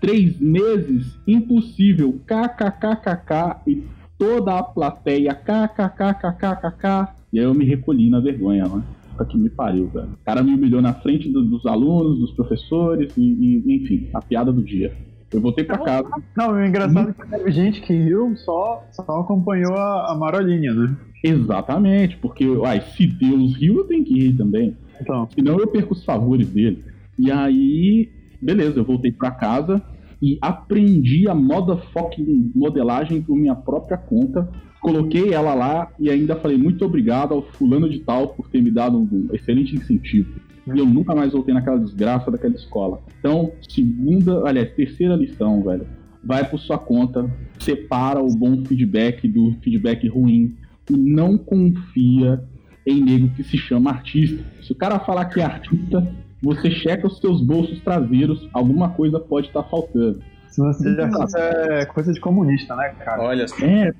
[0.00, 3.82] três meses, impossível, kkkk, e
[4.18, 7.12] toda a plateia, kkkkkk.
[7.32, 8.82] E aí eu me recolhi na vergonha, né?
[9.28, 10.08] Que me pariu, velho.
[10.14, 13.20] O cara me humilhou na frente do- dos alunos, dos professores, e,
[13.66, 14.94] e, enfim, a piada do dia.
[15.32, 16.08] Eu voltei pra casa.
[16.36, 20.74] Não, o engraçado é que teve gente que riu, só, só acompanhou a, a marolinha,
[20.74, 20.96] né?
[21.22, 24.76] Exatamente, porque, uai, se Deus riu, eu tenho que rir também.
[25.00, 26.84] Então, Senão eu perco os favores dele.
[27.18, 29.80] E aí, beleza, eu voltei pra casa
[30.20, 34.48] e aprendi a motherfucking modelagem por minha própria conta.
[34.80, 38.70] Coloquei ela lá e ainda falei muito obrigado ao fulano de tal por ter me
[38.70, 40.40] dado um excelente incentivo.
[40.74, 43.00] E eu nunca mais voltei naquela desgraça daquela escola.
[43.18, 45.86] Então, segunda, aliás, terceira lição, velho.
[46.22, 50.54] Vai por sua conta, separa o bom feedback do feedback ruim
[50.90, 52.42] e não confia
[52.86, 54.44] em nego que se chama artista.
[54.62, 56.06] Se o cara falar que é artista,
[56.42, 60.22] você checa os seus bolsos traseiros, alguma coisa pode estar faltando.
[60.50, 61.08] Se você já
[61.38, 63.22] é coisa de comunista, né, cara?
[63.22, 63.56] Olha só.
[63.64, 63.92] É,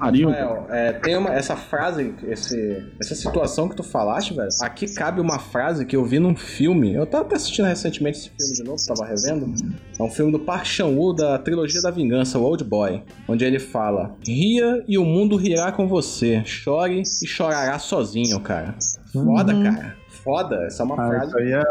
[0.00, 4.48] Rafael, é, tem uma, essa frase, esse, essa situação que tu falaste, velho.
[4.62, 6.94] Aqui cabe uma frase que eu vi num filme.
[6.94, 9.52] Eu tava até assistindo recentemente esse filme de novo, tava revendo.
[9.98, 13.58] É um filme do Park Chan-woo da trilogia da vingança, o Old Boy, onde ele
[13.58, 16.42] fala: "Ria e o mundo rirá com você.
[16.46, 18.74] Chore e chorará sozinho, cara."
[19.12, 19.62] Foda, Uhum.
[19.62, 19.94] cara.
[20.24, 20.56] Foda.
[20.64, 21.62] Essa é uma Ah, frase, isso aí é,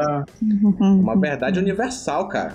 [0.81, 2.53] uma verdade universal, cara.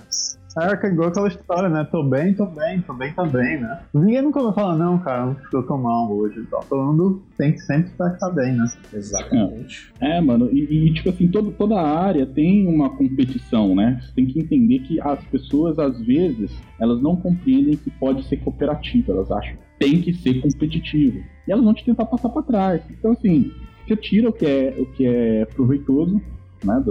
[0.54, 1.84] Que é igual aquela história, né?
[1.90, 3.80] Tô bem, tô bem, tô bem também, né?
[3.94, 6.64] Ninguém nunca vai falar, não, cara, eu tô mal hoje e tal.
[6.68, 8.66] Todo mundo tem que sempre estar tá bem, né?
[8.92, 9.92] Exatamente.
[10.00, 14.00] É, mano, e, e, tipo assim, todo, toda a área tem uma competição, né?
[14.00, 16.50] Você tem que entender que as pessoas, às vezes,
[16.80, 21.18] elas não compreendem que pode ser cooperativo, elas acham que tem que ser competitivo.
[21.46, 22.82] E elas vão te tentar passar pra trás.
[22.90, 23.50] Então, assim,
[23.86, 26.20] você tira o que é, o que é proveitoso,
[26.64, 26.82] né,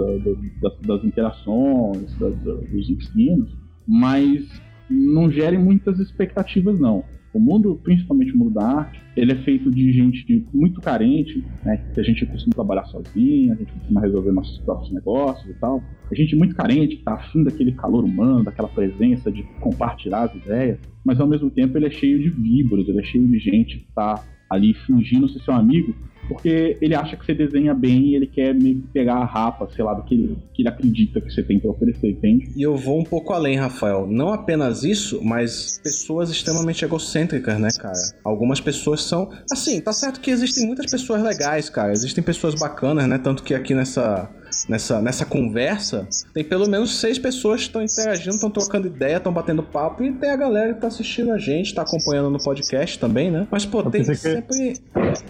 [0.82, 3.56] das, interações, dos ensinos,
[3.86, 4.48] mas
[4.88, 7.04] não gere muitas expectativas, não.
[7.32, 11.76] O mundo, principalmente o mundo da arte, ele é feito de gente muito carente, né?
[11.94, 15.80] Que a gente costuma trabalhar sozinho, a gente costuma resolver nossos próprios negócios e tal.
[16.10, 20.34] A gente muito carente, que tá afim daquele calor humano, daquela presença de compartilhar as
[20.34, 23.78] ideias, mas ao mesmo tempo ele é cheio de víboras, ele é cheio de gente
[23.78, 25.94] que tá ali fingindo ser seu amigo,
[26.28, 29.68] porque ele acha que você desenha bem e ele quer meio que pegar a rapa,
[29.74, 32.48] sei lá, do que ele, que ele acredita que você tem pra oferecer, entende?
[32.56, 34.06] E eu vou um pouco além, Rafael.
[34.06, 37.98] Não apenas isso, mas pessoas extremamente egocêntricas, né, cara?
[38.24, 39.30] Algumas pessoas são.
[39.50, 41.92] Assim, tá certo que existem muitas pessoas legais, cara.
[41.92, 43.18] Existem pessoas bacanas, né?
[43.18, 44.28] Tanto que aqui nessa,
[44.68, 49.32] nessa, nessa conversa, tem pelo menos seis pessoas que estão interagindo, estão trocando ideia, estão
[49.32, 52.98] batendo papo, e tem a galera que tá assistindo a gente, tá acompanhando no podcast
[52.98, 53.46] também, né?
[53.50, 54.80] Mas, pô, Eu tem pensei que-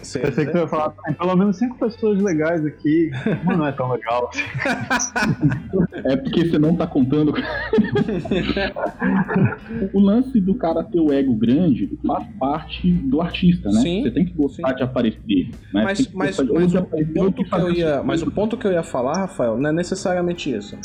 [0.03, 3.11] Cê- Pensei que você ia falar, tem pelo menos cinco pessoas legais aqui.
[3.45, 4.31] Mas não é tão legal.
[6.05, 7.33] É porque você não tá contando.
[9.93, 13.81] o lance do cara ter o ego grande faz parte do artista, né?
[13.81, 14.75] Sim, Você tem que gostar sim.
[14.77, 15.49] de aparecer.
[15.73, 15.85] Né?
[15.85, 19.57] Mas, mas, de- mas o que eu ia, mas ponto que eu ia falar, Rafael,
[19.59, 20.77] não é necessariamente isso.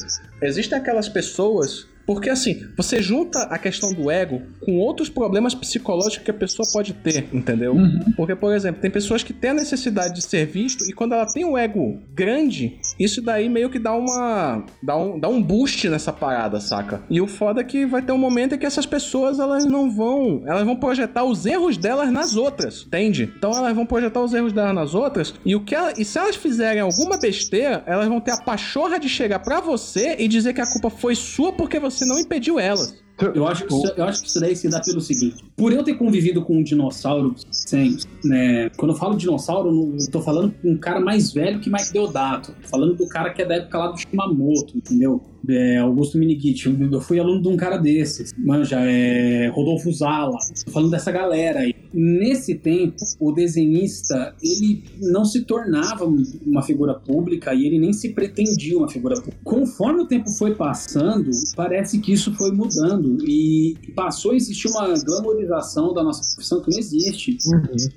[0.42, 1.88] Existem aquelas pessoas.
[2.06, 6.68] Porque assim, você junta a questão do ego com outros problemas psicológicos que a pessoa
[6.72, 7.74] pode ter, entendeu?
[7.74, 8.14] Uhum.
[8.16, 11.26] Porque, por exemplo, tem pessoas que têm a necessidade de ser visto e quando ela
[11.26, 14.64] tem um ego grande, isso daí meio que dá uma.
[14.84, 17.02] dá um, dá um boost nessa parada, saca?
[17.10, 19.90] E o foda é que vai ter um momento em que essas pessoas elas não
[19.90, 20.44] vão.
[20.46, 23.32] Elas vão projetar os erros delas nas outras, entende?
[23.38, 26.18] Então elas vão projetar os erros delas nas outras e o que ela- e se
[26.18, 30.54] elas fizerem alguma besteira, elas vão ter a pachorra de chegar pra você e dizer
[30.54, 32.96] que a culpa foi sua porque você não impediu elas.
[33.34, 35.84] Eu acho, que isso, eu acho que isso daí se dá pelo seguinte: por eu
[35.84, 40.54] ter convivido com um dinossauro, sem, né, quando eu falo dinossauro, eu não tô falando
[40.62, 42.54] com um cara mais velho que Mike Deodato.
[42.64, 45.22] Falando do cara que é da época lá do Shimamoto, entendeu?
[45.50, 46.68] É, Augusto Miniguiti.
[46.68, 48.34] Eu, eu fui aluno de um cara desses.
[48.38, 50.38] Manja, é, Rodolfo Zala.
[50.66, 51.74] Tô falando dessa galera aí.
[51.94, 56.06] Nesse tempo, o desenhista, ele não se tornava
[56.46, 59.38] uma figura pública e ele nem se pretendia uma figura pública.
[59.44, 64.94] Conforme o tempo foi passando, parece que isso foi mudando e passou a existir uma
[65.04, 67.38] glamorização da nossa profissão que não existe.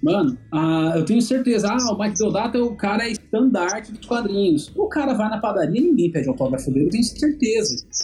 [0.03, 4.70] Mano, ah, eu tenho certeza, ah, o Mike Deodato é o cara estandarte dos quadrinhos.
[4.77, 7.38] O cara vai na padaria e ninguém pede autógrafo dele, eu tenho certeza.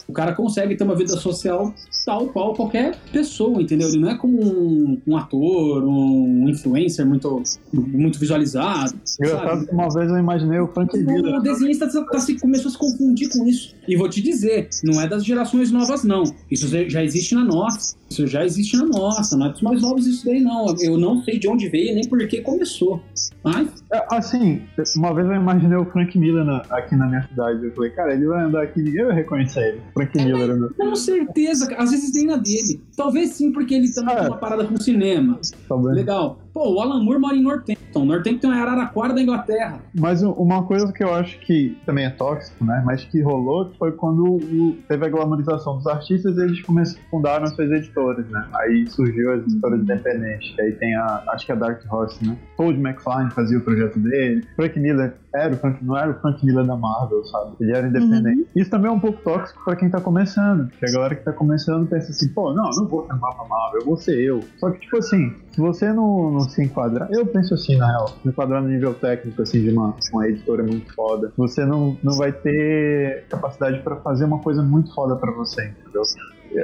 [0.07, 1.73] O cara consegue ter uma vida social
[2.05, 3.87] tal qual qualquer pessoa, entendeu?
[3.89, 7.41] Ele não é como um, um ator, um influencer muito,
[7.73, 8.93] muito visualizado.
[9.19, 9.65] Engraçado sabe?
[9.67, 11.35] que uma vez eu imaginei o Frank Miller.
[11.35, 13.73] O desenhista tá- tá se- começou a se confundir com isso.
[13.87, 16.23] E vou te dizer, não é das gerações novas, não.
[16.51, 17.95] Isso já- já existe na nossa.
[18.09, 19.35] Isso já existe na nossa.
[19.37, 20.75] Não é dos mais novos isso daí, não.
[20.79, 23.01] Eu não sei de onde veio nem por que começou.
[23.43, 24.61] Mas, É, Assim,
[24.97, 27.63] uma vez eu imaginei o Frank Miller na- aqui na minha cidade.
[27.65, 29.81] Eu falei, cara, ele vai andar aqui, ninguém vai reconhecer ele.
[29.93, 30.73] Frank Miller andando.
[30.75, 32.81] com certeza, às vezes nem na dele.
[32.95, 34.19] Talvez sim, porque ele também É.
[34.19, 35.39] tem uma parada com cinema.
[35.67, 35.95] talvez.
[35.95, 36.39] Legal.
[36.53, 37.75] Pô, o Alan Moore mora em Northampton.
[38.03, 39.79] Northampton é Araraquara da Inglaterra.
[39.97, 42.81] Mas uma coisa que eu acho que também é tóxico, né?
[42.85, 47.43] Mas que rolou foi quando o- teve a glamorização dos artistas e eles começaram, fundaram
[47.45, 48.45] as suas editoras, né?
[48.55, 50.53] Aí surgiu as editoras independentes.
[50.59, 52.35] Aí tem a, acho que a Dark Horse, né?
[52.57, 54.43] Todd McFarlane fazia o projeto dele.
[54.55, 57.51] Frank Miller era o Frank, não era o Frank Miller da Marvel, sabe?
[57.59, 58.47] Ele era independente.
[58.55, 60.69] Isso também é um pouco tóxico pra quem tá começando.
[60.69, 63.45] Porque a galera que tá começando pensa assim, pô, não, eu não vou trampar pra
[63.45, 64.39] Marvel, eu vou ser eu.
[64.57, 68.07] Só que, tipo assim, se você não, não se enquadrar, eu penso assim, na real,
[68.07, 72.17] se enquadrar no nível técnico, assim, de uma, uma editora muito foda, você não, não
[72.17, 76.03] vai ter capacidade pra fazer uma coisa muito foda pra você, entendeu?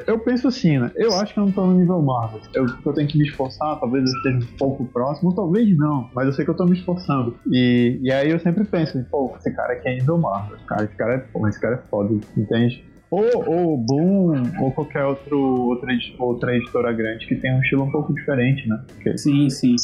[0.08, 0.92] Eu penso assim, né?
[0.96, 2.40] Eu acho que eu não tô no nível Marvel.
[2.54, 6.28] Eu, eu tenho que me esforçar, talvez eu esteja um pouco próximo, talvez não, mas
[6.28, 7.38] eu sei que eu tô me esforçando.
[7.52, 10.58] E, e aí eu sempre penso, pô, esse cara aqui é nível Marvel.
[10.66, 12.91] Cara, esse cara é, pô, esse cara é foda, entende?
[13.12, 17.92] Ou, ou Boom, ou qualquer outro, outra, outra editora grande que tem um estilo um
[17.92, 18.82] pouco diferente, né?
[18.88, 19.76] Porque- Sim, sim.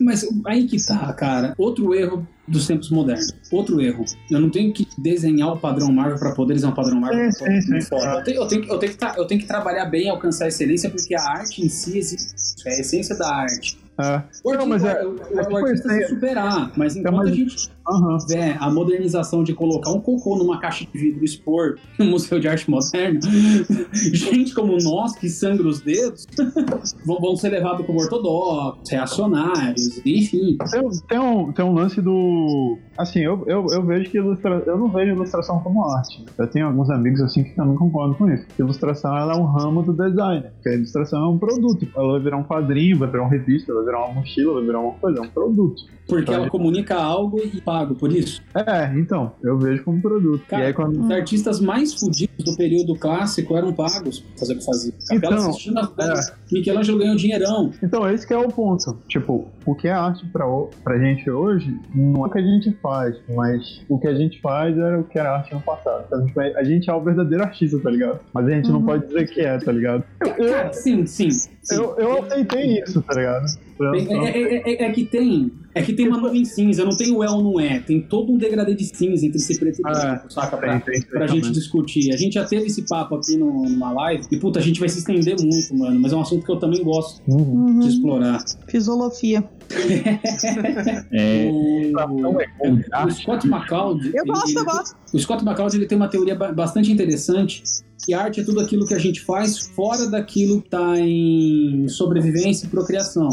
[0.00, 1.54] Mas aí que tá, cara.
[1.58, 3.30] Outro erro dos tempos modernos.
[3.52, 4.04] Outro erro.
[4.30, 7.30] Eu não tenho que desenhar o padrão Marvel pra poder desenhar o padrão Marvel.
[7.32, 8.18] Sim, sim, sim, claro.
[8.20, 10.46] Eu, tenho, eu, tenho, que- eu, tenho que tra- eu tenho que trabalhar bem, alcançar
[10.46, 12.66] a excelência, porque a arte em si existe.
[12.66, 13.78] É a essência da arte.
[14.00, 14.22] É.
[14.42, 17.30] O Não, mas artista, é- o, o é tipo artista se superar, mas enquanto mais-
[17.30, 18.18] a gente Aham.
[18.18, 22.48] tiver a modernização de colocar um cocô numa caixa de vidro expor no Museu de
[22.48, 23.20] Arte Moderna,
[23.92, 26.26] gente como nós, que sangra os dedos,
[27.04, 30.56] vão, ser levados como ortodoxos, reacionários, enfim.
[30.70, 32.78] Tem, tem um, tem um lance do.
[32.96, 34.62] Assim, eu, eu, eu vejo que ilustra...
[34.66, 36.24] eu não vejo ilustração como arte.
[36.38, 38.46] Eu tenho alguns amigos assim que também concordam com isso.
[38.58, 40.44] Ilustração ela é um ramo do design.
[40.54, 41.88] Porque a ilustração é um produto.
[41.96, 44.80] Ela vai virar um quadrinho, vai virar uma revista, vai virar uma mochila, vai virar
[44.80, 45.82] uma coisa, é um produto.
[46.06, 48.42] Porque ela comunica algo e pago por isso.
[48.54, 50.44] É, então, eu vejo como produto.
[50.46, 51.02] Cara, e aí quando.
[51.04, 54.92] Os artistas mais fodidos do período clássico eram pagos pra fazer o que fazia.
[55.08, 55.50] Capela Então,
[55.98, 56.20] é.
[56.52, 57.70] Michelangelo ganhou dinheirão.
[57.82, 58.96] Então, esse que é o ponto.
[59.08, 60.44] Tipo, o que é arte pra,
[60.84, 64.40] pra gente hoje não é o que a gente faz, mas o que a gente
[64.40, 66.04] faz era o que era arte no passado.
[66.06, 68.20] Então, tipo, a gente é o verdadeiro artista, tá ligado?
[68.32, 68.86] Mas a gente não Uhum.
[68.86, 70.04] pode dizer que é, tá ligado?
[70.18, 71.28] Cara, sim, sim.
[71.70, 73.46] Eu, eu aceitei isso, tá ligado?
[73.80, 75.50] É, é- é- é- é que tem.
[75.74, 77.78] É que tem uma nuvem cinza, não tem o é ou não é.
[77.80, 80.56] Tem todo um degradê de cinza entre esse preto e Ah, branco, saca?
[80.58, 82.12] Pra, tem, tem, pra gente discutir.
[82.12, 84.24] A gente já teve esse papo aqui no- numa live.
[84.30, 85.98] E puta, a gente vai se estender muito, mano.
[85.98, 87.38] Mas é um assunto que eu também gosto Uhum.
[87.38, 87.78] Uhum.
[87.80, 88.44] de explorar.
[88.68, 89.42] Fisiologia.
[91.12, 94.06] É, O, é com o Scott McCloud.
[94.14, 94.96] Eu ele- gosto, ele- eu gosto.
[95.12, 97.62] O Scott McCloud ele tem uma teoria ba- bastante interessante
[98.04, 102.66] que arte é tudo aquilo que a gente faz fora daquilo que tá em sobrevivência
[102.66, 103.28] e procriação,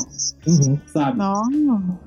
[0.85, 1.17] sabe?
[1.17, 1.41] Não,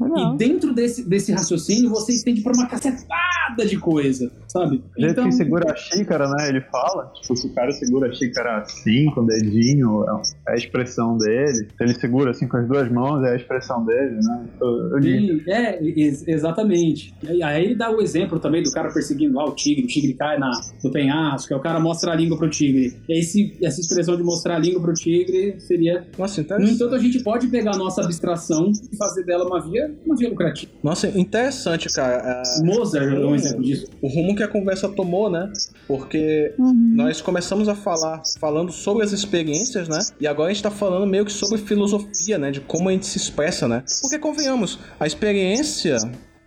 [0.00, 0.34] legal.
[0.34, 4.76] E dentro desse, desse raciocínio, você estende pra uma cacetada de coisa, sabe?
[4.96, 6.50] O jeito Então, que segura a xícara, né?
[6.50, 10.04] Ele fala, tipo, se o cara segura a xícara assim, com o dedinho,
[10.46, 11.66] é a expressão dele.
[11.76, 14.44] Se ele segura assim com as duas mãos, é a expressão dele, né?
[14.60, 15.02] Eu, eu.
[15.02, 17.14] Sim, é, ex- exatamente.
[17.22, 20.14] E Aí ele dá o exemplo também do cara perseguindo lá o tigre, o tigre
[20.14, 20.50] cai na,
[20.82, 22.96] no penhasco, aí o cara mostra a língua pro tigre.
[23.08, 23.20] E aí
[23.62, 26.06] essa expressão de mostrar a língua pro tigre seria.
[26.18, 26.74] Nossa, No interessante.
[26.74, 30.28] entanto, a gente pode pegar a nossa abstração e fazer dela uma via, uma via
[30.28, 30.72] lucrativa.
[30.82, 32.42] Nossa, interessante, cara.
[32.58, 33.86] É, Mozart é um exemplo disso.
[34.00, 35.50] o rumo que a conversa tomou, né?
[35.86, 36.92] Porque Uhum.
[36.94, 39.98] nós começamos a falar falando sobre as experiências, né?
[40.20, 42.50] E agora a gente tá falando meio que sobre filosofia, né?
[42.50, 43.82] De como a gente se expressa, né?
[44.02, 45.96] Porque convenhamos, a experiência,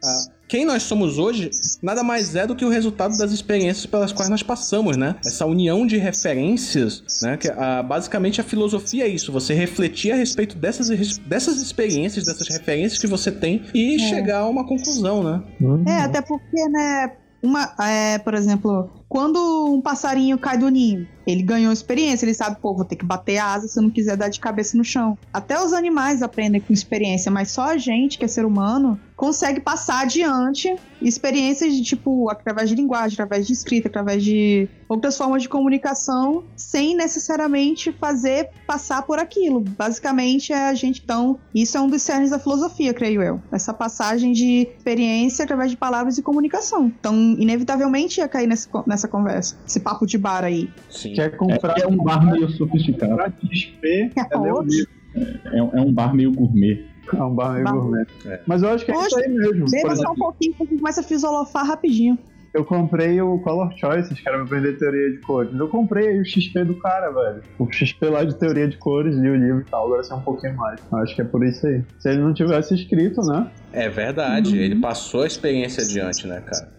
[0.03, 1.49] a- quem nós somos hoje,
[1.81, 5.15] nada mais é do que o resultado das experiências pelas quais nós passamos, né?
[5.25, 7.35] Essa união de referências, né?
[7.37, 12.47] Que a- basicamente a filosofia é isso, você refletir a respeito dessas, dessas experiências, dessas
[12.47, 15.41] referências que você tem e chegar a uma conclusão, né?
[15.87, 17.11] É, até porque, né,
[17.45, 22.57] uma, é, por exemplo, quando um passarinho cai do ninho, ele ganhou experiência, ele sabe,
[22.61, 24.83] pô, vou ter que bater a asa se eu não quiser dar de cabeça no
[24.83, 25.17] chão.
[25.33, 29.59] Até os animais aprendem com experiência, mas só a gente, que é ser humano, consegue
[29.59, 35.41] passar adiante experiências de tipo, através de linguagem, através de escrita, através de outras formas
[35.41, 39.61] de comunicação, sem necessariamente fazer passar por aquilo.
[39.61, 43.41] Basicamente é a gente, então, isso é um dos cernes da filosofia, creio eu.
[43.51, 46.91] Essa passagem de experiência através de palavras e comunicação.
[46.99, 49.55] Então, inevitavelmente ia cair nesse, nessa conversa.
[49.67, 50.69] Esse papo de bar aí.
[50.89, 51.13] Sim.
[51.13, 53.11] Quer comprar é um bar meio sofisticado.
[53.11, 55.05] comprar XP, é livro.
[55.15, 56.94] É, é um bar meio gourmet.
[57.13, 58.07] É um bar meio Bar- gourmet.
[58.25, 58.39] É.
[58.45, 59.65] Mas eu acho que é isso aí mesmo.
[59.69, 62.17] Beba só um pouquinho, porque começa a fisolofar rapidinho.
[62.53, 65.53] eu comprei o Color Choices, que era pra aprender teoria de cores.
[65.53, 67.41] Eu comprei aí o XP do cara, velho.
[67.59, 69.85] O XP lá de teoria de cores, li o livro e tal.
[69.87, 70.79] Agora sei um pouquinho mais.
[70.89, 71.83] Eu acho que é por isso aí.
[71.99, 73.51] Se ele não tivesse escrito, né?
[73.73, 76.73] É verdade, ele passou a experiência adiante, né, cara?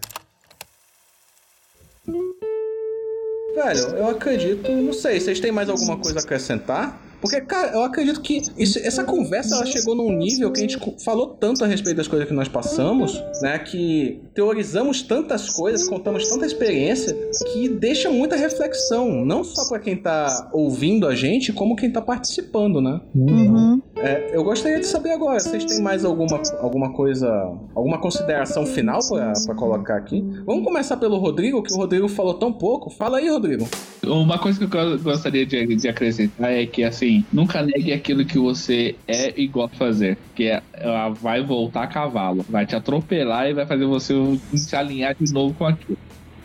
[3.55, 6.95] Velho, eu acredito, não sei, vocês têm mais alguma coisa a acrescentar?
[7.21, 10.77] Porque, cara, eu acredito que isso- essa conversa ela chegou num nível que a gente
[11.03, 13.57] falou tanto a respeito das coisas que nós passamos, né?
[13.59, 17.15] Que teorizamos tantas coisas, contamos tanta experiência,
[17.51, 22.01] que deixa muita reflexão, não só pra quem tá ouvindo a gente, como quem tá
[22.01, 23.01] participando, né?
[23.15, 23.81] Uhum.
[23.97, 27.27] É, eu gostaria de saber agora, vocês têm mais alguma, alguma coisa,
[27.73, 30.23] alguma consideração final pra, pra colocar aqui?
[30.45, 32.91] Vamos começar pelo Rodrigo, que o Rodrigo falou tão pouco.
[32.91, 33.67] Fala aí, Rodrigo.
[34.05, 38.37] Uma coisa que eu gostaria de, de acrescentar é que, assim, nunca negue aquilo que
[38.37, 40.17] você é igual a fazer.
[40.35, 44.13] Que ela vai voltar a cavalo, vai te atropelar e vai fazer você
[44.55, 45.97] se alinhar de novo com aquilo.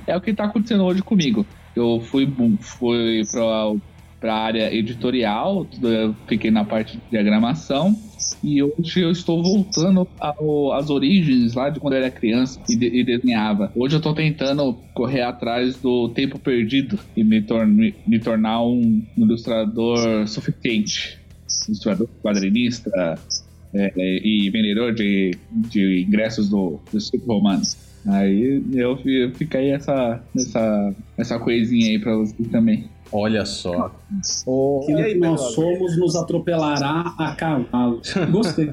[0.07, 1.47] É o que tá acontecendo hoje comigo.
[1.75, 2.27] Eu fui,
[2.61, 3.73] fui pra,
[4.21, 5.67] pra área editorial,
[6.29, 7.95] fiquei na parte de diagramação.
[8.43, 10.09] E hoje eu estou voltando
[10.75, 13.73] às origens lá de quando eu era criança e, de- e desenhava.
[13.77, 18.65] Hoje eu estou tentando correr atrás do tempo perdido e me, tor- me- me tornar
[18.67, 21.19] um ilustrador suficiente.
[21.69, 22.91] Ilustrador, quadrinista
[23.75, 27.63] é, é, e vendedor de, de ingressos do, do Circo Romano.
[28.09, 32.92] Aí eu fi- fica aí essa, essa, essa coisinha aí pra vocês também.
[33.13, 33.91] Olha só.
[34.47, 35.55] Ô, Aquilo e aí, que nós Pedro?
[35.55, 38.01] somos nos atropelará a cavalo.
[38.31, 38.71] Gostei.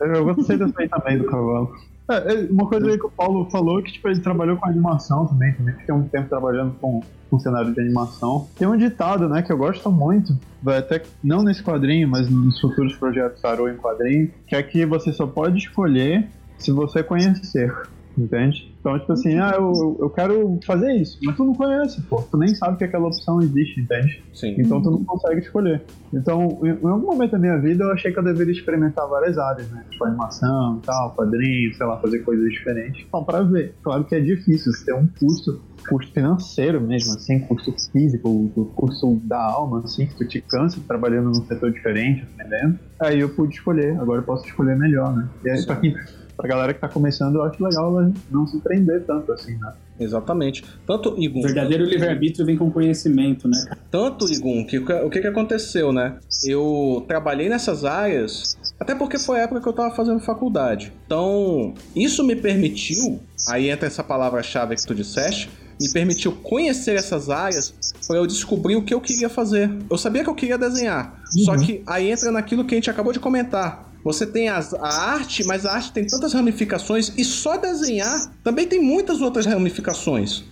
[0.00, 1.72] Eu gostei dessa aí também do cavalo.
[2.10, 5.26] É, é, uma coisa aí que o Paulo falou que tipo, ele trabalhou com animação
[5.26, 8.48] também, também fiquei um tempo trabalhando com, com cenário de animação.
[8.56, 12.58] Tem um ditado, né, que eu gosto muito, vai até não nesse quadrinho, mas nos
[12.58, 16.26] futuros projetos Tarô em quadrinho, que é que você só pode escolher
[16.56, 17.74] se você conhecer.
[18.16, 18.67] Entende?
[18.80, 22.22] Então, tipo assim, ah, eu, eu quero fazer isso, mas tu não conhece, pô.
[22.30, 24.12] Tu nem sabe que aquela opção existe, entende?
[24.32, 24.54] Sim.
[24.58, 25.84] Então tu não consegue escolher.
[26.12, 29.36] Então, em, em algum momento da minha vida, eu achei que eu deveria experimentar várias
[29.36, 29.84] áreas, né?
[29.90, 33.04] Tipo animação e tal, quadrinhos, sei lá, fazer coisas diferentes.
[33.06, 33.76] Então, pra ver.
[33.82, 39.20] Claro que é difícil, você tem um custo, custo financeiro mesmo, assim, custo físico, custo
[39.24, 42.78] da alma, assim, que tu te cansa trabalhando num setor diferente, aprendendo.
[43.02, 45.28] Aí eu pude escolher, agora eu posso escolher melhor, né?
[45.44, 45.94] E aí, pra, quem,
[46.38, 49.72] pra galera que tá começando, eu acho legal ela não se prender tanto, assim, né?
[49.98, 50.64] Exatamente.
[50.86, 53.58] Tanto O Igor, verdadeiro livre-arbítrio vem com conhecimento, né?
[53.90, 56.18] tanto Igum, que o que que aconteceu, né?
[56.44, 60.92] Eu trabalhei nessas áreas, até porque foi a época que eu tava fazendo faculdade.
[61.06, 65.50] Então, isso me permitiu, aí entra essa palavra-chave que tu disseste,
[65.80, 67.74] me permitiu conhecer essas áreas
[68.06, 69.70] para eu descobrir o que eu queria fazer.
[69.90, 73.12] Eu sabia que eu queria desenhar, só que aí entra naquilo que a gente acabou
[73.12, 73.87] de comentar.
[74.04, 78.66] Você tem as- a arte, mas a arte tem tantas ramificações e só desenhar também
[78.66, 80.44] tem muitas outras ramificações,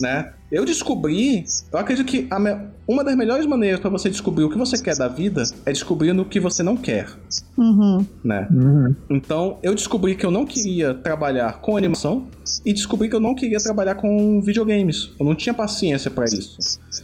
[0.00, 0.32] né?
[0.50, 4.50] Eu descobri, eu acredito que a me- uma das melhores maneiras para você descobrir o
[4.50, 7.06] que você quer da vida é descobrindo o que você não quer,
[7.56, 8.04] Uhum.
[8.24, 8.48] né?
[8.50, 8.96] Uhum.
[9.10, 12.28] Então, eu descobri que eu não queria trabalhar com animação
[12.66, 15.10] e descobri que eu não queria trabalhar com videogames.
[15.20, 16.56] Eu não tinha paciência pra isso.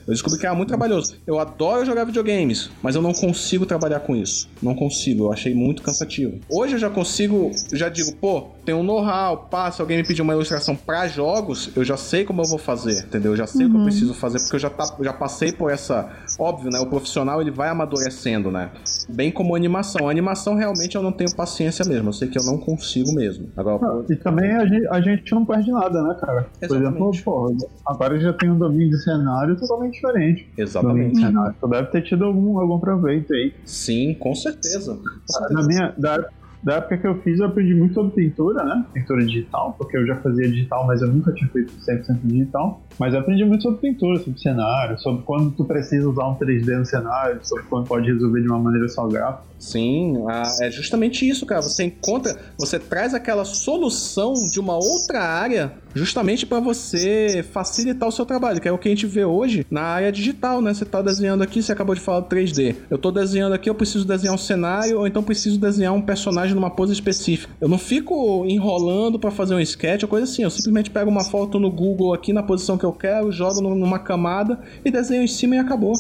[0.08, 1.14] Eu descobri que era muito trabalhoso.
[1.24, 4.48] Eu adoro jogar videogames, mas eu não consigo trabalhar com isso.
[4.60, 6.40] Não consigo, eu achei muito cansativo.
[6.50, 10.22] Hoje eu já consigo, já digo, pô, tem um know-how, pá, se alguém me pedir
[10.22, 13.35] uma ilustração pra jogos, eu já sei como eu vou fazer, entendeu?
[13.36, 15.70] Eu já sei o que eu preciso fazer, porque eu já, tá, já passei por
[15.70, 16.08] essa.
[16.38, 16.78] Óbvio, né?
[16.80, 18.70] O profissional ele vai amadurecendo, né?
[19.08, 20.08] Bem como a animação.
[20.08, 22.08] A animação realmente eu não tenho paciência mesmo.
[22.08, 23.48] Eu sei que eu não consigo mesmo.
[23.56, 26.42] Agora, Ah, E também a gente, a gente não perde nada, né, cara?
[26.58, 27.22] Por exemplo, Exatamente.
[27.22, 27.56] pô,
[27.86, 30.42] agora já tem um domínio de cenário totalmente diferente.
[30.42, 31.14] Domínio exatamente.
[31.14, 31.54] de cenário.
[31.60, 33.52] Tu deve ter tido algum, algum proveito aí.
[33.64, 34.94] Sim, com certeza.
[34.96, 35.60] Com certeza.
[35.60, 36.24] Na minha, da,
[36.62, 38.84] da época que eu fiz, eu aprendi muito sobre pintura, né?
[38.92, 42.80] Pintura digital, porque eu já fazia digital, mas eu nunca tinha feito 100% digital.
[42.98, 46.78] Mas eu aprendi muito sobre pintura, sobre cenário, sobre quando tu precisa usar um 3D
[46.78, 49.44] no cenário, sobre quando pode resolver de uma maneira só gráfica.
[49.58, 51.62] Sim, ah, é justamente isso, cara.
[51.62, 58.12] Você encontra, você traz aquela solução de uma outra área justamente para você facilitar o
[58.12, 60.74] seu trabalho, que é o que a gente vê hoje na área digital, né?
[60.74, 62.74] Você tá desenhando aqui, você acabou de falar do 3D.
[62.90, 66.54] Eu tô desenhando aqui, eu preciso desenhar um cenário ou então preciso desenhar um personagem
[66.54, 67.52] numa pose específica.
[67.60, 71.24] Eu não fico enrolando para fazer um sketch ou coisa assim, eu simplesmente pego uma
[71.24, 75.28] foto no Google aqui na posição que eu quero, jogo numa camada e desenho em
[75.28, 75.94] cima e acabou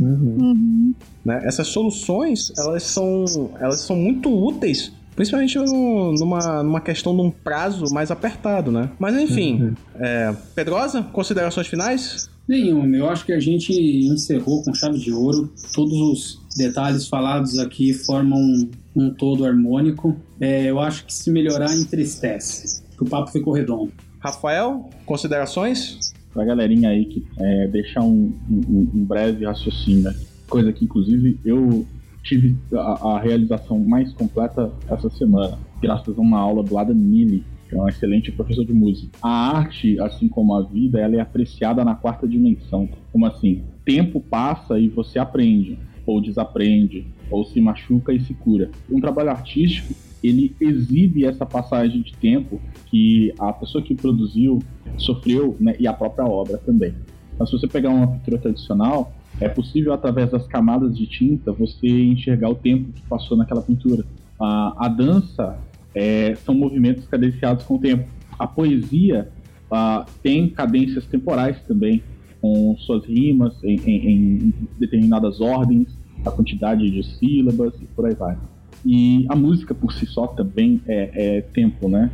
[0.00, 0.94] Uhum.
[1.24, 1.40] né?
[1.44, 3.24] Essas soluções, elas são,
[3.60, 8.90] elas são muito úteis, principalmente no- numa, numa questão de um prazo mais apertado, né?
[8.98, 12.30] Mas enfim, é, Pedrosa, considerações finais?
[12.48, 12.96] Nenhuma.
[12.96, 15.52] Eu acho que a gente encerrou com chave de ouro.
[15.72, 20.16] Todos os detalhes falados aqui formam um, um todo harmônico.
[20.40, 22.82] É, eu acho que se melhorar entristece.
[22.96, 23.92] Que o papo ficou redondo.
[24.18, 26.12] Rafael, considerações?
[26.32, 30.14] pra galerinha aí que é, deixar um, um- um breve raciocínio, né?
[30.48, 31.86] coisa que inclusive eu
[32.22, 37.44] tive a, a realização mais completa essa semana, graças a uma aula do Adam Neely,
[37.68, 39.10] que é um excelente professor de música.
[39.22, 42.88] A arte, assim como a vida, ela é apreciada na quarta dimensão.
[43.10, 43.62] Como assim?
[43.84, 48.70] Tempo passa e você aprende, ou desaprende, ou se machuca e se cura.
[48.90, 54.60] Um trabalho artístico, ele exibe essa passagem de tempo que a pessoa que produziu
[54.96, 56.94] sofreu, né, e a própria obra também.
[57.34, 61.86] Então, se você pegar uma pintura tradicional, é possível, através das camadas de tinta, você
[61.88, 64.04] enxergar o tempo que passou naquela pintura.
[64.40, 65.58] A, a dança
[65.94, 68.08] é, são movimentos cadenciados com o tempo.
[68.38, 69.32] A poesia
[69.72, 72.06] ah, tem cadências temporais também,
[72.40, 75.88] com suas rimas em, em- em determinadas ordens,
[76.24, 78.36] a quantidade de sílabas e por aí vai.
[78.84, 82.12] E a música por si só também é, é tempo, né?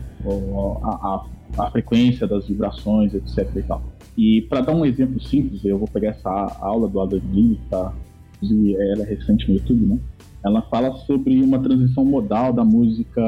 [0.83, 1.23] A, a-
[1.67, 3.98] a frequência das vibrações, etc e tal.
[4.19, 6.29] E para dar um exemplo simples, eu vou pegar essa
[6.61, 7.95] aula do Adam Lee, tá?
[8.35, 9.99] Inclusive, ela é recente no YouTube, né?
[10.45, 13.23] Ela fala sobre uma transição modal da música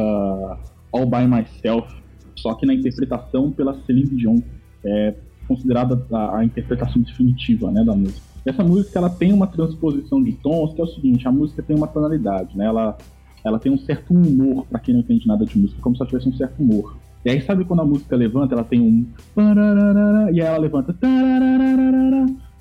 [0.92, 1.88] All By Myself,
[2.34, 4.40] só que na interpretação pela Celine Dion,
[4.84, 5.14] é
[5.46, 8.20] considerada a, a interpretação definitiva, né, da música.
[8.44, 11.76] Essa música ela tem uma transposição de tons, que é o seguinte, a música tem
[11.76, 12.66] uma tonalidade, né?
[12.66, 12.98] Ela
[13.44, 16.10] ela tem um certo humor, para quem não entende nada de música, como se ela
[16.10, 16.96] tivesse um certo humor.
[17.24, 19.06] E aí, sabe quando a música levanta, ela tem um.
[20.32, 20.94] E aí ela levanta.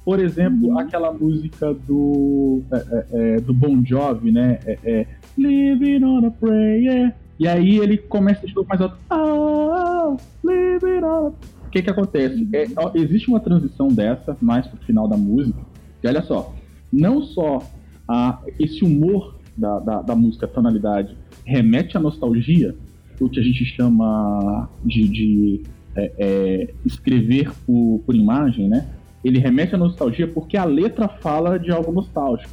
[0.03, 2.61] Por exemplo, aquela música do.
[2.71, 4.59] é, é, é, do Bon Jovi, né?
[4.65, 5.07] É, é,
[5.37, 7.15] Living on a Prayer.
[7.39, 8.97] E aí ele começa de novo mais alto.
[9.09, 11.59] Oh, living on a...
[11.67, 12.49] O que que acontece?
[12.51, 15.59] É, ó, existe uma transição dessa, mais pro final da música.
[16.03, 16.53] E olha só,
[16.91, 17.61] não só
[18.07, 21.15] a, esse humor da, da, da música, a tonalidade,
[21.45, 22.75] remete à nostalgia,
[23.19, 25.61] o que a gente chama de, de,
[25.95, 28.87] é, é, escrever por, por imagem, né?
[29.23, 32.51] Ele remete à nostalgia porque a letra fala de algo nostálgico.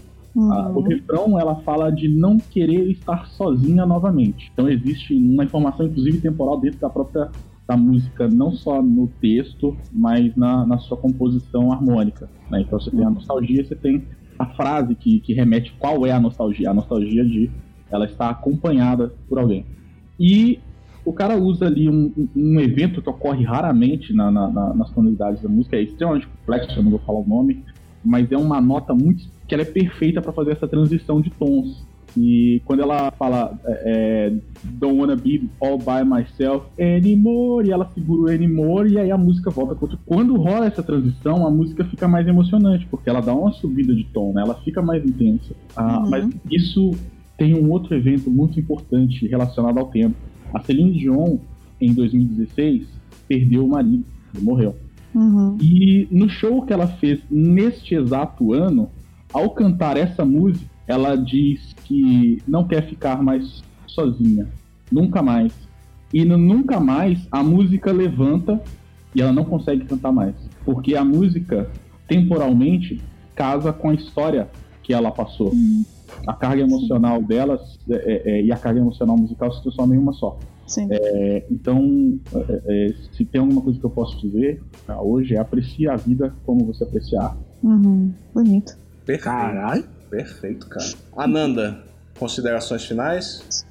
[0.52, 4.50] A- o refrão ela fala de não querer estar sozinha novamente.
[4.52, 7.30] Então existe uma informação, inclusive temporal, dentro da própria
[7.68, 12.30] da música, não só no texto, mas na, na sua composição harmônica.
[12.48, 12.60] né?
[12.60, 14.04] Então você tem a nostalgia, você tem
[14.38, 16.70] a frase que, que remete qual é a nostalgia.
[16.70, 17.50] A nostalgia de
[17.90, 19.64] ela está acompanhada por alguém.
[20.18, 20.60] E
[21.04, 25.40] o cara usa ali um, um- evento que ocorre raramente na- na- na- nas tonalidades
[25.42, 27.64] da música, é extremamente complexo, eu não vou falar o nome,
[28.04, 31.86] mas é uma nota muito que ela é perfeita para fazer essa transição de tons.
[32.18, 34.32] E quando ela fala é, é,
[34.64, 39.18] Don't wanna be all by myself anymore, e ela segura o anymore, e aí a
[39.18, 39.98] música volta com outro.
[40.06, 44.04] Quando rola essa transição, a música fica mais emocionante, porque ela dá uma subida de
[44.04, 44.42] tom, né?
[44.42, 45.54] Ela fica mais intensa.
[45.76, 46.10] Ah, Uhum.
[46.10, 46.92] Mas isso
[47.36, 50.16] tem um outro evento muito importante relacionado ao tempo.
[50.52, 51.38] A Celine Dion,
[51.80, 52.86] em 2016,
[53.28, 54.04] perdeu o marido,
[54.34, 54.76] ele morreu.
[55.14, 55.56] Uhum.
[55.60, 58.88] E no show que ela fez neste exato ano,
[59.32, 64.46] ao cantar essa música, ela diz que não quer ficar mais sozinha,
[64.90, 65.52] nunca mais.
[66.12, 68.62] E no nunca mais a música levanta
[69.14, 70.34] e ela não consegue cantar mais,
[70.64, 71.68] porque a música
[72.06, 73.00] temporalmente
[73.34, 74.48] casa com a história
[74.82, 75.52] que ela passou.
[76.26, 79.98] A carga emocional delas é, é, é, e a carga emocional musical se transformam em
[79.98, 80.38] uma só.
[80.66, 80.88] Sim.
[80.90, 85.38] É, então, é, é, se tem alguma coisa que eu posso dizer ah, hoje é
[85.38, 87.36] apreciar a vida como você apreciar.
[87.62, 88.12] Uhum.
[88.34, 88.76] Bonito.
[89.04, 89.24] Perfeito.
[89.24, 89.84] Caralho.
[90.10, 90.86] Perfeito, cara.
[91.16, 91.84] Ananda,
[92.18, 93.64] considerações finais?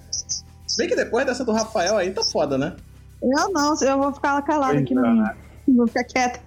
[0.68, 2.76] Se bem que depois dessa do Rafael aí tá foda, né?
[3.22, 5.36] Eu não, eu vou ficar calada Pois aqui na né?
[5.68, 6.40] Vou ficar quieta.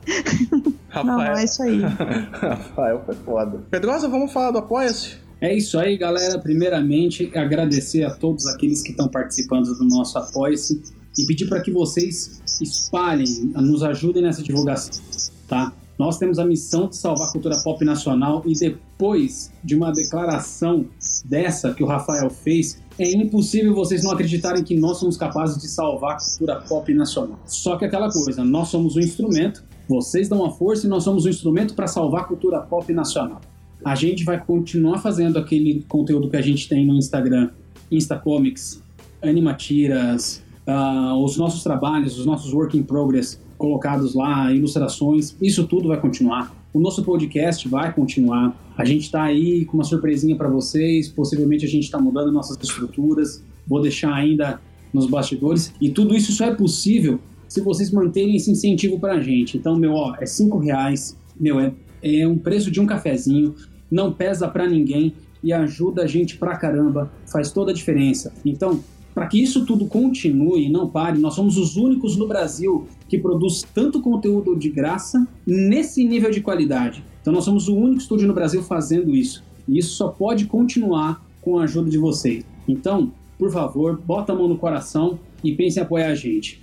[1.05, 1.81] Não, é isso aí.
[2.33, 3.59] Rafael foi foda.
[3.71, 5.19] Pedrosa, vamos falar do Apoia-se?
[5.41, 6.39] É isso aí, galera.
[6.39, 10.83] Primeiramente, agradecer a todos aqueles que estão participando do nosso Apoia-se
[11.17, 15.03] e pedir para que vocês espalhem, nos ajudem nessa divulgação,
[15.47, 15.73] tá?
[15.99, 20.87] Nós temos a missão de salvar a cultura pop nacional e depois de uma declaração
[21.25, 25.67] dessa que o Rafael fez, é impossível vocês não acreditarem que nós somos capazes de
[25.67, 27.41] salvar a cultura pop nacional.
[27.47, 31.25] Só que aquela coisa, nós somos um instrumento, vocês dão a força e nós somos
[31.25, 33.41] um instrumento para salvar a cultura pop nacional.
[33.85, 37.51] A gente vai continuar fazendo aquele conteúdo que a gente tem no Instagram,
[37.91, 38.83] Instacomics,
[39.23, 45.89] Animatiras, ah, os nossos trabalhos, os nossos work in progress colocados lá, ilustrações, isso tudo
[45.89, 46.55] vai continuar.
[46.73, 48.57] O nosso podcast vai continuar.
[48.77, 51.09] A gente está aí com uma surpresinha para vocês.
[51.09, 53.43] Possivelmente a gente está mudando nossas estruturas.
[53.67, 54.61] Vou deixar ainda
[54.93, 55.73] nos bastidores.
[55.81, 57.19] E tudo isso só é possível
[57.49, 59.57] se vocês manterem esse incentivo para a gente.
[59.57, 61.17] Então, meu, ó, é cinco reais.
[61.41, 61.73] Meu, é,
[62.03, 63.55] é um preço de um cafezinho.
[63.91, 67.11] Não pesa para ninguém e ajuda a gente pra caramba.
[67.27, 68.33] Faz toda a diferença.
[68.45, 68.81] Então,
[69.15, 73.19] para que isso tudo continue e não pare, nós somos os únicos no Brasil que
[73.19, 77.03] produz tanto conteúdo de graça nesse nível de qualidade.
[77.21, 79.43] Então nós somos o único estúdio no Brasil fazendo isso.
[79.67, 82.45] E isso só pode continuar com a ajuda de vocês.
[82.69, 86.61] Então, por favor, bota a mão no coração e pense em apoiar a gente.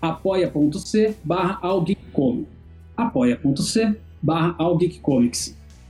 [0.00, 1.60] apoia.c barra
[2.96, 4.56] apoia.c barra.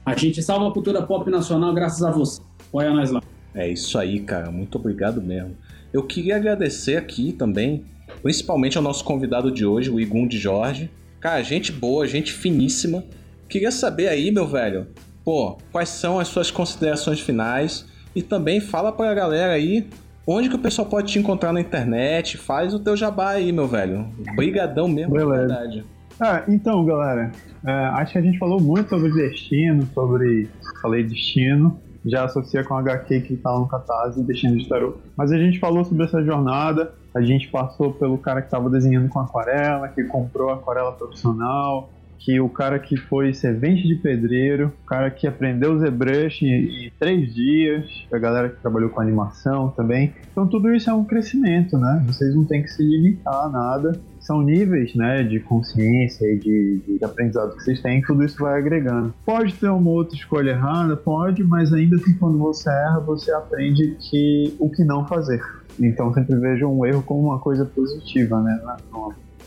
[0.08, 2.40] A gente salva a cultura pop nacional graças a você.
[2.68, 3.22] Apoia nós lá.
[3.54, 4.50] É isso aí, cara.
[4.50, 5.56] Muito obrigado mesmo.
[5.92, 7.84] Eu queria agradecer aqui também,
[8.22, 10.90] principalmente ao nosso convidado de hoje, o Igum de Jorge.
[11.20, 13.04] Cara, gente boa, gente finíssima.
[13.48, 14.86] Queria saber aí, meu velho,
[15.24, 19.86] pô, quais são as suas considerações finais e também fala pra galera aí
[20.26, 22.36] onde que o pessoal pode te encontrar na internet.
[22.36, 24.08] Faz o teu jabá aí, meu velho.
[24.36, 25.38] Brigadão mesmo, Beleza.
[25.38, 25.84] verdade.
[26.20, 27.30] Ah, então, galera,
[27.64, 30.48] é, acho que a gente falou muito sobre destino, sobre.
[30.82, 34.96] Falei destino, já associa com HQ que tá lá no Catarse, Destino de Tarot.
[35.16, 39.08] Mas a gente falou sobre essa jornada, a gente passou pelo cara que tava desenhando
[39.08, 44.86] com aquarela, que comprou aquarela profissional, que o cara que foi servente de pedreiro, o
[44.86, 50.12] cara que aprendeu ZBrush em, em três dias, a galera que trabalhou com animação também.
[50.32, 52.02] Então tudo isso é um crescimento, né?
[52.06, 54.00] Vocês não têm que se limitar a nada.
[54.20, 58.58] São níveis, né, de consciência e de, de aprendizado que vocês têm, tudo isso vai
[58.58, 59.14] agregando.
[59.24, 63.96] Pode ter uma outra escolha errada, pode, mas ainda assim quando você erra, você aprende
[63.98, 65.40] que o que não fazer.
[65.80, 68.60] Então sempre vejo um erro como uma coisa positiva, né?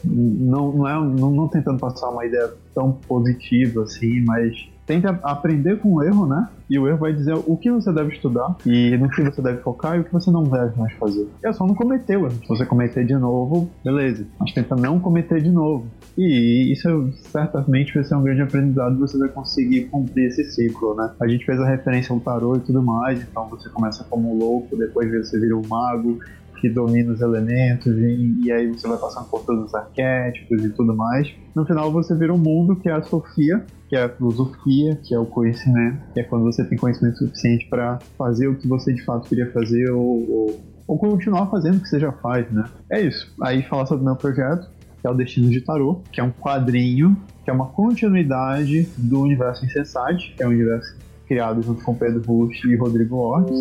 [0.03, 5.79] Não, não é não, não tentando passar uma ideia tão positiva assim, mas tenta aprender
[5.79, 6.49] com o erro, né?
[6.69, 9.61] E o erro vai dizer o que você deve estudar e no que você deve
[9.61, 11.27] focar e o que você não deve mais fazer.
[11.43, 12.35] É só não cometer o erro.
[12.41, 14.25] Se você cometer de novo, beleza.
[14.39, 15.85] Mas tenta não cometer de novo.
[16.17, 21.11] E isso certamente vai ser um grande aprendizado você vai conseguir cumprir esse ciclo, né?
[21.21, 24.37] A gente fez a referência ao tarô e tudo mais, então você começa como um
[24.37, 26.19] louco, depois você vira um mago,
[26.61, 30.69] que domina os elementos e, e, aí você vai passando por todos os arquétipos e
[30.69, 31.33] tudo mais.
[31.55, 35.15] No final você vira um mundo que é a Sofia, que é a filosofia, que
[35.15, 38.93] é o conhecimento, que é quando você tem conhecimento suficiente para fazer o que você
[38.93, 42.63] de fato queria fazer ou, ou, ou, continuar fazendo o que você já faz, né?
[42.91, 43.33] É isso.
[43.41, 44.69] Aí falar sobre o meu projeto,
[45.01, 49.21] que é o Destino de Tarot, que é um quadrinho, que é uma continuidade do
[49.21, 50.95] universo Insensate, que é um universo
[51.27, 53.57] criado junto com Pedro Bush e Rodrigo Ortiz,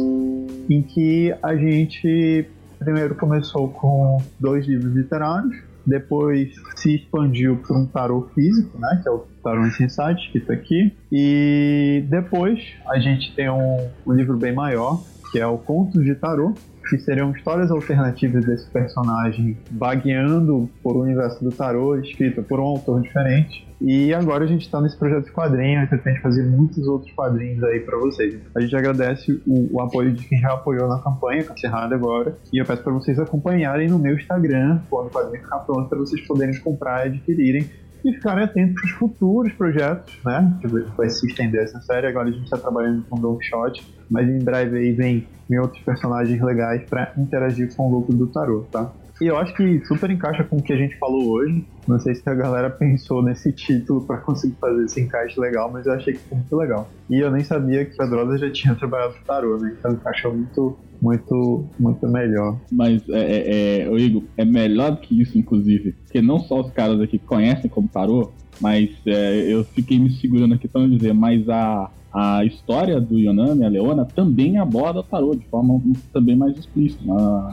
[0.68, 2.46] em que a gente
[2.80, 5.54] primeiro começou com dois livros literários,
[5.86, 10.52] depois se expandiu para um tarô físico, né, que é o Tarô Insensate, que está
[10.52, 16.04] aqui, e depois a gente tem um, um livro bem maior, que é o Contos
[16.04, 16.54] de Tarô,
[16.88, 22.64] que seriam histórias alternativas desse personagem vagueando por o universo do tarô, escrita por um
[22.64, 23.69] autor diferente.
[23.80, 27.62] E agora a gente está nesse projeto de quadrinho, e pretende fazer muitos outros quadrinhos
[27.64, 28.38] aí para vocês.
[28.54, 31.94] A gente agradece o, o, apoio de quem já apoiou na campanha, que é encerrada
[31.94, 32.36] agora.
[32.52, 35.98] E eu peço para vocês acompanharem no meu Instagram, quando o quadrinho ficar pronto, para
[35.98, 37.70] vocês poderem comprar e adquirirem
[38.04, 40.56] e ficarem atentos aos futuros projetos, né?
[40.60, 42.06] Que vai se estender essa série.
[42.06, 45.82] Agora a gente está trabalhando com Don Shot, mas em breve aí vem, vem outros
[45.82, 48.90] personagens legais para interagir com o lucro do tarô, tá?
[49.20, 51.64] E eu acho que super encaixa com o que a gente falou hoje.
[51.86, 55.86] Não sei se a galera pensou nesse título para conseguir fazer esse encaixe legal, mas
[55.86, 56.90] eu achei que foi muito legal.
[57.10, 59.74] E eu nem sabia que Pedrosa já tinha trabalhado com tarô, né?
[59.78, 62.58] Então encaixou muito, muito, muito melhor.
[62.72, 65.92] Mas, é, é, é, Igor, é melhor do que isso, inclusive.
[66.04, 70.54] Porque não só os caras aqui conhecem como tarô, mas é, eu fiquei me segurando
[70.54, 75.02] aqui para não dizer, mas a, a história do Yonami, a Leona, também aborda o
[75.02, 75.80] tarô de forma
[76.12, 77.02] também mais explícita.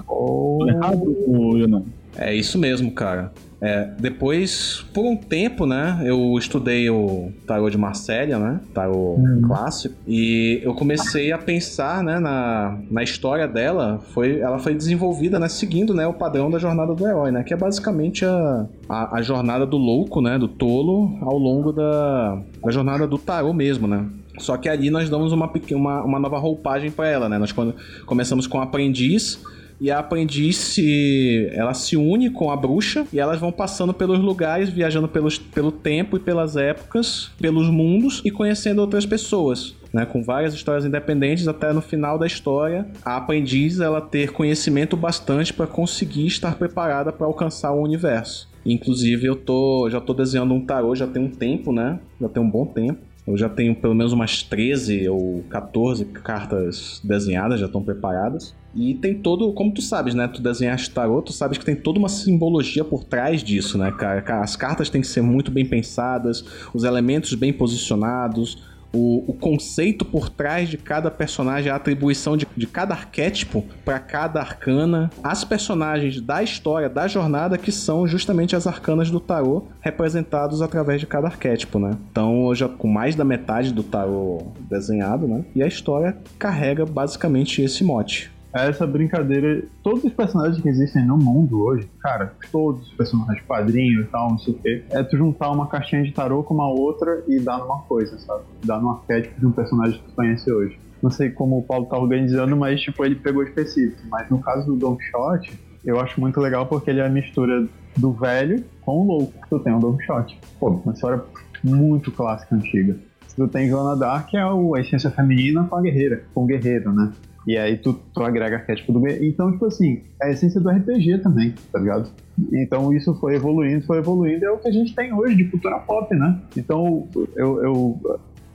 [0.07, 0.65] Oh.
[0.67, 1.85] Errado o Yonami.
[2.17, 3.31] É isso mesmo, cara.
[3.59, 9.41] É, depois, por um tempo, né, eu estudei o tarô de Marsella, né, tarô uhum.
[9.47, 15.39] clássico, e eu comecei a pensar, né, na, na história dela, foi, ela foi desenvolvida,
[15.39, 19.17] né, seguindo, né, o padrão da jornada do herói, né, que é basicamente a, a,
[19.17, 23.87] a jornada do louco, né, do tolo, ao longo da, da jornada do tarô mesmo,
[23.87, 24.05] né.
[24.37, 27.39] Só que ali nós damos uma, uma, uma nova roupagem para ela, né?
[27.39, 27.73] Nós quando
[28.05, 29.41] começamos com o aprendiz,
[29.79, 34.19] e a aprendiz se, ela se une com a bruxa e elas vão passando pelos
[34.19, 39.75] lugares, viajando pelos, pelo tempo e pelas épocas, pelos mundos e conhecendo outras pessoas.
[39.93, 44.97] Né, com várias histórias independentes até no final da história a aprendiz ela ter conhecimento
[44.97, 48.49] bastante para conseguir estar preparada para alcançar o universo.
[48.65, 51.99] Inclusive eu tô já tô desenhando um tarô já tem um tempo, né?
[52.19, 52.99] Já tem um bom tempo.
[53.27, 58.55] Eu já tenho pelo menos umas 13 ou 14 cartas desenhadas, já estão preparadas.
[58.73, 60.27] E tem todo, como tu sabes, né?
[60.27, 64.23] Tu desenhaste tarot, tu sabes que tem toda uma simbologia por trás disso, né, cara?
[64.41, 70.05] As cartas têm que ser muito bem pensadas, os elementos bem posicionados, o, o, conceito
[70.05, 75.43] por trás de cada personagem, a atribuição de, de cada arquétipo para cada arcana, as
[75.43, 81.07] personagens da história, da jornada, que são justamente as arcanas do tarô, representados através de
[81.07, 81.91] cada arquétipo, né?
[82.11, 85.43] Então, hoje, com mais da metade do tarô desenhado, né?
[85.55, 88.31] E a história carrega basicamente esse mote
[88.65, 89.63] essa brincadeira.
[89.83, 94.31] Todos os personagens que existem no mundo hoje, cara, todos os personagens, quadrinhos e tal,
[94.31, 97.39] não sei o quê, é tu juntar uma caixinha de tarô com uma outra e
[97.39, 98.43] dar numa coisa, sabe?
[98.63, 100.79] Dar num arquétipo de um personagem que tu conhece hoje.
[101.01, 104.01] Não sei como o Paulo tá organizando, mas tipo, ele pegou específico.
[104.09, 105.51] Mas no caso do Don Shot,
[105.85, 109.49] eu acho muito legal porque ele é a mistura do velho com o louco que
[109.49, 110.39] tu tem o Don Shot.
[110.59, 111.21] Pô, uma história
[111.63, 112.97] muito clássica, antiga.
[113.35, 116.91] Tu tem Joana Dark, que é a essência feminina com a guerreira, com o guerreiro,
[116.91, 117.11] né?
[117.47, 119.23] E aí tu, tu agrega arquétipo do meio.
[119.23, 122.09] Então, tipo assim, é a essência do RPG também, tá ligado?
[122.51, 125.79] Então isso foi evoluindo, foi evoluindo, é o que a gente tem hoje de cultura
[125.79, 126.41] pop, né?
[126.57, 127.07] Então
[127.37, 128.01] eu, eu,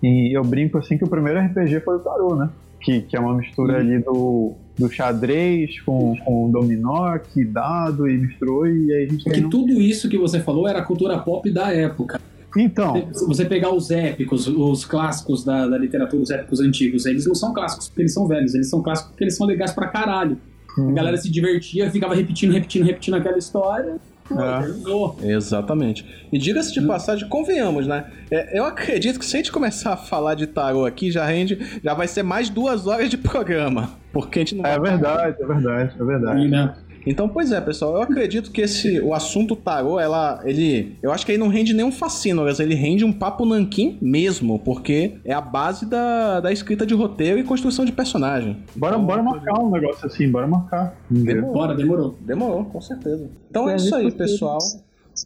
[0.02, 2.51] eu brinco assim que o primeiro RPG foi o Tarô, né?
[2.82, 8.19] Que, que é uma mistura ali do, do xadrez com, com dominó, que dado e
[8.19, 9.48] misturou, e aí a gente Porque tem...
[9.48, 12.20] tudo isso que você falou era a cultura pop da época.
[12.57, 13.09] Então.
[13.12, 17.35] Se você pegar os épicos, os clássicos da, da literatura, os épicos antigos, eles não
[17.35, 20.39] são clássicos porque eles são velhos, eles são clássicos porque eles são legais pra caralho.
[20.79, 20.91] Hum.
[20.91, 23.97] A galera se divertia, ficava repetindo, repetindo, repetindo aquela história.
[24.31, 25.33] É.
[25.33, 26.07] Exatamente.
[26.33, 26.87] E diga-se de hum.
[26.87, 28.07] passagem, convenhamos, né?
[28.31, 31.59] É, eu acredito que se a gente começar a falar de tarô aqui, já rende,
[31.83, 33.91] já vai ser mais duas horas de programa.
[34.12, 36.49] Porque a gente não É verdade, é verdade, é verdade.
[36.49, 36.74] né?
[37.07, 41.27] Então, pois é, pessoal, eu acredito que esse o assunto tarô, ela, ele, eu acho
[41.27, 45.33] que ele não rende nenhum fascínio, mas ele rende um papo nanquim mesmo, porque é
[45.33, 48.62] a base da, da escrita de roteiro e construção de personagem.
[48.77, 50.97] Bora, então, bora marcar um negócio assim, bora marcar.
[51.11, 51.53] Demorou.
[51.53, 52.19] Bora, demorou.
[52.20, 53.29] Demorou, com certeza.
[53.51, 54.59] Então é, é isso aí, pessoal.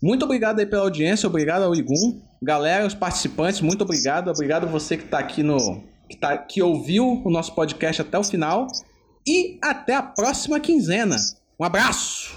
[0.02, 2.20] Muito obrigado aí pela audiência, obrigado ao Igum.
[2.42, 4.28] Galera, os participantes, muito obrigado.
[4.28, 5.82] Obrigado você que tá aqui no.
[6.08, 8.66] que, tá, que ouviu o nosso podcast até o final.
[9.26, 11.16] E até a próxima quinzena.
[11.58, 12.36] Um abraço!